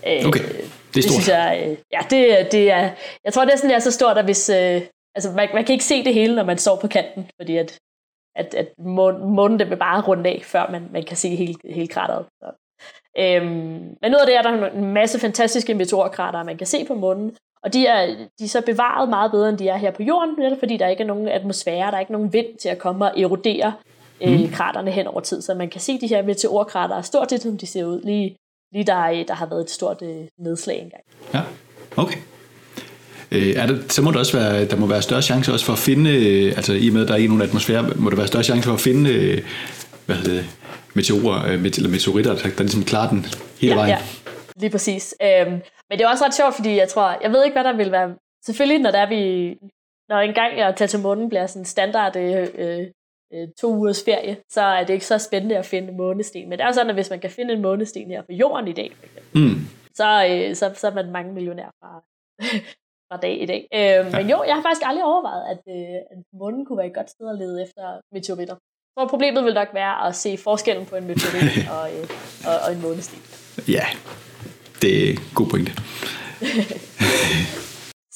Okay, 0.03 0.19
det 0.23 0.25
er 0.25 0.27
stort. 0.27 0.95
Det 0.95 1.03
synes 1.03 1.27
jeg, 1.27 1.67
uh, 1.67 1.77
ja, 1.91 1.99
det, 2.09 2.51
det 2.51 2.71
er, 2.71 2.89
jeg 3.25 3.33
tror, 3.33 3.45
det 3.45 3.53
er 3.53 3.57
sådan, 3.57 3.69
det 3.69 3.75
er 3.75 3.79
så 3.79 3.91
stort, 3.91 4.17
at 4.17 4.25
hvis, 4.25 4.49
uh, 4.49 4.81
altså 5.15 5.31
man, 5.31 5.49
man 5.53 5.65
kan 5.65 5.73
ikke 5.73 5.85
se 5.85 6.03
det 6.03 6.13
hele, 6.13 6.35
når 6.35 6.43
man 6.43 6.57
står 6.57 6.75
på 6.75 6.87
kanten, 6.87 7.29
fordi 7.41 7.57
at, 7.57 7.79
at, 8.35 8.53
at 8.53 8.67
månen 8.79 9.59
det 9.59 9.69
vil 9.69 9.75
bare 9.75 10.01
runde 10.01 10.29
af, 10.29 10.41
før 10.43 10.71
man, 10.71 10.89
man 10.91 11.03
kan 11.03 11.17
se 11.17 11.35
hele, 11.35 11.55
hele 11.65 11.87
krateret. 11.87 12.25
Så. 12.39 12.51
Øhm, 13.17 13.95
men 14.01 14.15
ud 14.15 14.19
af 14.21 14.25
det 14.25 14.35
er 14.35 14.41
der 14.41 14.71
en 14.71 14.93
masse 14.93 15.19
fantastiske 15.19 15.73
meteorkrater, 15.73 16.43
man 16.43 16.57
kan 16.57 16.67
se 16.67 16.85
på 16.85 16.93
månen, 16.95 17.35
og 17.63 17.73
de 17.73 17.87
er, 17.87 18.05
de 18.39 18.43
er 18.43 18.47
så 18.47 18.61
bevaret 18.65 19.09
meget 19.09 19.31
bedre, 19.31 19.49
end 19.49 19.57
de 19.57 19.67
er 19.67 19.77
her 19.77 19.91
på 19.91 20.03
jorden, 20.03 20.35
netop 20.39 20.59
fordi 20.59 20.77
der 20.77 20.87
ikke 20.87 21.03
er 21.03 21.07
nogen 21.07 21.27
atmosfære, 21.27 21.91
der 21.91 21.95
er 21.95 21.99
ikke 21.99 22.11
nogen 22.11 22.33
vind 22.33 22.57
til 22.61 22.69
at 22.69 22.77
komme 22.77 23.05
og 23.05 23.19
erodere 23.19 23.73
øh, 24.21 24.39
mm. 24.39 24.49
kraterne 24.51 24.91
hen 24.91 25.07
over 25.07 25.19
tid. 25.19 25.41
Så 25.41 25.53
man 25.53 25.69
kan 25.69 25.81
se 25.81 26.01
de 26.01 26.07
her 26.07 26.21
meteorkrater 26.21 27.01
stort 27.01 27.29
set, 27.29 27.41
som 27.41 27.57
de 27.57 27.67
ser 27.67 27.85
ud, 27.85 28.01
lige, 28.01 28.35
lige 28.71 28.83
der, 28.83 29.23
der 29.27 29.33
har 29.33 29.45
været 29.45 29.61
et 29.61 29.69
stort 29.69 30.01
øh, 30.01 30.27
nedslag 30.37 30.81
engang. 30.81 31.03
Ja, 31.33 31.41
okay. 31.97 32.17
Øh, 33.31 33.53
er 33.55 33.65
det, 33.65 33.91
så 33.91 34.01
må 34.01 34.11
der 34.11 34.19
også 34.19 34.37
være, 34.37 34.65
der 34.65 34.75
må 34.75 34.85
være 34.85 35.01
større 35.01 35.21
chance 35.21 35.53
også 35.53 35.65
for 35.65 35.73
at 35.73 35.79
finde, 35.79 36.09
øh, 36.09 36.53
altså 36.57 36.73
i 36.73 36.87
og 36.87 36.93
med, 36.93 37.01
at 37.01 37.07
der 37.07 37.13
er 37.13 37.17
ikke 37.17 37.29
nogen 37.29 37.41
atmosfære, 37.41 37.83
må 37.95 38.09
der 38.09 38.15
være 38.15 38.27
større 38.27 38.43
chance 38.43 38.63
for 38.63 38.73
at 38.73 38.79
finde, 38.79 39.13
øh, 39.13 39.43
hvad 40.05 40.15
hedder 40.15 40.33
det, 40.33 40.45
meteorer, 40.93 41.45
øh, 41.45 41.65
eller 41.65 41.89
meteoritter, 41.89 42.35
der, 42.35 42.49
der 42.57 42.63
ligesom 42.63 42.83
klarer 42.83 43.09
den 43.09 43.25
hele 43.61 43.73
ja, 43.73 43.79
vejen. 43.79 43.89
Ja, 43.89 43.97
lige 44.55 44.69
præcis. 44.69 45.15
Øhm, 45.23 45.51
men 45.89 45.99
det 45.99 46.01
er 46.01 46.09
også 46.09 46.25
ret 46.25 46.35
sjovt, 46.35 46.55
fordi 46.55 46.75
jeg 46.75 46.89
tror, 46.89 47.17
jeg 47.21 47.31
ved 47.31 47.43
ikke, 47.43 47.53
hvad 47.53 47.63
der 47.63 47.77
vil 47.77 47.91
være, 47.91 48.15
selvfølgelig 48.45 48.81
når 48.81 48.91
der 48.91 48.99
er 48.99 49.09
vi, 49.09 49.53
når 50.09 50.19
en 50.19 50.33
gang 50.33 50.57
jeg 50.57 50.73
tager 50.77 50.87
til 50.87 50.99
månen 50.99 51.29
bliver 51.29 51.47
sådan 51.47 51.65
standard 51.65 52.15
øh, 52.15 52.47
øh, 52.59 53.47
to 53.61 53.67
ugers 53.75 54.03
ferie, 54.05 54.37
så 54.49 54.61
er 54.61 54.83
det 54.83 54.93
ikke 54.93 55.05
så 55.05 55.17
spændende 55.17 55.57
at 55.57 55.65
finde 55.65 55.93
månesten. 55.93 56.49
Men 56.49 56.51
det 56.51 56.63
er 56.63 56.67
jo 56.67 56.73
sådan, 56.73 56.89
at 56.89 56.95
hvis 56.95 57.09
man 57.09 57.19
kan 57.19 57.29
finde 57.29 57.53
en 57.53 57.61
månesten 57.61 58.11
her 58.11 58.21
på 58.21 58.31
jorden 58.31 58.67
i 58.67 58.73
dag, 58.73 58.91
mm. 59.35 59.55
så, 59.93 60.27
øh, 60.29 60.55
så, 60.55 60.71
så 60.75 60.87
er 60.87 60.93
man 60.93 61.11
mange 61.11 61.33
millionær 61.33 61.69
fra, 61.79 62.03
fra 63.11 63.17
dag 63.17 63.41
i 63.41 63.45
dag. 63.45 63.67
Øh, 63.73 63.79
ja. 63.79 64.03
Men 64.17 64.29
jo, 64.29 64.43
jeg 64.47 64.55
har 64.55 64.61
faktisk 64.61 64.85
aldrig 64.85 65.03
overvejet, 65.03 65.43
at, 65.53 65.61
øh, 65.75 65.95
at 66.11 66.17
månen 66.41 66.65
kunne 66.65 66.77
være 66.77 66.87
et 66.87 66.93
godt 66.99 67.09
sted 67.09 67.29
at 67.29 67.37
lede 67.37 67.63
efter 67.65 67.83
meteoritter. 68.11 68.55
Så 68.99 69.07
problemet 69.09 69.43
vil 69.45 69.53
nok 69.53 69.67
være 69.73 70.07
at 70.07 70.15
se 70.15 70.37
forskellen 70.37 70.85
på 70.85 70.95
en 70.95 71.07
meteorit 71.07 71.43
og, 71.75 71.85
øh, 71.93 72.03
og, 72.47 72.55
og 72.65 72.73
en 72.75 72.81
månesten. 72.81 73.19
Ja, 73.67 73.85
det 74.81 75.09
er 75.09 75.15
god 75.35 75.47
pointe. 75.47 75.71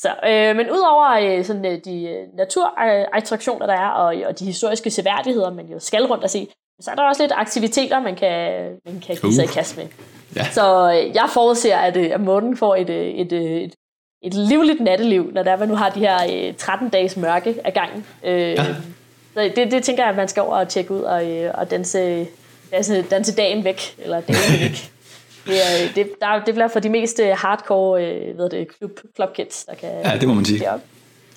Så, 0.03 0.09
øh, 0.29 0.55
men 0.55 0.71
udover 0.71 1.37
øh, 1.37 1.45
sådan, 1.45 1.65
øh, 1.65 1.79
de 1.85 2.03
øh, 2.03 2.27
naturattraktioner, 2.37 3.65
der 3.65 3.73
er, 3.73 3.89
og, 3.89 4.15
og 4.27 4.39
de 4.39 4.45
historiske 4.45 4.89
seværdigheder, 4.89 5.51
man 5.53 5.65
jo 5.65 5.79
skal 5.79 6.05
rundt 6.05 6.23
og 6.23 6.29
se, 6.29 6.47
så 6.81 6.91
er 6.91 6.95
der 6.95 7.03
også 7.03 7.23
lidt 7.23 7.31
aktiviteter, 7.35 7.99
man 7.99 8.15
kan, 8.15 8.61
man 8.85 8.99
kan 8.99 9.15
give 9.15 9.27
uh. 9.27 9.33
sig 9.33 9.43
i 9.43 9.47
kast 9.47 9.77
med. 9.77 9.87
Ja. 10.35 10.43
Så 10.51 10.91
øh, 10.91 11.15
jeg 11.15 11.29
forudser, 11.33 11.77
at, 11.77 11.97
øh, 11.97 12.11
at 12.13 12.21
månen 12.21 12.57
får 12.57 12.75
et, 12.75 12.89
øh, 12.89 13.07
et, 13.07 13.31
et, 13.31 13.63
et 13.63 13.75
et 14.25 14.33
livligt 14.33 14.81
natteliv, 14.81 15.31
når 15.33 15.43
der 15.43 15.51
er, 15.51 15.57
man 15.57 15.67
nu 15.67 15.75
har 15.75 15.89
de 15.89 15.99
her 15.99 16.47
øh, 16.47 16.53
13 16.53 16.89
dages 16.89 17.17
mørke 17.17 17.55
af 17.63 17.73
gangen. 17.73 18.05
Øh, 18.23 18.51
ja. 18.51 18.65
Det, 19.35 19.71
det 19.71 19.83
tænker 19.83 20.03
jeg, 20.03 20.09
at 20.09 20.15
man 20.15 20.27
skal 20.27 20.43
over 20.43 20.57
og 20.57 20.67
tjekke 20.67 20.93
ud 20.93 21.01
og, 21.01 21.31
øh, 21.31 21.51
og 21.53 21.71
danse, 21.71 22.27
danse, 22.71 23.01
danse 23.01 23.35
dagen 23.35 23.63
væk, 23.63 23.95
eller 23.97 24.21
dagen 24.21 24.61
væk. 24.61 24.71
Det, 25.47 25.55
er, 25.55 25.93
det, 25.95 26.09
der, 26.21 26.43
det 26.45 26.53
bliver 26.53 26.67
for 26.67 26.79
de 26.79 26.89
mest 26.89 27.19
øh, 27.19 27.29
hardcore 27.37 28.05
øh, 28.05 28.37
ved 28.37 28.49
det, 28.49 28.67
club, 28.77 28.99
club 29.15 29.33
kids, 29.33 29.65
der 29.65 29.75
kan 29.75 29.89
Ja, 30.05 30.17
det 30.19 30.27
må 30.27 30.33
man 30.33 30.45
sige. 30.45 30.63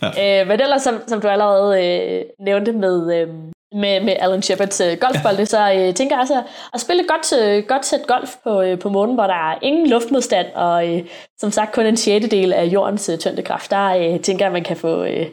Ja. 0.02 0.40
Øh, 0.40 0.48
men 0.48 0.60
ellers, 0.60 0.82
som, 0.82 1.00
som 1.06 1.20
du 1.20 1.28
allerede 1.28 1.84
øh, 1.84 2.24
nævnte 2.38 2.72
med, 2.72 3.20
øh, 3.20 3.28
med, 3.72 4.00
med 4.00 4.16
Alan 4.18 4.42
Shepherds 4.42 4.80
øh, 4.80 4.98
golfbolde, 5.00 5.46
så 5.46 5.72
øh, 5.72 5.94
tænker 5.94 6.16
jeg 6.16 6.20
altså 6.20 6.42
at 6.74 6.80
spille 6.80 7.02
et 7.02 7.08
godt, 7.08 7.42
øh, 7.42 7.64
godt 7.64 7.86
sæt 7.86 8.06
golf 8.06 8.36
på, 8.44 8.62
øh, 8.62 8.78
på 8.78 8.88
månen, 8.88 9.14
hvor 9.14 9.26
der 9.26 9.50
er 9.50 9.58
ingen 9.62 9.90
luftmodstand, 9.90 10.46
og 10.54 10.88
øh, 10.88 11.02
som 11.40 11.50
sagt 11.50 11.74
kun 11.74 11.86
en 11.86 11.96
sjettedel 11.96 12.52
af 12.52 12.64
jordens 12.64 13.08
øh, 13.08 13.18
tyngdekraft. 13.18 13.70
Der 13.70 13.86
øh, 13.88 14.20
tænker 14.20 14.44
jeg, 14.44 14.46
at 14.46 14.52
man 14.52 14.64
kan 14.64 14.76
få... 14.76 15.04
Øh, 15.04 15.26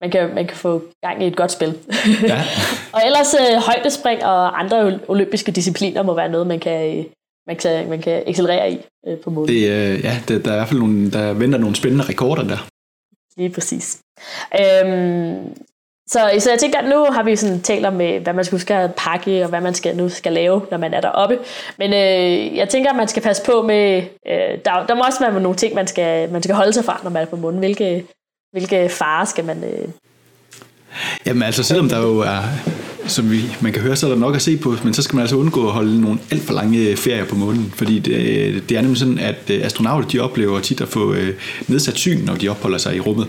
man 0.00 0.10
kan, 0.10 0.34
man 0.34 0.46
kan 0.46 0.56
få 0.56 0.82
gang 1.02 1.22
i 1.22 1.26
et 1.26 1.36
godt 1.36 1.52
spil. 1.52 1.78
Ja. 2.22 2.42
og 2.94 3.00
ellers 3.06 3.34
øh, 3.34 3.56
højdespring 3.56 4.24
og 4.24 4.60
andre 4.60 4.98
olympiske 5.08 5.52
discipliner 5.52 6.02
må 6.02 6.14
være 6.14 6.28
noget, 6.28 6.46
man 6.46 6.60
kan, 6.60 6.98
øh, 6.98 7.04
man 7.46 7.56
kan, 7.56 7.88
man 7.88 8.02
kan 8.02 8.22
accelerere 8.26 8.72
i 8.72 8.78
øh, 9.06 9.18
på 9.18 9.30
månen. 9.30 9.48
Det, 9.48 9.70
øh, 9.70 10.04
ja, 10.04 10.18
det, 10.28 10.44
der 10.44 10.50
er 10.50 10.54
i 10.54 10.58
hvert 10.58 10.68
fald 10.68 10.80
nogle, 10.80 11.10
der 11.10 11.32
venter 11.32 11.58
nogle 11.58 11.76
spændende 11.76 12.04
rekorder 12.04 12.42
der. 12.42 12.68
Lige 13.36 13.50
præcis. 13.50 13.98
Øhm, 14.60 15.54
så, 16.08 16.30
så 16.38 16.50
jeg 16.50 16.58
tænker, 16.58 16.78
at 16.78 16.88
nu 16.88 17.04
har 17.12 17.22
vi 17.22 17.36
sådan 17.36 17.60
talt 17.60 17.86
om, 17.86 18.00
øh, 18.00 18.22
hvad 18.22 18.32
man 18.32 18.44
skal 18.44 18.56
huske 18.56 18.74
at 18.74 18.94
pakke, 18.94 19.42
og 19.42 19.48
hvad 19.48 19.60
man 19.60 19.74
skal, 19.74 19.96
nu 19.96 20.08
skal 20.08 20.32
lave, 20.32 20.62
når 20.70 20.78
man 20.78 20.94
er 20.94 21.00
deroppe. 21.00 21.38
Men 21.78 21.92
øh, 21.92 22.56
jeg 22.56 22.68
tænker, 22.68 22.90
at 22.90 22.96
man 22.96 23.08
skal 23.08 23.22
passe 23.22 23.42
på 23.44 23.62
med... 23.62 24.02
Øh, 24.28 24.58
der, 24.64 24.86
der 24.88 24.94
må 24.94 25.02
også 25.02 25.20
være 25.20 25.40
nogle 25.40 25.56
ting, 25.56 25.74
man 25.74 25.86
skal, 25.86 26.32
man 26.32 26.42
skal 26.42 26.54
holde 26.54 26.72
sig 26.72 26.84
fra, 26.84 27.00
når 27.02 27.10
man 27.10 27.22
er 27.22 27.26
på 27.26 27.36
munden. 27.36 27.58
Hvilke, 27.58 28.04
hvilke 28.52 28.88
farer 28.88 29.24
skal 29.24 29.44
man... 29.44 29.64
Øh, 29.64 29.88
Jamen 31.26 31.42
altså, 31.42 31.62
selvom 31.62 31.88
der 31.88 31.98
jo 31.98 32.18
er, 32.18 32.42
som 33.06 33.30
vi, 33.30 33.40
man 33.60 33.72
kan 33.72 33.82
høre, 33.82 33.96
så 33.96 34.06
er 34.06 34.10
der 34.10 34.18
nok 34.18 34.34
at 34.34 34.42
se 34.42 34.56
på, 34.56 34.74
men 34.84 34.94
så 34.94 35.02
skal 35.02 35.16
man 35.16 35.22
altså 35.22 35.36
undgå 35.36 35.66
at 35.66 35.72
holde 35.72 36.00
nogle 36.00 36.18
alt 36.30 36.42
for 36.42 36.54
lange 36.54 36.78
øh, 36.78 36.96
ferier 36.96 37.24
på 37.24 37.34
månen, 37.34 37.72
fordi 37.76 37.98
det, 37.98 38.12
øh, 38.12 38.62
det 38.68 38.76
er 38.76 38.80
nemlig 38.80 38.98
sådan, 38.98 39.18
at 39.18 39.50
astronauter 39.50 40.08
de 40.08 40.18
oplever 40.18 40.60
tit 40.60 40.80
at 40.80 40.88
få 40.88 41.12
øh, 41.12 41.34
nedsat 41.68 41.96
syn, 41.96 42.24
når 42.24 42.34
de 42.34 42.48
opholder 42.48 42.78
sig 42.78 42.96
i 42.96 43.00
rummet. 43.00 43.28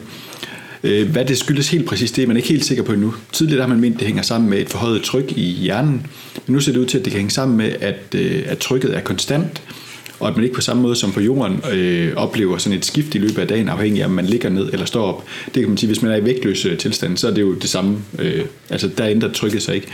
Øh, 0.83 1.09
hvad 1.09 1.25
det 1.25 1.37
skyldes 1.37 1.69
helt 1.69 1.85
præcis, 1.85 2.11
det 2.11 2.23
er 2.23 2.27
man 2.27 2.37
ikke 2.37 2.49
helt 2.49 2.65
sikker 2.65 2.83
på 2.83 2.93
endnu. 2.93 3.13
Tidligere 3.33 3.61
har 3.61 3.69
man 3.69 3.79
ment, 3.79 3.93
at 3.93 3.99
det 3.99 4.07
hænger 4.07 4.23
sammen 4.23 4.49
med 4.49 4.59
et 4.59 4.69
forhøjet 4.69 5.03
tryk 5.03 5.31
i 5.31 5.41
hjernen, 5.41 6.07
men 6.45 6.53
nu 6.53 6.59
ser 6.59 6.71
det 6.71 6.79
ud 6.79 6.85
til, 6.85 6.97
at 6.97 7.05
det 7.05 7.11
kan 7.11 7.19
hænge 7.19 7.31
sammen 7.31 7.57
med, 7.57 7.75
at, 7.81 8.15
øh, 8.15 8.43
at 8.45 8.57
trykket 8.57 8.95
er 8.97 9.01
konstant, 9.01 9.61
og 10.19 10.27
at 10.27 10.35
man 10.35 10.43
ikke 10.43 10.55
på 10.55 10.61
samme 10.61 10.81
måde 10.81 10.95
som 10.95 11.11
på 11.11 11.21
jorden 11.21 11.61
øh, 11.71 12.13
oplever 12.15 12.57
sådan 12.57 12.77
et 12.77 12.85
skift 12.85 13.15
i 13.15 13.17
løbet 13.17 13.37
af 13.37 13.47
dagen, 13.47 13.69
afhængig 13.69 14.01
af 14.01 14.05
om 14.05 14.11
man 14.11 14.25
ligger 14.25 14.49
ned 14.49 14.69
eller 14.73 14.85
står 14.85 15.05
op. 15.05 15.25
Det 15.45 15.53
kan 15.53 15.69
man 15.69 15.77
sige, 15.77 15.87
hvis 15.87 16.01
man 16.01 16.11
er 16.11 16.15
i 16.15 16.23
vægtløs 16.23 16.65
øh, 16.65 16.77
tilstand, 16.77 17.17
så 17.17 17.27
er 17.27 17.33
det 17.33 17.41
jo 17.41 17.53
det 17.53 17.69
samme. 17.69 17.97
Øh, 18.19 18.45
altså 18.69 18.89
der 18.97 19.07
ændrer 19.07 19.31
trykket 19.31 19.61
sig 19.61 19.75
ikke. 19.75 19.87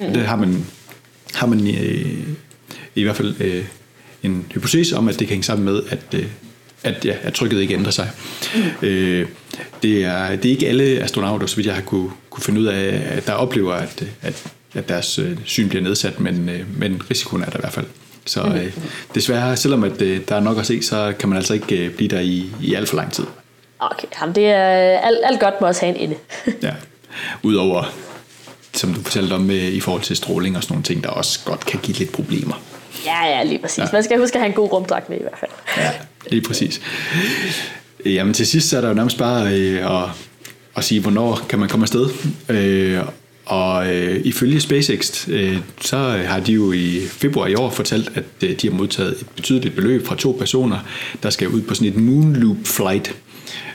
Mm. 0.00 0.12
Der 0.12 0.20
har 0.20 0.36
man, 0.36 0.66
har 1.34 1.46
man 1.46 1.68
øh, 1.68 2.06
i 2.94 3.02
hvert 3.02 3.16
fald 3.16 3.34
øh, 3.40 3.64
en 4.22 4.44
hypotese 4.54 4.96
om, 4.96 5.08
at 5.08 5.18
det 5.18 5.26
kan 5.26 5.34
hænge 5.34 5.44
sammen 5.44 5.64
med, 5.64 5.82
at, 5.88 6.04
øh, 6.14 6.24
at, 6.82 7.04
ja, 7.04 7.14
at 7.22 7.34
trykket 7.34 7.60
ikke 7.60 7.74
ændrer 7.74 7.90
sig. 7.90 8.10
Mm. 8.54 8.88
Øh, 8.88 9.26
det, 9.82 10.04
er, 10.04 10.36
det 10.36 10.44
er 10.44 10.50
ikke 10.50 10.68
alle 10.68 10.84
astronauter, 10.84 11.46
så 11.46 11.56
vidt 11.56 11.66
jeg 11.66 11.74
har 11.74 11.82
kunne, 11.82 12.10
kunne 12.30 12.42
finde 12.42 12.60
ud 12.60 12.66
af, 12.66 13.02
at 13.10 13.26
der 13.26 13.32
oplever, 13.32 13.72
at, 13.72 14.04
at, 14.22 14.46
at 14.74 14.88
deres 14.88 15.18
øh, 15.18 15.38
syn 15.44 15.68
bliver 15.68 15.82
nedsat, 15.82 16.20
men, 16.20 16.48
øh, 16.48 16.78
men 16.78 17.02
risikoen 17.10 17.42
er 17.42 17.50
der 17.50 17.58
i 17.58 17.60
hvert 17.60 17.72
fald. 17.72 17.86
Så 18.26 18.42
mm. 18.42 18.52
øh, 18.52 18.72
desværre, 19.14 19.56
selvom 19.56 19.84
at, 19.84 20.02
øh, 20.02 20.20
der 20.28 20.36
er 20.36 20.40
nok 20.40 20.58
at 20.58 20.66
se, 20.66 20.82
så 20.82 21.14
kan 21.18 21.28
man 21.28 21.38
altså 21.38 21.54
ikke 21.54 21.84
øh, 21.84 21.94
blive 21.94 22.08
der 22.08 22.20
i, 22.20 22.50
i 22.62 22.74
alt 22.74 22.88
for 22.88 22.96
lang 22.96 23.12
tid. 23.12 23.24
Okay, 23.78 24.08
jamen 24.20 24.34
det 24.34 24.46
er, 24.46 24.98
alt, 24.98 25.18
alt 25.24 25.40
godt 25.40 25.60
må 25.60 25.66
også 25.66 25.80
have 25.86 25.96
en 25.96 26.02
ende. 26.02 26.16
ja, 26.66 26.72
udover 27.42 27.92
som 28.72 28.94
du 28.94 29.02
fortalte 29.02 29.32
om 29.32 29.40
med, 29.40 29.72
i 29.72 29.80
forhold 29.80 30.02
til 30.02 30.16
stråling 30.16 30.56
og 30.56 30.62
sådan 30.62 30.74
nogle 30.74 30.84
ting, 30.84 31.04
der 31.04 31.10
også 31.10 31.40
godt 31.44 31.66
kan 31.66 31.80
give 31.80 31.96
lidt 31.96 32.12
problemer. 32.12 32.62
Ja, 33.06 33.26
ja, 33.26 33.42
lige 33.42 33.58
præcis. 33.58 33.78
Ja. 33.78 33.88
Man 33.92 34.02
skal 34.02 34.18
huske 34.18 34.34
at 34.34 34.40
have 34.40 34.48
en 34.48 34.54
god 34.54 34.72
rumdragt 34.72 35.08
med 35.08 35.18
i 35.18 35.22
hvert 35.22 35.38
fald. 35.38 35.50
Ja. 35.76 35.92
Lige 36.30 36.42
præcis. 36.42 36.80
Jamen 38.04 38.34
til 38.34 38.46
sidst 38.46 38.68
så 38.68 38.76
er 38.76 38.80
der 38.80 38.88
jo 38.88 38.94
nærmest 38.94 39.18
bare 39.18 39.58
øh, 39.58 40.02
at, 40.02 40.08
at 40.76 40.84
sige, 40.84 41.00
hvornår 41.00 41.46
kan 41.48 41.58
man 41.58 41.68
komme 41.68 41.84
afsted. 41.84 42.08
Øh, 42.48 42.98
og 43.46 43.94
øh, 43.94 44.20
ifølge 44.24 44.60
SpaceX, 44.60 45.28
øh, 45.28 45.58
så 45.80 45.96
har 46.26 46.40
de 46.40 46.52
jo 46.52 46.72
i 46.72 47.00
februar 47.08 47.46
i 47.46 47.54
år 47.54 47.70
fortalt, 47.70 48.10
at 48.14 48.24
øh, 48.42 48.56
de 48.56 48.68
har 48.68 48.76
modtaget 48.76 49.20
et 49.20 49.26
betydeligt 49.36 49.74
beløb 49.74 50.06
fra 50.06 50.16
to 50.16 50.36
personer, 50.38 50.78
der 51.22 51.30
skal 51.30 51.48
ud 51.48 51.62
på 51.62 51.74
sådan 51.74 51.88
et 51.88 51.96
moonloop 51.96 52.56
flight, 52.64 53.14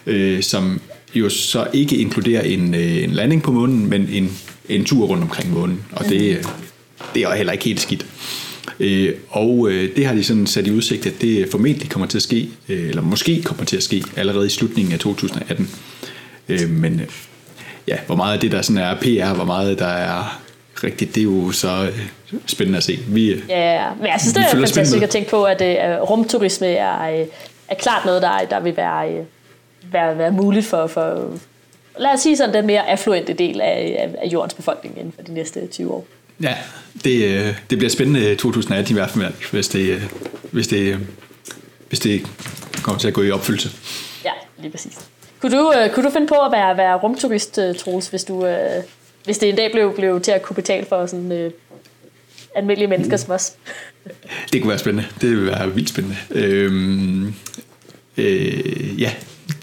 øh, 0.06 0.44
som 0.44 0.82
jo 1.16 1.30
så 1.30 1.68
ikke 1.74 1.98
inkluderer 1.98 2.42
en, 2.42 2.76
øh, 2.76 3.04
en 3.04 3.12
landing 3.12 3.44
på 3.44 3.52
månen, 3.52 3.90
men 3.90 4.10
en, 4.12 4.38
en 4.70 4.86
tur 4.86 5.06
rundt 5.06 5.24
omkring 5.24 5.54
månen. 5.54 5.84
Og 5.92 6.06
det, 6.06 6.38
øh, 6.38 6.44
det 7.14 7.24
er 7.24 7.36
heller 7.36 7.54
ikke 7.54 7.66
helt 7.66 7.82
skidt. 7.82 8.06
Øh, 8.80 9.14
og 9.30 9.68
øh, 9.72 9.96
det 9.96 10.06
har 10.06 10.14
de 10.14 10.24
sådan 10.24 10.48
sat 10.48 10.68
i 10.68 10.72
udsigt, 10.72 11.06
at 11.06 11.14
det 11.22 11.48
formentlig 11.52 11.90
kommer 11.90 12.08
til 12.08 12.18
at 12.18 12.22
ske, 12.22 12.50
øh, 12.70 12.90
eller 12.90 13.02
måske 13.02 13.44
kommer 13.44 13.66
til 13.66 13.78
at 13.78 13.84
ske 13.84 14.04
allerede 14.16 14.46
i 14.46 14.50
slutningen 14.50 14.94
af 14.94 15.00
2018. 15.00 15.70
Øh, 16.50 16.70
men 16.70 17.00
øh, 17.00 17.08
ja, 17.88 17.98
hvor 18.06 18.16
meget 18.16 18.34
af 18.34 18.40
det 18.40 18.52
der 18.52 18.62
sådan 18.62 18.82
er 18.82 18.96
PR, 18.96 19.36
hvor 19.36 19.46
meget 19.46 19.80
der 19.80 19.86
er 19.86 20.42
rigtigt, 20.84 21.16
det 21.16 21.22
er 21.22 21.26
jo 21.26 21.52
så 21.52 21.68
øh, 21.88 22.40
spændende 22.46 22.78
at 22.78 22.84
se. 22.84 23.00
Vi, 23.08 23.32
øh, 23.32 23.42
ja, 23.50 23.94
men 23.94 24.08
jeg 24.08 24.16
synes, 24.20 24.34
det 24.34 24.44
er 24.44 24.50
fantastisk 24.50 25.04
at 25.04 25.10
tænke 25.10 25.30
på, 25.30 25.44
at 25.44 25.62
øh, 25.62 26.02
rumturisme 26.02 26.68
er, 26.68 27.26
er 27.68 27.76
klart 27.80 28.06
noget, 28.06 28.22
der, 28.22 28.40
der 28.50 28.60
vil 28.60 28.78
være, 28.78 29.26
være, 29.92 30.18
være 30.18 30.32
muligt 30.32 30.66
for, 30.66 30.88
for, 30.88 31.30
lad 32.00 32.14
os 32.14 32.20
sige 32.20 32.38
sådan, 32.38 32.54
den 32.54 32.68
mere 32.68 32.90
affluente 32.90 33.34
del 33.34 33.62
af, 33.62 33.98
af, 34.00 34.16
af 34.24 34.28
jordens 34.28 34.54
befolkning 34.54 34.98
inden 34.98 35.12
for 35.12 35.22
de 35.22 35.34
næste 35.34 35.68
20 35.68 35.92
år. 35.92 36.06
Ja, 36.42 36.58
det, 37.04 37.26
øh, 37.26 37.56
det 37.70 37.78
bliver 37.78 37.90
spændende 37.90 38.36
2018 38.36 38.92
i 38.92 38.94
hvert 38.94 39.10
fald, 39.10 39.52
hvis 39.52 39.68
det, 39.68 39.90
øh, 39.90 40.04
hvis 40.52 40.68
det, 40.68 41.00
hvis 41.88 42.00
det 42.00 42.28
kommer 42.84 43.00
til 43.00 43.08
at 43.08 43.14
gå 43.14 43.22
i 43.22 43.32
opfyldelse. 43.32 43.70
Ja, 44.26 44.32
lige 44.60 44.72
præcis. 44.72 44.98
Kunne 45.42 45.58
du, 45.58 45.74
øh, 45.78 45.90
kunne 45.90 46.06
du 46.06 46.12
finde 46.12 46.28
på 46.28 46.36
at 46.36 46.52
være, 46.52 46.78
være 46.78 46.98
rumturist, 46.98 47.60
Troels, 47.80 48.08
hvis, 48.08 48.24
du, 48.24 48.48
hvis 49.26 49.38
det 49.38 49.50
en 49.50 49.56
dag 49.56 49.72
blev, 49.72 49.96
blev 49.96 50.22
til 50.22 50.32
at 50.32 50.42
kunne 50.42 50.56
betale 50.56 50.86
for 50.86 51.06
sådan 51.06 51.46
uh, 51.46 51.52
almindelige 52.56 52.88
mennesker 52.88 53.18
som 53.18 53.32
os? 53.32 53.54
Det 54.54 54.62
kunne 54.62 54.70
være 54.70 54.80
spændende. 54.80 55.08
Det 55.22 55.30
ville 55.30 55.46
være 55.46 55.74
vildt 55.74 55.90
spændende. 55.90 56.18
Øhm, 56.32 57.34
øh, 58.18 59.02
ja, 59.02 59.12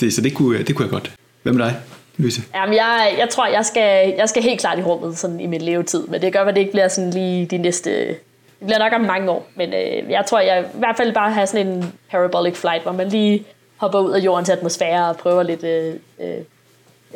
det, 0.00 0.14
så 0.14 0.20
det 0.20 0.34
kunne, 0.34 0.62
det 0.62 0.76
kunne 0.76 0.84
jeg 0.84 0.90
godt. 0.90 1.12
Hvad 1.42 1.52
med 1.52 1.64
dig? 1.64 1.76
Louise? 2.16 2.42
Jamen, 2.54 2.74
jeg, 2.74 3.14
jeg 3.18 3.28
tror, 3.28 3.46
jeg 3.46 3.64
skal, 3.64 4.14
jeg 4.18 4.28
skal 4.28 4.42
helt 4.42 4.60
klart 4.60 4.78
i 4.78 4.82
rummet 4.82 5.18
sådan 5.18 5.40
i 5.40 5.46
min 5.46 5.60
levetid, 5.60 6.06
men 6.06 6.22
det 6.22 6.32
gør, 6.32 6.44
at 6.44 6.54
det 6.54 6.60
ikke 6.60 6.72
bliver 6.72 6.88
sådan 6.88 7.10
lige 7.10 7.46
de 7.46 7.58
næste... 7.58 7.90
Det 8.08 8.66
bliver 8.66 8.78
nok 8.78 8.92
om 8.92 9.00
mange 9.00 9.30
år, 9.30 9.48
men 9.56 9.68
øh, 9.68 10.10
jeg 10.10 10.24
tror, 10.26 10.40
jeg 10.40 10.64
i 10.74 10.78
hvert 10.78 10.96
fald 10.96 11.14
bare 11.14 11.32
have 11.32 11.46
sådan 11.46 11.66
en 11.66 11.92
parabolic 12.10 12.56
flight, 12.56 12.82
hvor 12.82 12.92
man 12.92 13.08
lige 13.08 13.44
hopper 13.76 13.98
ud 13.98 14.12
af 14.12 14.18
jordens 14.18 14.48
atmosfære 14.48 15.08
og 15.08 15.16
prøver 15.16 15.42
lidt 15.42 15.64
øh, 15.64 15.94
øh, 16.20 16.36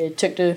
øh 0.00 0.10
tyngde 0.10 0.56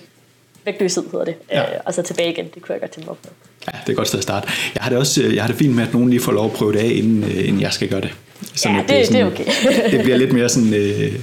vægtløshed, 0.65 1.03
hedder 1.11 1.25
det, 1.25 1.35
ja. 1.51 1.61
øh, 1.61 1.79
og 1.85 1.93
så 1.93 2.01
tilbage 2.01 2.31
igen. 2.31 2.45
Det 2.55 2.61
kunne 2.61 2.73
jeg 2.73 2.79
godt 2.79 2.91
tænke 2.91 3.09
mig 3.09 3.17
på. 3.23 3.29
Ja, 3.67 3.77
det 3.87 3.91
er 3.91 3.95
godt 3.95 4.07
sted 4.07 4.19
at 4.19 4.23
starte. 4.23 4.47
Jeg 4.75 4.83
har 4.83 4.89
det 4.89 4.99
også 4.99 5.23
jeg 5.23 5.43
har 5.43 5.47
det 5.47 5.57
fint 5.57 5.75
med, 5.75 5.83
at 5.83 5.93
nogen 5.93 6.09
lige 6.09 6.19
får 6.19 6.31
lov 6.31 6.45
at 6.45 6.51
prøve 6.51 6.73
det 6.73 6.79
af, 6.79 6.91
inden, 6.95 7.23
øh, 7.23 7.47
inden 7.47 7.61
jeg 7.61 7.73
skal 7.73 7.89
gøre 7.89 8.01
det. 8.01 8.13
Sådan, 8.55 8.77
ja, 8.77 8.81
det, 8.81 8.89
det, 8.89 9.07
sådan, 9.07 9.31
det 9.31 9.39
er 9.39 9.43
okay. 9.43 9.91
det 9.97 10.03
bliver 10.03 10.17
lidt 10.17 10.33
mere 10.33 10.49
sådan... 10.49 10.73
Øh, 10.73 11.19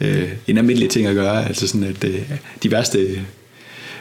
øh, 0.00 0.32
en 0.46 0.58
almindelig 0.58 0.90
ting 0.90 1.06
at 1.06 1.14
gøre. 1.14 1.46
Altså 1.46 1.68
sådan, 1.68 1.84
at 1.84 2.04
øh, 2.04 2.30
de 2.62 2.70
værste 2.70 2.98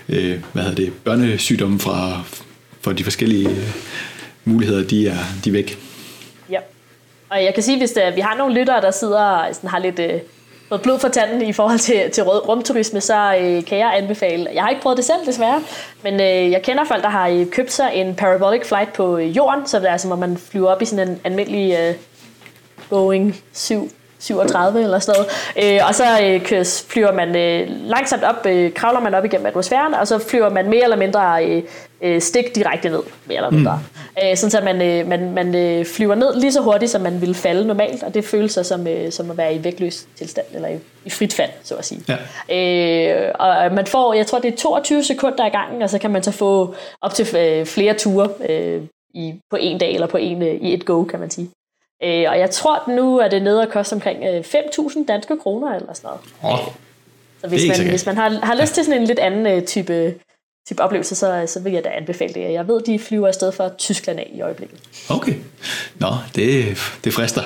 øh, 0.10 0.40
hvad 0.54 0.64
hedder 0.64 0.76
det, 0.76 0.94
børnesygdomme 1.04 1.80
fra, 1.80 2.22
fra 2.82 2.94
de 2.94 3.04
forskellige 3.04 3.50
øh, 3.50 3.74
muligheder, 4.46 4.88
de 4.88 5.08
er, 5.08 5.18
de 5.44 5.50
er 5.50 5.54
væk. 5.54 5.78
Ja, 6.50 6.60
og 7.30 7.44
jeg 7.44 7.54
kan 7.54 7.64
sige, 7.64 7.78
hvis 7.78 7.92
det, 7.92 8.16
vi 8.16 8.22
har 8.22 8.36
nogle 8.36 8.60
lyttere, 8.60 8.82
der 8.82 8.92
sidder 8.92 9.22
og 9.22 9.56
sådan, 9.56 9.70
har 9.70 9.80
lidt 9.80 10.00
øh, 10.00 10.20
noget 10.70 10.82
blod 10.82 11.00
for 11.00 11.08
tanden 11.08 11.42
i 11.42 11.54
forhold 11.54 11.80
til, 11.80 12.12
til 12.12 12.24
rumturisme, 12.24 13.02
så 13.02 13.38
øh, 13.42 13.66
kan 13.66 13.78
jeg 13.78 13.98
anbefale, 13.98 14.50
jeg 14.54 14.64
har 14.64 14.70
ikke 14.70 14.82
prøvet 14.82 14.98
det 14.98 15.06
selv 15.06 15.26
desværre, 15.26 15.62
men 16.04 16.14
øh, 16.14 16.52
jeg 16.52 16.62
kender 16.64 16.84
folk, 16.86 17.04
der 17.04 17.10
har 17.10 17.28
øh, 17.28 17.46
købt 17.52 17.72
sig 17.72 17.92
en 17.94 18.16
parabolic 18.16 18.66
flight 18.66 18.94
på 18.94 19.18
øh, 19.18 19.38
jorden, 19.38 19.68
så 19.68 19.80
det 19.80 19.88
er 19.88 19.92
altså, 19.92 20.08
hvor 20.08 20.16
man 20.16 20.38
flyver 20.38 20.70
op 20.70 20.82
i 20.82 20.86
sådan 20.86 21.10
en 21.10 21.20
almindelig 21.24 21.78
øh, 21.80 21.96
Boeing 22.90 23.36
7 23.54 23.92
37 24.26 24.84
eller 24.84 25.00
sådan 25.00 25.22
noget. 25.56 25.80
Øh, 25.80 25.88
og 25.88 25.96
så 25.96 26.04
øh, 26.24 26.66
flyver 26.90 27.12
man 27.12 27.36
øh, 27.36 27.68
langsomt 27.70 28.24
op, 28.24 28.46
øh, 28.46 28.74
kravler 28.74 29.00
man 29.00 29.14
op 29.14 29.26
igennem 29.26 29.46
atmosfæren, 29.46 29.94
og 29.94 30.08
så 30.08 30.20
flyver 30.20 30.50
man 30.50 30.70
mere 30.70 30.84
eller 30.84 30.98
mindre 30.98 31.46
øh, 31.46 31.64
øh, 32.02 32.22
stik 32.22 32.56
direkte 32.56 32.90
ned, 32.90 33.04
mere 33.26 33.38
eller 33.38 33.52
mindre. 33.52 33.80
Mm. 33.84 34.30
Øh, 34.30 34.38
sådan 34.38 34.52
så 34.52 34.62
man, 34.62 34.82
øh, 34.82 35.08
man, 35.08 35.32
man 35.34 35.56
øh, 35.56 35.86
flyver 35.86 36.16
ned 36.16 36.40
lige 36.40 36.52
så 36.52 36.62
hurtigt, 36.62 36.92
som 36.92 37.02
man 37.02 37.22
ville 37.22 37.36
falde 37.36 37.68
normalt, 37.68 38.04
og 38.04 38.14
det 38.14 38.26
føles 38.26 38.52
så 38.52 38.64
som, 38.64 38.88
øh, 38.88 39.12
som 39.12 39.32
at 39.32 39.38
være 39.38 39.56
i 39.56 39.64
vægtløs 39.64 40.08
tilstand, 40.16 40.46
eller 40.54 40.68
i, 40.68 40.80
i 41.06 41.10
frit 41.10 41.34
fald, 41.34 41.50
så 41.64 41.76
at 41.76 41.86
sige. 41.86 42.02
Ja. 42.50 43.26
Øh, 43.26 43.32
og 43.40 43.74
man 43.74 43.88
får, 43.88 44.14
jeg 44.14 44.28
tror 44.28 44.40
det 44.40 44.54
er 44.54 44.58
22 44.58 45.04
sekunder 45.04 45.46
i 45.46 45.50
gangen, 45.50 45.82
og 45.82 45.90
så 45.90 46.00
kan 46.00 46.12
man 46.12 46.24
så 46.24 46.32
få 46.32 46.76
op 47.02 47.14
til 47.14 47.36
øh, 47.38 47.66
flere 47.66 47.94
ture 47.94 48.30
øh, 48.50 48.82
i, 49.14 49.34
på 49.50 49.58
en 49.60 49.78
dag, 49.78 49.94
eller 49.94 50.08
på 50.08 50.18
en, 50.18 50.42
øh, 50.42 50.56
i 50.56 50.74
et 50.74 50.86
go, 50.86 51.04
kan 51.04 51.20
man 51.20 51.30
sige. 51.30 51.50
Øh, 52.04 52.26
og 52.30 52.40
jeg 52.40 52.50
tror, 52.50 52.76
at 52.76 52.88
nu 52.88 53.18
er 53.18 53.28
det 53.28 53.42
nede 53.42 53.62
at 53.62 53.70
koste 53.70 53.94
omkring 53.94 54.24
øh, 54.24 54.40
5.000 54.40 55.06
danske 55.06 55.38
kroner 55.38 55.76
eller 55.76 55.94
sådan 55.94 56.10
noget. 56.42 56.60
Oh, 56.60 56.74
så 57.42 57.48
hvis 57.48 57.68
man, 57.68 57.90
hvis 57.90 58.06
man 58.06 58.18
har, 58.18 58.40
har 58.44 58.62
lyst 58.62 58.74
til 58.74 58.86
sådan 58.86 59.02
en 59.02 59.08
lidt 59.08 59.20
anden 59.20 59.48
øh, 59.48 59.66
type, 59.66 60.14
type 60.68 60.84
oplevelse, 60.84 61.16
så, 61.16 61.44
så 61.48 61.60
vil 61.60 61.74
jeg 61.74 61.84
da 61.84 61.90
anbefale 61.90 62.34
det. 62.34 62.54
Jeg 62.54 62.68
ved, 62.68 62.82
de 62.82 63.00
flyver 63.00 63.28
afsted 63.28 63.52
fra 63.52 63.70
Tyskland 63.78 64.20
af 64.20 64.32
i 64.36 64.42
øjeblikket. 64.42 64.80
Okay. 65.10 65.34
Nå, 65.96 66.08
det, 66.36 66.66
det 67.04 67.14
frister. 67.14 67.42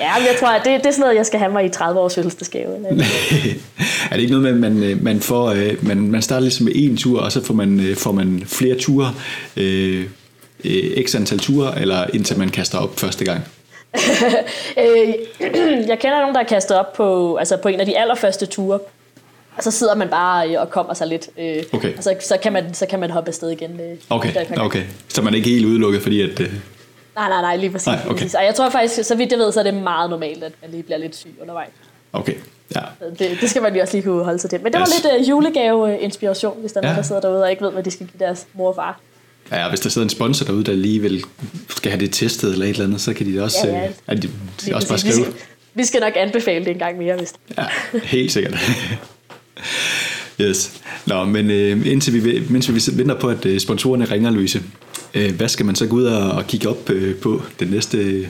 Ja, 0.00 0.18
men 0.18 0.26
jeg 0.26 0.36
tror, 0.40 0.48
at 0.48 0.64
det, 0.64 0.80
det 0.80 0.86
er 0.86 0.90
sådan 0.90 1.00
noget, 1.00 1.16
jeg 1.16 1.26
skal 1.26 1.38
have 1.38 1.52
mig 1.52 1.64
i 1.64 1.68
30 1.68 2.00
års 2.00 2.14
fødselsdagsgave. 2.14 2.76
er 4.10 4.12
det 4.12 4.20
ikke 4.20 4.40
noget 4.40 4.42
med, 4.42 4.50
at 4.50 4.72
man, 4.72 4.82
øh, 4.82 5.02
man, 5.02 5.20
får, 5.20 5.50
øh, 5.50 5.86
man, 5.86 5.96
man 5.98 6.22
starter 6.22 6.40
ligesom 6.40 6.64
med 6.64 6.72
en 6.76 6.96
tur, 6.96 7.20
og 7.20 7.32
så 7.32 7.44
får 7.44 7.54
man, 7.54 7.94
får 7.96 8.12
man 8.12 8.42
flere 8.46 8.78
ture, 8.78 9.14
øh, 9.56 10.04
x 11.06 11.14
antal 11.14 11.38
ture, 11.38 11.80
eller 11.80 12.06
indtil 12.14 12.38
man 12.38 12.48
kaster 12.48 12.78
op 12.78 12.98
første 12.98 13.24
gang? 13.24 13.44
Øh, 14.78 15.14
jeg 15.90 15.98
kender 15.98 16.20
nogen, 16.20 16.34
der 16.34 16.40
er 16.40 16.44
kastet 16.44 16.76
op 16.76 16.92
på, 16.92 17.36
altså 17.36 17.56
på 17.56 17.68
en 17.68 17.80
af 17.80 17.86
de 17.86 17.98
allerførste 17.98 18.46
ture. 18.46 18.78
Og 19.56 19.62
så 19.62 19.70
sidder 19.70 19.94
man 19.94 20.08
bare 20.08 20.50
øh, 20.50 20.60
og 20.60 20.70
kommer 20.70 20.94
sig 20.94 21.06
lidt. 21.06 21.28
Øh, 21.38 21.62
okay. 21.72 21.96
Og 21.96 22.04
så, 22.04 22.14
så, 22.20 22.38
kan 22.42 22.52
man, 22.52 22.74
så 22.74 22.86
kan 22.86 23.00
man 23.00 23.10
hoppe 23.10 23.28
afsted 23.28 23.50
igen. 23.50 23.80
Okay, 24.10 24.30
okay. 24.56 24.82
Så 25.08 25.22
man 25.22 25.32
er 25.32 25.36
ikke 25.36 25.50
helt 25.50 25.66
udelukket, 25.66 26.02
fordi 26.02 26.20
at... 26.20 26.38
Nej, 27.16 27.28
nej, 27.28 27.40
nej, 27.40 27.56
lige 27.56 27.70
præcis. 27.70 27.86
Nej, 27.86 27.98
okay. 28.04 28.12
præcis. 28.12 28.34
Og 28.34 28.44
jeg 28.44 28.54
tror 28.54 28.70
faktisk, 28.70 29.04
så 29.04 29.14
vidt 29.14 29.30
jeg 29.30 29.38
ved, 29.38 29.52
så 29.52 29.60
er 29.60 29.64
det 29.64 29.74
meget 29.74 30.10
normalt, 30.10 30.44
at 30.44 30.52
man 30.62 30.70
lige 30.70 30.82
bliver 30.82 30.98
lidt 30.98 31.16
syg 31.16 31.34
undervejs. 31.40 31.70
Okay, 32.12 32.34
ja. 32.74 32.80
Det, 33.18 33.38
det 33.40 33.50
skal 33.50 33.62
man 33.62 33.72
lige 33.72 33.82
også 33.82 33.96
lige 33.96 34.04
kunne 34.04 34.24
holde 34.24 34.38
sig 34.38 34.50
til. 34.50 34.60
Men 34.62 34.72
det 34.72 34.80
var 34.80 34.86
yes. 34.86 35.04
lidt 35.04 35.20
uh, 35.20 35.28
julegave-inspiration, 35.28 36.60
hvis 36.60 36.72
der 36.72 36.80
er 36.80 36.86
ja. 36.86 36.88
nogen, 36.88 36.96
der 36.96 37.06
sidder 37.06 37.20
derude 37.20 37.42
og 37.42 37.50
ikke 37.50 37.64
ved, 37.64 37.70
hvad 37.72 37.82
de 37.82 37.90
skal 37.90 38.06
give 38.06 38.26
deres 38.26 38.46
mor 38.54 38.68
og 38.68 38.74
far. 38.74 39.00
Ja, 39.52 39.68
hvis 39.68 39.80
der 39.80 39.88
sidder 39.90 40.04
en 40.04 40.10
sponsor 40.10 40.44
derude, 40.46 40.64
der 40.64 40.72
lige 40.72 41.00
vil, 41.00 41.24
skal 41.68 41.90
have 41.90 42.00
det 42.00 42.12
testet 42.12 42.52
eller 42.52 42.66
et 42.66 42.70
eller 42.70 42.84
andet, 42.84 43.00
så 43.00 43.12
kan 43.14 43.26
de 43.32 43.42
også, 43.42 43.58
ja, 43.64 43.78
ja. 43.78 43.88
Øh, 44.12 44.22
de, 44.22 44.30
de 44.66 44.74
også 44.74 44.88
bare 44.88 44.98
skrive. 44.98 45.14
Vi 45.16 45.22
skal, 45.22 45.34
vi 45.74 45.84
skal 45.84 46.00
nok 46.00 46.12
anbefale 46.16 46.64
det 46.64 46.70
en 46.70 46.78
gang 46.78 46.98
mere, 46.98 47.16
hvis 47.16 47.32
Ja, 47.58 47.64
helt 48.02 48.32
sikkert. 48.32 48.58
yes. 50.40 50.72
Nå, 51.06 51.24
men 51.24 51.50
øh, 51.50 51.86
indtil 51.86 52.24
vi, 52.24 52.42
mens 52.50 52.74
vi 52.74 52.98
venter 52.98 53.14
på, 53.20 53.28
at 53.28 53.46
øh, 53.46 53.60
sponsorerne 53.60 54.04
ringer, 54.04 54.30
Louise, 54.30 54.62
øh, 55.14 55.34
hvad 55.34 55.48
skal 55.48 55.66
man 55.66 55.74
så 55.74 55.86
gå 55.86 55.96
ud 55.96 56.04
og, 56.04 56.30
og 56.30 56.46
kigge 56.46 56.68
op 56.68 56.90
øh, 56.90 57.16
på 57.16 57.42
den 57.60 57.68
næste 57.68 57.98
øh, 57.98 58.26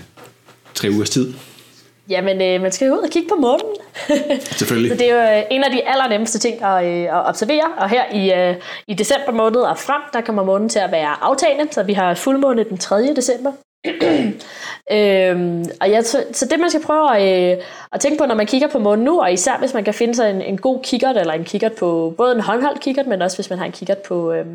tre 0.75 0.91
ugers 0.91 1.11
tid? 1.11 1.33
Jamen, 2.09 2.43
øh, 2.43 2.63
man 2.63 2.73
skal 2.73 2.87
jo 2.87 2.95
ud 2.95 2.99
og 2.99 3.11
kigge 3.11 3.29
på 3.29 3.35
månen. 3.35 3.67
Selvfølgelig. 4.59 4.91
så 4.91 4.97
det 4.97 5.11
er 5.11 5.15
jo 5.15 5.39
øh, 5.39 5.45
en 5.51 5.65
af 5.65 5.71
de 5.71 5.89
allernemmeste 5.89 6.39
ting 6.39 6.63
at, 6.63 6.85
øh, 6.85 7.03
at 7.03 7.29
observere. 7.29 7.73
Og 7.79 7.91
her 7.91 8.05
i, 8.13 8.33
øh, 8.33 8.57
i 8.89 8.95
december 8.95 9.33
måned 9.33 9.61
og 9.61 9.79
frem, 9.79 10.03
der 10.13 10.21
kommer 10.21 10.45
månen 10.45 10.69
til 10.69 10.79
at 10.79 10.93
være 10.93 11.23
aftagende. 11.23 11.73
Så 11.73 11.83
vi 11.83 11.93
har 11.93 12.15
fuldmåne 12.15 12.65
den 12.65 12.79
3. 12.79 13.15
december. 13.15 13.53
øhm, 14.93 15.65
og 15.81 15.91
ja, 15.91 16.03
så, 16.03 16.25
så 16.33 16.47
det 16.51 16.61
man 16.61 16.71
skal 16.71 16.83
prøve 16.83 17.17
at, 17.17 17.53
øh, 17.53 17.65
at 17.93 18.01
tænke 18.01 18.19
på, 18.19 18.27
når 18.27 18.35
man 18.35 18.47
kigger 18.47 18.69
på 18.69 18.79
månen 18.79 19.05
nu, 19.05 19.21
og 19.21 19.33
især 19.33 19.59
hvis 19.59 19.75
man 19.75 19.85
kan 19.85 19.95
finde 19.95 20.15
sig 20.15 20.31
en, 20.31 20.43
en 20.43 20.59
god 20.59 20.81
kikkert, 20.83 21.17
eller 21.17 21.33
en 21.33 21.45
kikkert 21.45 21.73
på, 21.73 22.15
både 22.17 22.35
en 22.35 22.41
håndholdt 22.41 22.81
kikkert, 22.81 23.07
men 23.07 23.23
også 23.23 23.37
hvis 23.37 23.51
man 23.51 23.59
har 23.59 23.67
en 23.67 23.73
kikkert 23.73 23.99
på, 23.99 24.33
øh, 24.33 24.47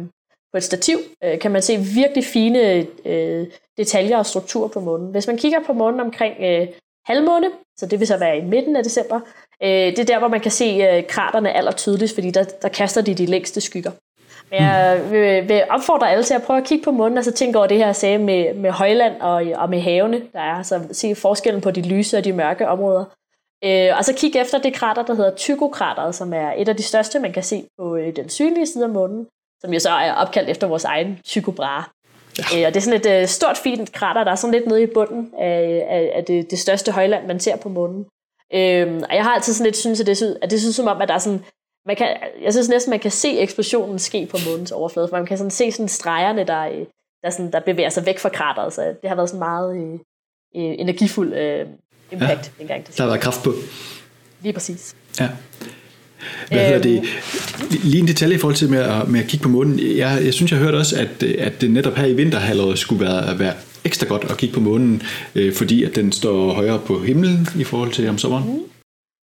på 0.51 0.57
et 0.57 0.63
stativ, 0.63 0.97
øh, 1.23 1.39
kan 1.39 1.51
man 1.51 1.61
se 1.61 1.77
virkelig 1.77 2.25
fine 2.25 2.85
øh, 3.05 3.47
detaljer 3.77 4.17
og 4.17 4.25
struktur 4.25 4.67
på 4.67 4.79
månen. 4.79 5.11
Hvis 5.11 5.27
man 5.27 5.37
kigger 5.37 5.59
på 5.65 5.73
månen 5.73 5.99
omkring 5.99 6.35
øh, 6.41 6.67
halvmåne, 7.09 7.47
så 7.77 7.85
det 7.85 7.99
vil 7.99 8.07
så 8.07 8.17
være 8.17 8.37
i 8.37 8.41
midten 8.41 8.75
af 8.75 8.83
december. 8.83 9.19
Øh, 9.63 9.69
det 9.69 9.99
er 9.99 10.05
der, 10.05 10.19
hvor 10.19 10.27
man 10.27 10.39
kan 10.39 10.51
se 10.51 10.65
øh, 10.65 11.07
kraterne 11.07 11.51
aller 11.51 11.71
tydeligst, 11.71 12.13
fordi 12.13 12.31
der, 12.31 12.43
der 12.43 12.69
kaster 12.69 13.01
de 13.01 13.13
de 13.13 13.25
længste 13.25 13.61
skygger. 13.61 13.91
Men 14.51 14.61
jeg 14.61 15.01
vil, 15.11 15.49
vil 15.49 15.63
opfordre 15.69 16.11
alle 16.11 16.23
til 16.23 16.33
at 16.33 16.43
prøve 16.43 16.59
at 16.59 16.65
kigge 16.65 16.83
på 16.83 16.91
månen, 16.91 17.17
og 17.17 17.23
så 17.23 17.31
tænke 17.31 17.57
over 17.57 17.67
det 17.67 17.77
her, 17.77 17.85
jeg 17.85 17.95
sagde 17.95 18.17
med, 18.17 18.53
med 18.53 18.71
højland 18.71 19.21
og, 19.21 19.45
og 19.55 19.69
med 19.69 19.81
havene, 19.81 20.21
der 20.33 20.39
er, 20.39 20.63
så 20.63 20.81
se 20.91 21.15
forskellen 21.15 21.61
på 21.61 21.71
de 21.71 21.81
lyse 21.81 22.17
og 22.17 22.23
de 22.23 22.33
mørke 22.33 22.67
områder. 22.67 23.05
Øh, 23.63 23.97
og 23.97 24.05
så 24.05 24.13
kigge 24.17 24.41
efter 24.41 24.57
det 24.57 24.73
krater, 24.73 25.03
der 25.03 25.13
hedder 25.13 25.35
Tycho-krateret, 25.35 26.15
som 26.15 26.33
er 26.33 26.53
et 26.57 26.69
af 26.69 26.75
de 26.75 26.83
største, 26.83 27.19
man 27.19 27.33
kan 27.33 27.43
se 27.43 27.63
på 27.79 27.95
øh, 27.95 28.15
den 28.15 28.29
synlige 28.29 28.65
side 28.65 28.83
af 28.83 28.89
månen, 28.89 29.27
som 29.61 29.73
jo 29.73 29.79
så 29.79 29.89
er 29.89 30.13
opkaldt 30.13 30.49
efter 30.49 30.67
vores 30.67 30.85
egen 30.85 31.19
Tycho 31.25 31.51
Brahe. 31.51 31.83
Ja. 32.53 32.59
Øh, 32.59 32.67
og 32.67 32.73
det 32.73 32.79
er 32.79 32.81
sådan 32.81 32.99
et 32.99 33.21
øh, 33.21 33.27
stort, 33.27 33.57
fint 33.57 33.91
krater, 33.91 34.23
der 34.23 34.31
er 34.31 34.35
sådan 34.35 34.53
lidt 34.53 34.67
nede 34.67 34.83
i 34.83 34.93
bunden 34.93 35.31
af, 35.39 35.87
af, 35.89 36.11
af 36.15 36.25
det, 36.25 36.51
det 36.51 36.59
største 36.59 36.91
højland, 36.91 37.27
man 37.27 37.39
ser 37.39 37.55
på 37.55 37.69
månen. 37.69 38.05
Øhm, 38.53 39.03
og 39.09 39.15
jeg 39.15 39.23
har 39.23 39.35
altid 39.35 39.53
sådan 39.53 39.65
lidt 39.65 39.77
synes, 39.77 39.99
at 39.99 40.07
det, 40.07 40.17
synes, 40.17 40.37
at 40.41 40.51
det 40.51 40.59
synes 40.59 40.75
som 40.75 40.87
om, 40.87 41.01
at 41.01 41.07
der 41.07 41.13
er 41.13 41.19
sådan, 41.19 41.43
man 41.85 41.95
kan, 41.95 42.17
jeg 42.41 42.53
synes 42.53 42.69
næsten, 42.69 42.89
man 42.89 42.99
kan 42.99 43.11
se 43.11 43.39
eksplosionen 43.39 43.99
ske 43.99 44.27
på 44.31 44.37
månens 44.49 44.71
overflade, 44.71 45.07
for 45.07 45.17
man 45.17 45.25
kan 45.25 45.37
sådan 45.37 45.51
se 45.51 45.71
sådan 45.71 45.87
stregerne, 45.87 46.43
der, 46.43 46.61
øh, 46.67 46.85
der, 47.23 47.29
sådan, 47.29 47.51
der 47.51 47.59
bevæger 47.59 47.89
sig 47.89 48.05
væk 48.05 48.19
fra 48.19 48.29
krateret, 48.29 48.73
så 48.73 48.81
det 49.01 49.09
har 49.09 49.15
været 49.15 49.29
sådan 49.29 49.39
meget 49.39 49.75
øh, 49.75 49.99
energifuld 50.53 51.33
øh, 51.33 51.67
impact 52.11 52.51
ja, 52.57 52.61
engang. 52.61 52.87
Det 52.87 52.97
der 52.97 53.03
har 53.03 53.09
været 53.09 53.21
kraft 53.21 53.43
på. 53.43 53.53
Lige 54.41 54.53
præcis. 54.53 54.95
Ja. 55.19 55.29
Hvad 56.47 56.65
hedder 56.65 56.81
det? 56.81 57.03
Lige 57.83 57.99
en 57.99 58.07
detalje 58.07 58.35
i 58.35 58.39
forhold 58.39 58.55
til 58.55 58.69
med 58.69 58.79
at, 58.79 59.07
med 59.07 59.19
at 59.19 59.27
kigge 59.27 59.43
på 59.43 59.49
månen. 59.49 59.79
Jeg, 59.79 60.21
jeg 60.25 60.33
synes, 60.33 60.51
jeg 60.51 60.59
hørte 60.59 60.75
også, 60.75 60.95
at, 60.99 61.23
at 61.23 61.61
det 61.61 61.71
netop 61.71 61.95
her 61.95 62.05
i 62.05 62.13
vinterhalvåret 62.13 62.79
skulle 62.79 63.05
være, 63.05 63.39
være 63.39 63.53
ekstra 63.85 64.07
godt 64.07 64.31
at 64.31 64.37
kigge 64.37 64.53
på 64.53 64.59
månen, 64.59 65.01
øh, 65.35 65.53
fordi 65.53 65.83
at 65.83 65.95
den 65.95 66.11
står 66.11 66.53
højere 66.53 66.79
på 66.79 66.99
himlen 66.99 67.47
i 67.59 67.63
forhold 67.63 67.91
til 67.91 68.09
om 68.09 68.17
sommeren. 68.17 68.43
Mm. 68.43 68.63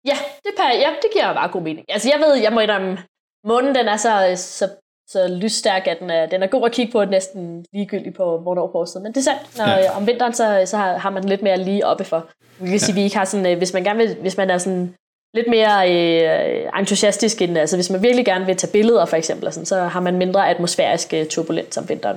Ja, 0.07 0.17
det, 0.45 0.53
ja, 0.59 0.89
det 1.03 1.11
giver 1.13 1.35
bare 1.35 1.49
god 1.49 1.63
mening. 1.63 1.85
Altså 1.89 2.09
jeg 2.09 2.21
ved, 2.27 2.43
jeg 2.43 2.53
må 2.53 2.61
indrømme, 2.61 2.99
månen 3.47 3.75
den 3.75 3.89
er 3.89 3.97
så, 3.97 4.33
så, 4.37 4.69
så 5.09 5.39
lysstærk, 5.43 5.87
at 5.87 6.01
den 6.01 6.11
er, 6.11 6.27
den 6.27 6.43
er 6.43 6.47
god 6.47 6.65
at 6.67 6.73
kigge 6.73 6.93
på, 6.93 7.05
næsten 7.05 7.65
ligegyldigt 7.73 8.17
på, 8.17 8.39
hvornår 8.39 8.67
på 8.67 8.79
årstid. 8.79 9.01
Men 9.01 9.13
det 9.13 9.19
er 9.19 9.23
sandt, 9.23 9.59
når, 9.59 9.65
ja. 9.65 9.97
om 9.97 10.07
vinteren, 10.07 10.35
så, 10.35 10.63
så 10.67 10.77
har, 10.77 10.99
har 10.99 11.11
man 11.11 11.25
lidt 11.25 11.43
mere 11.43 11.65
lige 11.65 11.87
oppe 11.87 12.05
for. 12.05 12.27
Vi 12.59 12.65
kan 12.65 12.75
ja. 12.75 12.79
sige, 12.79 12.95
vi 12.95 13.03
ikke 13.03 13.17
har 13.17 13.25
sådan, 13.25 13.47
øh, 13.47 13.59
hvis 13.59 13.73
man 13.73 13.85
gerne 13.85 13.99
vil, 13.99 14.17
hvis 14.21 14.37
man 14.37 14.51
er 14.51 14.59
sådan 14.59 14.95
lidt 15.35 15.47
mere 15.49 15.93
øh, 15.93 16.79
entusiastisk 16.79 17.43
end, 17.43 17.59
altså 17.59 17.77
hvis 17.77 17.91
man 17.91 18.03
virkelig 18.03 18.25
gerne 18.25 18.47
vil 18.47 18.57
tage 18.57 18.73
billeder 18.73 19.07
for 19.07 19.17
eksempel, 19.17 19.53
sådan, 19.53 19.67
så 19.67 19.81
har 19.81 20.01
man 20.01 20.17
mindre 20.17 20.51
atmosfærisk 20.51 21.15
øh, 21.15 21.27
turbulens 21.27 21.77
om 21.77 21.89
vinteren. 21.89 22.17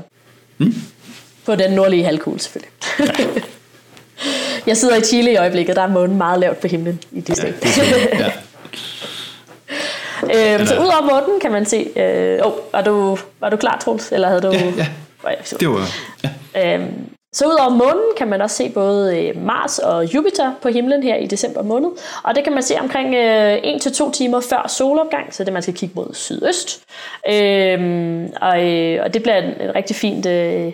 Mm. 0.58 0.74
På 1.46 1.56
den 1.56 1.72
nordlige 1.72 2.04
halvkugle 2.04 2.40
selvfølgelig. 2.40 2.72
Ja. 3.00 3.06
Jeg 4.68 4.78
sidder 4.78 4.96
i 4.96 5.02
Chile 5.02 5.32
i 5.32 5.36
øjeblikket, 5.36 5.76
der 5.76 5.82
er 5.82 5.88
månen 5.88 6.18
meget 6.18 6.40
lavt 6.40 6.60
på 6.60 6.68
himlen 6.68 7.00
i 7.12 7.22
det 7.22 7.38
sted. 7.38 7.54
Ja, 8.20 8.32
ja. 10.34 10.56
øhm, 10.56 10.66
så 10.66 10.80
ud 10.80 10.86
over 10.86 11.02
månen 11.02 11.40
kan 11.40 11.52
man 11.52 11.66
se... 11.66 11.90
Øh, 11.96 12.40
oh, 12.44 12.54
var, 12.72 12.82
du, 12.82 13.18
var 13.40 13.50
du 13.50 13.58
klar, 13.58 13.82
Troels? 13.84 14.12
Eller 14.12 14.28
havde 14.28 14.42
du... 14.42 14.52
Ja, 14.52 14.88
ja. 15.30 15.36
Det 15.60 15.70
var... 15.70 15.88
Ja. 16.56 16.76
Øhm, 16.76 17.10
så 17.34 17.46
ud 17.46 17.58
over 17.60 17.70
månen 17.70 18.04
kan 18.18 18.28
man 18.28 18.42
også 18.42 18.56
se 18.56 18.70
både 18.70 19.20
øh, 19.20 19.42
Mars 19.42 19.80
og 19.80 20.14
Jupiter 20.14 20.54
på 20.62 20.70
himlen 20.70 21.04
her 21.04 21.16
i 21.16 21.26
december 21.26 21.62
måned. 21.62 21.90
Og 22.24 22.36
det 22.36 22.44
kan 22.44 22.54
man 22.54 22.64
se 22.64 22.80
omkring 22.80 23.16
øh, 23.16 23.58
1-2 23.58 24.12
timer 24.12 24.40
før 24.40 24.68
solopgang, 24.68 25.34
så 25.34 25.44
det 25.44 25.54
man 25.54 25.62
skal 25.62 25.74
kigge 25.74 25.96
mod 25.96 26.14
sydøst. 26.14 26.84
Øhm, 27.30 28.24
øh, 28.24 29.00
og, 29.04 29.14
det 29.14 29.24
bliver 29.24 29.38
en, 29.38 29.76
rigtig 29.76 29.96
fint 29.96 30.26
øh, 30.26 30.74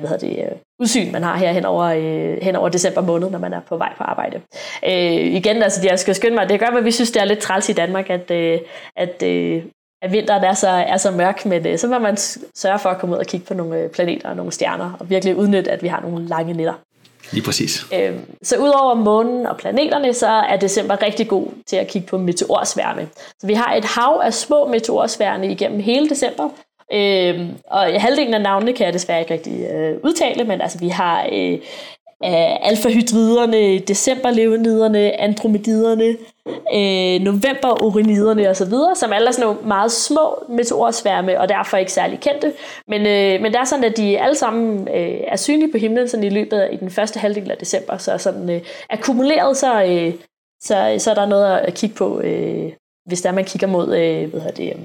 hvad 0.00 0.08
hedder 0.08 0.28
det, 0.28 0.38
øh, 0.38 0.56
udsyn, 0.80 1.12
man 1.12 1.22
har 1.22 1.36
her 1.36 1.52
hen 1.52 1.64
over, 1.64 1.84
øh, 1.84 2.42
hen 2.42 2.56
over 2.56 2.68
december 2.68 3.00
måned, 3.00 3.30
når 3.30 3.38
man 3.38 3.52
er 3.52 3.60
på 3.60 3.76
vej 3.76 3.92
på 3.96 4.04
arbejde. 4.04 4.40
Øh, 4.84 5.34
igen, 5.34 5.62
altså, 5.62 5.80
jeg 5.88 5.98
skal 5.98 6.14
skynde 6.14 6.34
mig, 6.34 6.48
det 6.48 6.60
gør, 6.60 6.66
at 6.66 6.84
vi 6.84 6.90
synes, 6.90 7.10
det 7.10 7.22
er 7.22 7.24
lidt 7.24 7.38
træls 7.38 7.68
i 7.68 7.72
Danmark, 7.72 8.10
at, 8.10 8.30
øh, 8.30 8.58
at, 8.96 9.22
øh, 9.22 9.62
at 10.04 10.12
vinteren 10.12 10.44
er 10.44 10.54
så, 10.54 10.68
er 10.68 10.96
så 10.96 11.10
mørk, 11.10 11.46
men 11.46 11.66
øh, 11.66 11.78
så 11.78 11.86
må 11.86 11.98
man 11.98 12.16
sørge 12.54 12.78
for 12.78 12.88
at 12.88 12.98
komme 12.98 13.14
ud 13.14 13.20
og 13.20 13.26
kigge 13.26 13.46
på 13.46 13.54
nogle 13.54 13.78
øh, 13.78 13.90
planeter 13.90 14.28
og 14.28 14.36
nogle 14.36 14.52
stjerner, 14.52 14.92
og 15.00 15.10
virkelig 15.10 15.36
udnytte, 15.36 15.70
at 15.70 15.82
vi 15.82 15.88
har 15.88 16.00
nogle 16.00 16.28
lange 16.28 16.52
nætter. 16.52 16.74
Lige 17.32 17.44
præcis. 17.44 17.86
Øh, 17.94 18.12
så 18.42 18.56
udover 18.56 18.94
månen 18.94 19.46
og 19.46 19.56
planeterne, 19.56 20.14
så 20.14 20.26
er 20.26 20.56
december 20.56 21.02
rigtig 21.02 21.28
god 21.28 21.46
til 21.66 21.76
at 21.76 21.86
kigge 21.86 22.08
på 22.08 22.18
meteorsværme. 22.18 23.08
Så 23.40 23.46
vi 23.46 23.54
har 23.54 23.74
et 23.74 23.84
hav 23.84 24.20
af 24.24 24.34
små 24.34 24.68
meteorsværme 24.68 25.52
igennem 25.52 25.80
hele 25.80 26.08
december, 26.08 26.48
Øh, 26.92 27.48
og 27.70 28.00
halvdelen 28.02 28.34
af 28.34 28.40
navnene 28.40 28.72
kan 28.72 28.86
jeg 28.86 28.94
desværre 28.94 29.20
ikke 29.20 29.34
rigtig 29.34 29.66
øh, 29.70 29.96
udtale, 30.02 30.44
men 30.44 30.60
altså 30.60 30.78
vi 30.78 30.88
har 30.88 31.28
øh, 31.32 31.58
Øh, 32.24 32.66
alfahydriderne, 32.68 33.78
decemberleveniderne, 33.78 35.20
andromediderne, 35.20 36.16
øh, 36.74 37.20
novemberuriniderne 37.20 38.48
osv., 38.48 38.72
som 38.94 39.12
alle 39.12 39.28
er 39.28 39.32
sådan 39.32 39.46
nogle 39.46 39.68
meget 39.68 39.92
små 39.92 40.44
meteorsværme, 40.48 41.40
og 41.40 41.48
derfor 41.48 41.76
ikke 41.76 41.92
særlig 41.92 42.20
kendte. 42.20 42.52
Men, 42.88 43.00
øh, 43.00 43.42
men 43.42 43.52
det 43.52 43.60
er 43.60 43.64
sådan, 43.64 43.84
at 43.84 43.96
de 43.96 44.20
alle 44.20 44.36
sammen 44.36 44.88
øh, 44.88 45.20
er 45.28 45.36
synlige 45.36 45.72
på 45.72 45.78
himlen 45.78 46.08
sådan 46.08 46.24
i 46.24 46.28
løbet 46.28 46.56
af 46.56 46.68
i 46.72 46.76
den 46.76 46.90
første 46.90 47.20
halvdel 47.20 47.50
af 47.50 47.56
december, 47.56 47.96
så 47.96 48.18
sådan 48.18 48.50
øh, 48.50 48.60
akkumuleret, 48.90 49.56
så, 49.56 49.84
øh, 49.84 50.14
så, 50.62 50.94
så 50.98 51.10
er 51.10 51.14
der 51.14 51.26
noget 51.26 51.58
at 51.58 51.74
kigge 51.74 51.96
på, 51.96 52.20
øh, 52.20 52.72
hvis 53.06 53.22
der 53.22 53.32
man 53.32 53.44
kigger 53.44 53.66
mod 53.66 53.96
øh, 53.96 54.30
hvad 54.30 54.52
det, 54.52 54.68
øh, 54.68 54.82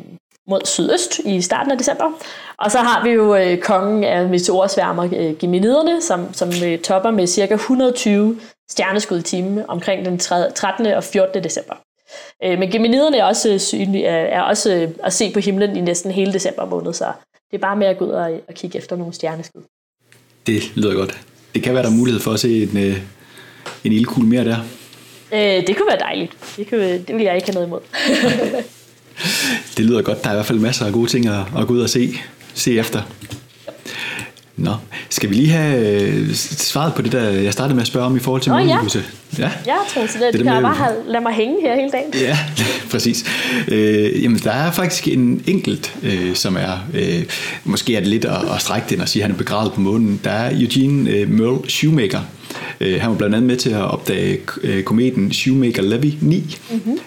mod 0.50 0.62
sydøst 0.66 1.20
i 1.20 1.42
starten 1.42 1.72
af 1.72 1.78
december. 1.78 2.12
Og 2.58 2.72
så 2.72 2.78
har 2.78 3.04
vi 3.04 3.10
jo 3.10 3.36
øh, 3.36 3.58
kongen 3.58 4.04
af 4.04 4.30
meteorsværmer, 4.30 5.04
øh, 5.04 5.38
Geminiderne, 5.38 6.02
som, 6.02 6.34
som 6.34 6.50
øh, 6.66 6.80
topper 6.80 7.12
med 7.12 7.28
ca. 7.28 7.54
120 7.54 8.40
stjerneskud 8.72 9.20
i 9.20 9.22
timen 9.22 9.64
omkring 9.68 10.06
den 10.06 10.20
13. 10.20 10.86
og 10.86 11.04
14. 11.04 11.44
december. 11.44 11.74
Øh, 12.44 12.60
men 12.60 12.72
Geminiderne 12.72 13.18
er 13.18 13.24
også, 13.24 13.50
øh, 13.50 13.60
synlige, 13.60 14.06
er 14.06 14.42
også 14.42 14.76
øh, 14.76 14.90
at 15.04 15.14
se 15.14 15.34
på 15.34 15.40
himlen 15.40 15.76
i 15.76 15.82
næsten 15.82 16.12
hele 16.12 16.34
december 16.34 16.66
måned, 16.66 16.94
så 16.94 17.06
det 17.52 17.58
er 17.58 17.62
bare 17.62 17.76
med 17.76 17.88
at 17.88 17.98
gå 17.98 18.06
ud 18.06 18.10
og, 18.10 18.32
og 18.48 18.54
kigge 18.54 18.78
efter 18.78 18.96
nogle 18.96 19.14
stjerneskud. 19.14 19.62
Det 20.48 20.76
lyder 20.76 20.96
godt. 20.96 21.18
Det 21.56 21.64
kan 21.64 21.74
være, 21.74 21.84
der 21.84 21.90
er 21.90 21.96
mulighed 21.96 22.22
for 22.22 22.32
at 22.32 22.40
se 22.40 22.64
en, 22.64 22.78
øh, 22.78 22.98
en 23.84 23.92
ildkugle 23.92 24.30
mere 24.30 24.46
der. 24.46 24.58
Øh, 25.34 25.68
det 25.68 25.78
kunne 25.78 25.88
være 25.90 26.00
dejligt. 26.00 26.38
Det, 26.58 26.70
kunne, 26.70 26.98
det 26.98 27.16
vil 27.16 27.24
jeg 27.24 27.36
ikke 27.36 27.48
have 27.48 27.54
noget 27.54 27.68
imod. 27.68 27.82
det 29.78 29.86
lyder 29.86 30.02
godt. 30.02 30.24
Der 30.24 30.30
er 30.30 30.34
i 30.34 30.36
hvert 30.36 30.46
fald 30.46 30.60
masser 30.60 30.86
af 30.86 30.94
gode 30.94 31.10
ting 31.10 31.28
at, 31.28 31.46
at 31.58 31.68
gå 31.68 31.74
ud 31.74 31.80
og 31.80 31.90
se, 31.90 32.14
se 32.54 32.80
efter. 32.80 33.02
Nå, 34.60 34.72
skal 35.10 35.30
vi 35.30 35.36
lige 35.36 35.50
have 35.50 36.02
øh, 36.02 36.34
svaret 36.36 36.94
på 36.94 37.02
det, 37.02 37.12
der 37.12 37.30
jeg 37.30 37.54
startede 37.54 37.76
med 37.76 37.82
at 37.82 37.88
spørge 37.88 38.06
om 38.06 38.16
i 38.16 38.20
forhold 38.20 38.42
til 38.42 38.52
oh, 38.52 38.60
månehuset? 38.60 39.04
Ja. 39.38 39.44
ja, 39.44 39.50
jeg 39.66 39.78
tror, 39.94 40.08
så 40.08 40.18
det, 40.22 40.34
det 40.34 40.44
kan 40.44 40.54
med, 40.54 40.62
bare 40.62 40.76
have, 40.76 40.94
lade 41.08 41.24
mig 41.24 41.34
hænge 41.34 41.56
her 41.62 41.76
hele 41.76 41.92
dagen. 41.92 42.14
Ja, 42.14 42.38
præcis. 42.92 43.26
Øh, 43.68 44.24
jamen, 44.24 44.38
der 44.38 44.52
er 44.52 44.72
faktisk 44.72 45.08
en 45.08 45.44
enkelt, 45.48 45.96
øh, 46.04 46.36
som 46.36 46.58
er, 46.58 46.78
øh, 46.94 47.24
måske 47.64 47.96
er 47.96 48.00
det 48.00 48.08
lidt 48.08 48.26
at, 48.26 48.52
at 48.56 48.62
strække 48.62 48.88
den 48.90 49.02
og 49.02 49.10
sige, 49.10 49.24
at 49.24 49.28
han 49.28 49.36
er 49.36 49.38
begravet 49.38 49.74
på 49.74 49.82
månen. 49.82 50.22
Der 50.24 50.32
er 50.32 50.52
Eugene 50.52 51.10
øh, 51.10 51.30
Merle 51.30 51.70
Shoemaker, 51.70 52.20
Øh, 52.82 53.02
han 53.02 53.10
var 53.10 53.18
blandt 53.18 53.36
andet 53.36 53.48
med 53.48 53.58
til 53.58 53.70
at 53.70 53.82
opdage 53.82 54.40
øh, 54.64 54.84
kometen 54.84 55.32
Shoemaker-Levy 55.32 56.14
9, 56.22 56.58
mm-hmm. 56.72 57.00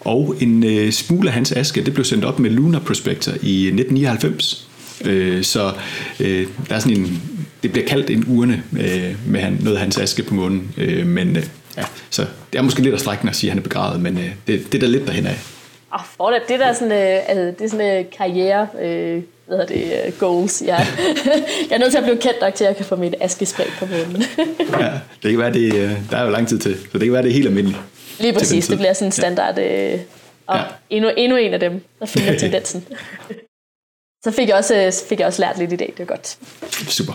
og 0.00 0.34
en 0.40 0.92
smule 0.92 1.28
af 1.28 1.34
hans 1.34 1.52
aske, 1.52 1.84
det 1.84 1.94
blev 1.94 2.04
sendt 2.04 2.24
op 2.24 2.38
med 2.38 2.50
Lunar 2.50 2.78
Prospector 2.78 3.32
i 3.32 3.66
1999. 3.66 4.69
Øh, 5.04 5.44
så 5.44 5.72
øh, 6.20 6.46
der 6.68 6.74
er 6.74 6.78
sådan 6.78 6.96
en, 6.96 7.22
det 7.62 7.72
bliver 7.72 7.86
kaldt 7.86 8.10
en 8.10 8.24
urne 8.28 8.62
øh, 8.72 9.14
med 9.26 9.40
han, 9.40 9.58
noget 9.60 9.76
af 9.76 9.82
hans 9.82 9.98
aske 9.98 10.22
på 10.22 10.34
månen, 10.34 10.74
øh, 10.76 11.06
men 11.06 11.36
øh, 11.36 11.46
ja, 11.76 11.84
så 12.10 12.26
det 12.52 12.58
er 12.58 12.62
måske 12.62 12.82
lidt 12.82 12.94
at 12.94 13.00
strække 13.00 13.28
at 13.28 13.36
sige, 13.36 13.50
at 13.50 13.52
han 13.52 13.58
er 13.58 13.62
begravet, 13.62 14.00
men 14.00 14.18
øh, 14.18 14.30
det, 14.46 14.72
det 14.72 14.74
er 14.74 14.80
da 14.80 14.86
lidt 14.86 15.06
derhen 15.06 15.26
af. 15.26 15.38
Oh, 16.18 16.32
det, 16.32 16.42
det 16.48 16.60
der 16.60 16.72
sådan, 16.72 16.92
øh, 16.92 17.28
altså, 17.28 17.44
det 17.58 17.60
er 17.60 17.68
sådan 17.68 17.96
en 17.96 18.06
karriere 18.18 18.66
øh, 18.82 19.22
hvad 19.56 19.66
det, 19.66 20.02
uh, 20.08 20.18
goals. 20.18 20.62
Ja. 20.66 20.76
jeg 21.70 21.74
er 21.74 21.78
nødt 21.78 21.90
til 21.90 21.98
at 21.98 22.04
blive 22.04 22.16
kendt 22.16 22.36
nok 22.40 22.54
til, 22.54 22.64
at 22.64 22.68
jeg 22.68 22.76
kan 22.76 22.84
få 22.84 22.96
mit 22.96 23.14
askespray 23.20 23.64
på 23.78 23.86
munden. 23.86 24.24
ja, 24.80 24.92
det 25.22 25.30
kan 25.30 25.38
være, 25.38 25.52
det, 25.52 25.74
øh, 25.74 25.92
der 26.10 26.16
er 26.16 26.24
jo 26.24 26.30
lang 26.30 26.48
tid 26.48 26.58
til, 26.58 26.74
så 26.74 26.98
det 26.98 27.00
kan 27.00 27.12
være, 27.12 27.22
det 27.22 27.28
er 27.28 27.32
helt 27.34 27.46
almindeligt. 27.46 27.80
Lige 28.20 28.32
præcis, 28.32 28.66
det 28.66 28.78
bliver 28.78 28.92
sådan 28.92 29.08
en 29.08 29.12
standard. 29.12 29.58
Øh, 29.58 29.98
og 30.46 30.56
ja. 30.56 30.62
endnu, 30.90 31.10
endnu 31.16 31.36
en 31.36 31.54
af 31.54 31.60
dem, 31.60 31.84
der 32.00 32.06
følger 32.06 32.38
tendensen. 32.38 32.84
Så 34.24 34.30
fik 34.30 34.48
jeg, 34.48 34.56
også, 34.56 34.76
øh, 34.76 34.92
fik 35.08 35.18
jeg 35.18 35.26
også 35.26 35.42
lært 35.42 35.58
lidt 35.58 35.72
i 35.72 35.76
dag, 35.76 35.92
det 35.96 36.02
er 36.02 36.06
godt. 36.06 36.38
Super. 36.88 37.12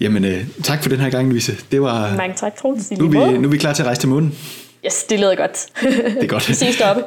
Jamen, 0.00 0.24
øh, 0.24 0.44
tak 0.64 0.82
for 0.82 0.88
den 0.88 1.00
her 1.00 1.10
gang, 1.10 1.28
Louise. 1.28 1.56
Det 1.72 1.82
var, 1.82 2.16
Mange 2.16 2.36
tak, 2.36 2.56
Troels. 2.56 2.90
Nu, 2.90 3.04
er 3.06 3.30
vi, 3.30 3.38
nu 3.38 3.48
er 3.48 3.50
vi 3.50 3.58
klar 3.58 3.72
til 3.72 3.82
at 3.82 3.86
rejse 3.86 4.00
til 4.00 4.08
månen. 4.08 4.38
Yes, 4.86 5.04
det 5.04 5.20
lyder 5.20 5.34
godt. 5.34 5.66
det 5.80 6.22
er 6.22 6.26
godt. 6.26 6.48
vi 6.50 6.54
ses 6.54 6.76
deroppe. 6.76 7.02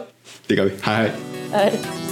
Det 0.50 0.58
gør 0.58 0.64
vi. 0.64 0.72
Hej 0.86 0.96
hej. 0.96 1.12
Hej. 1.52 2.09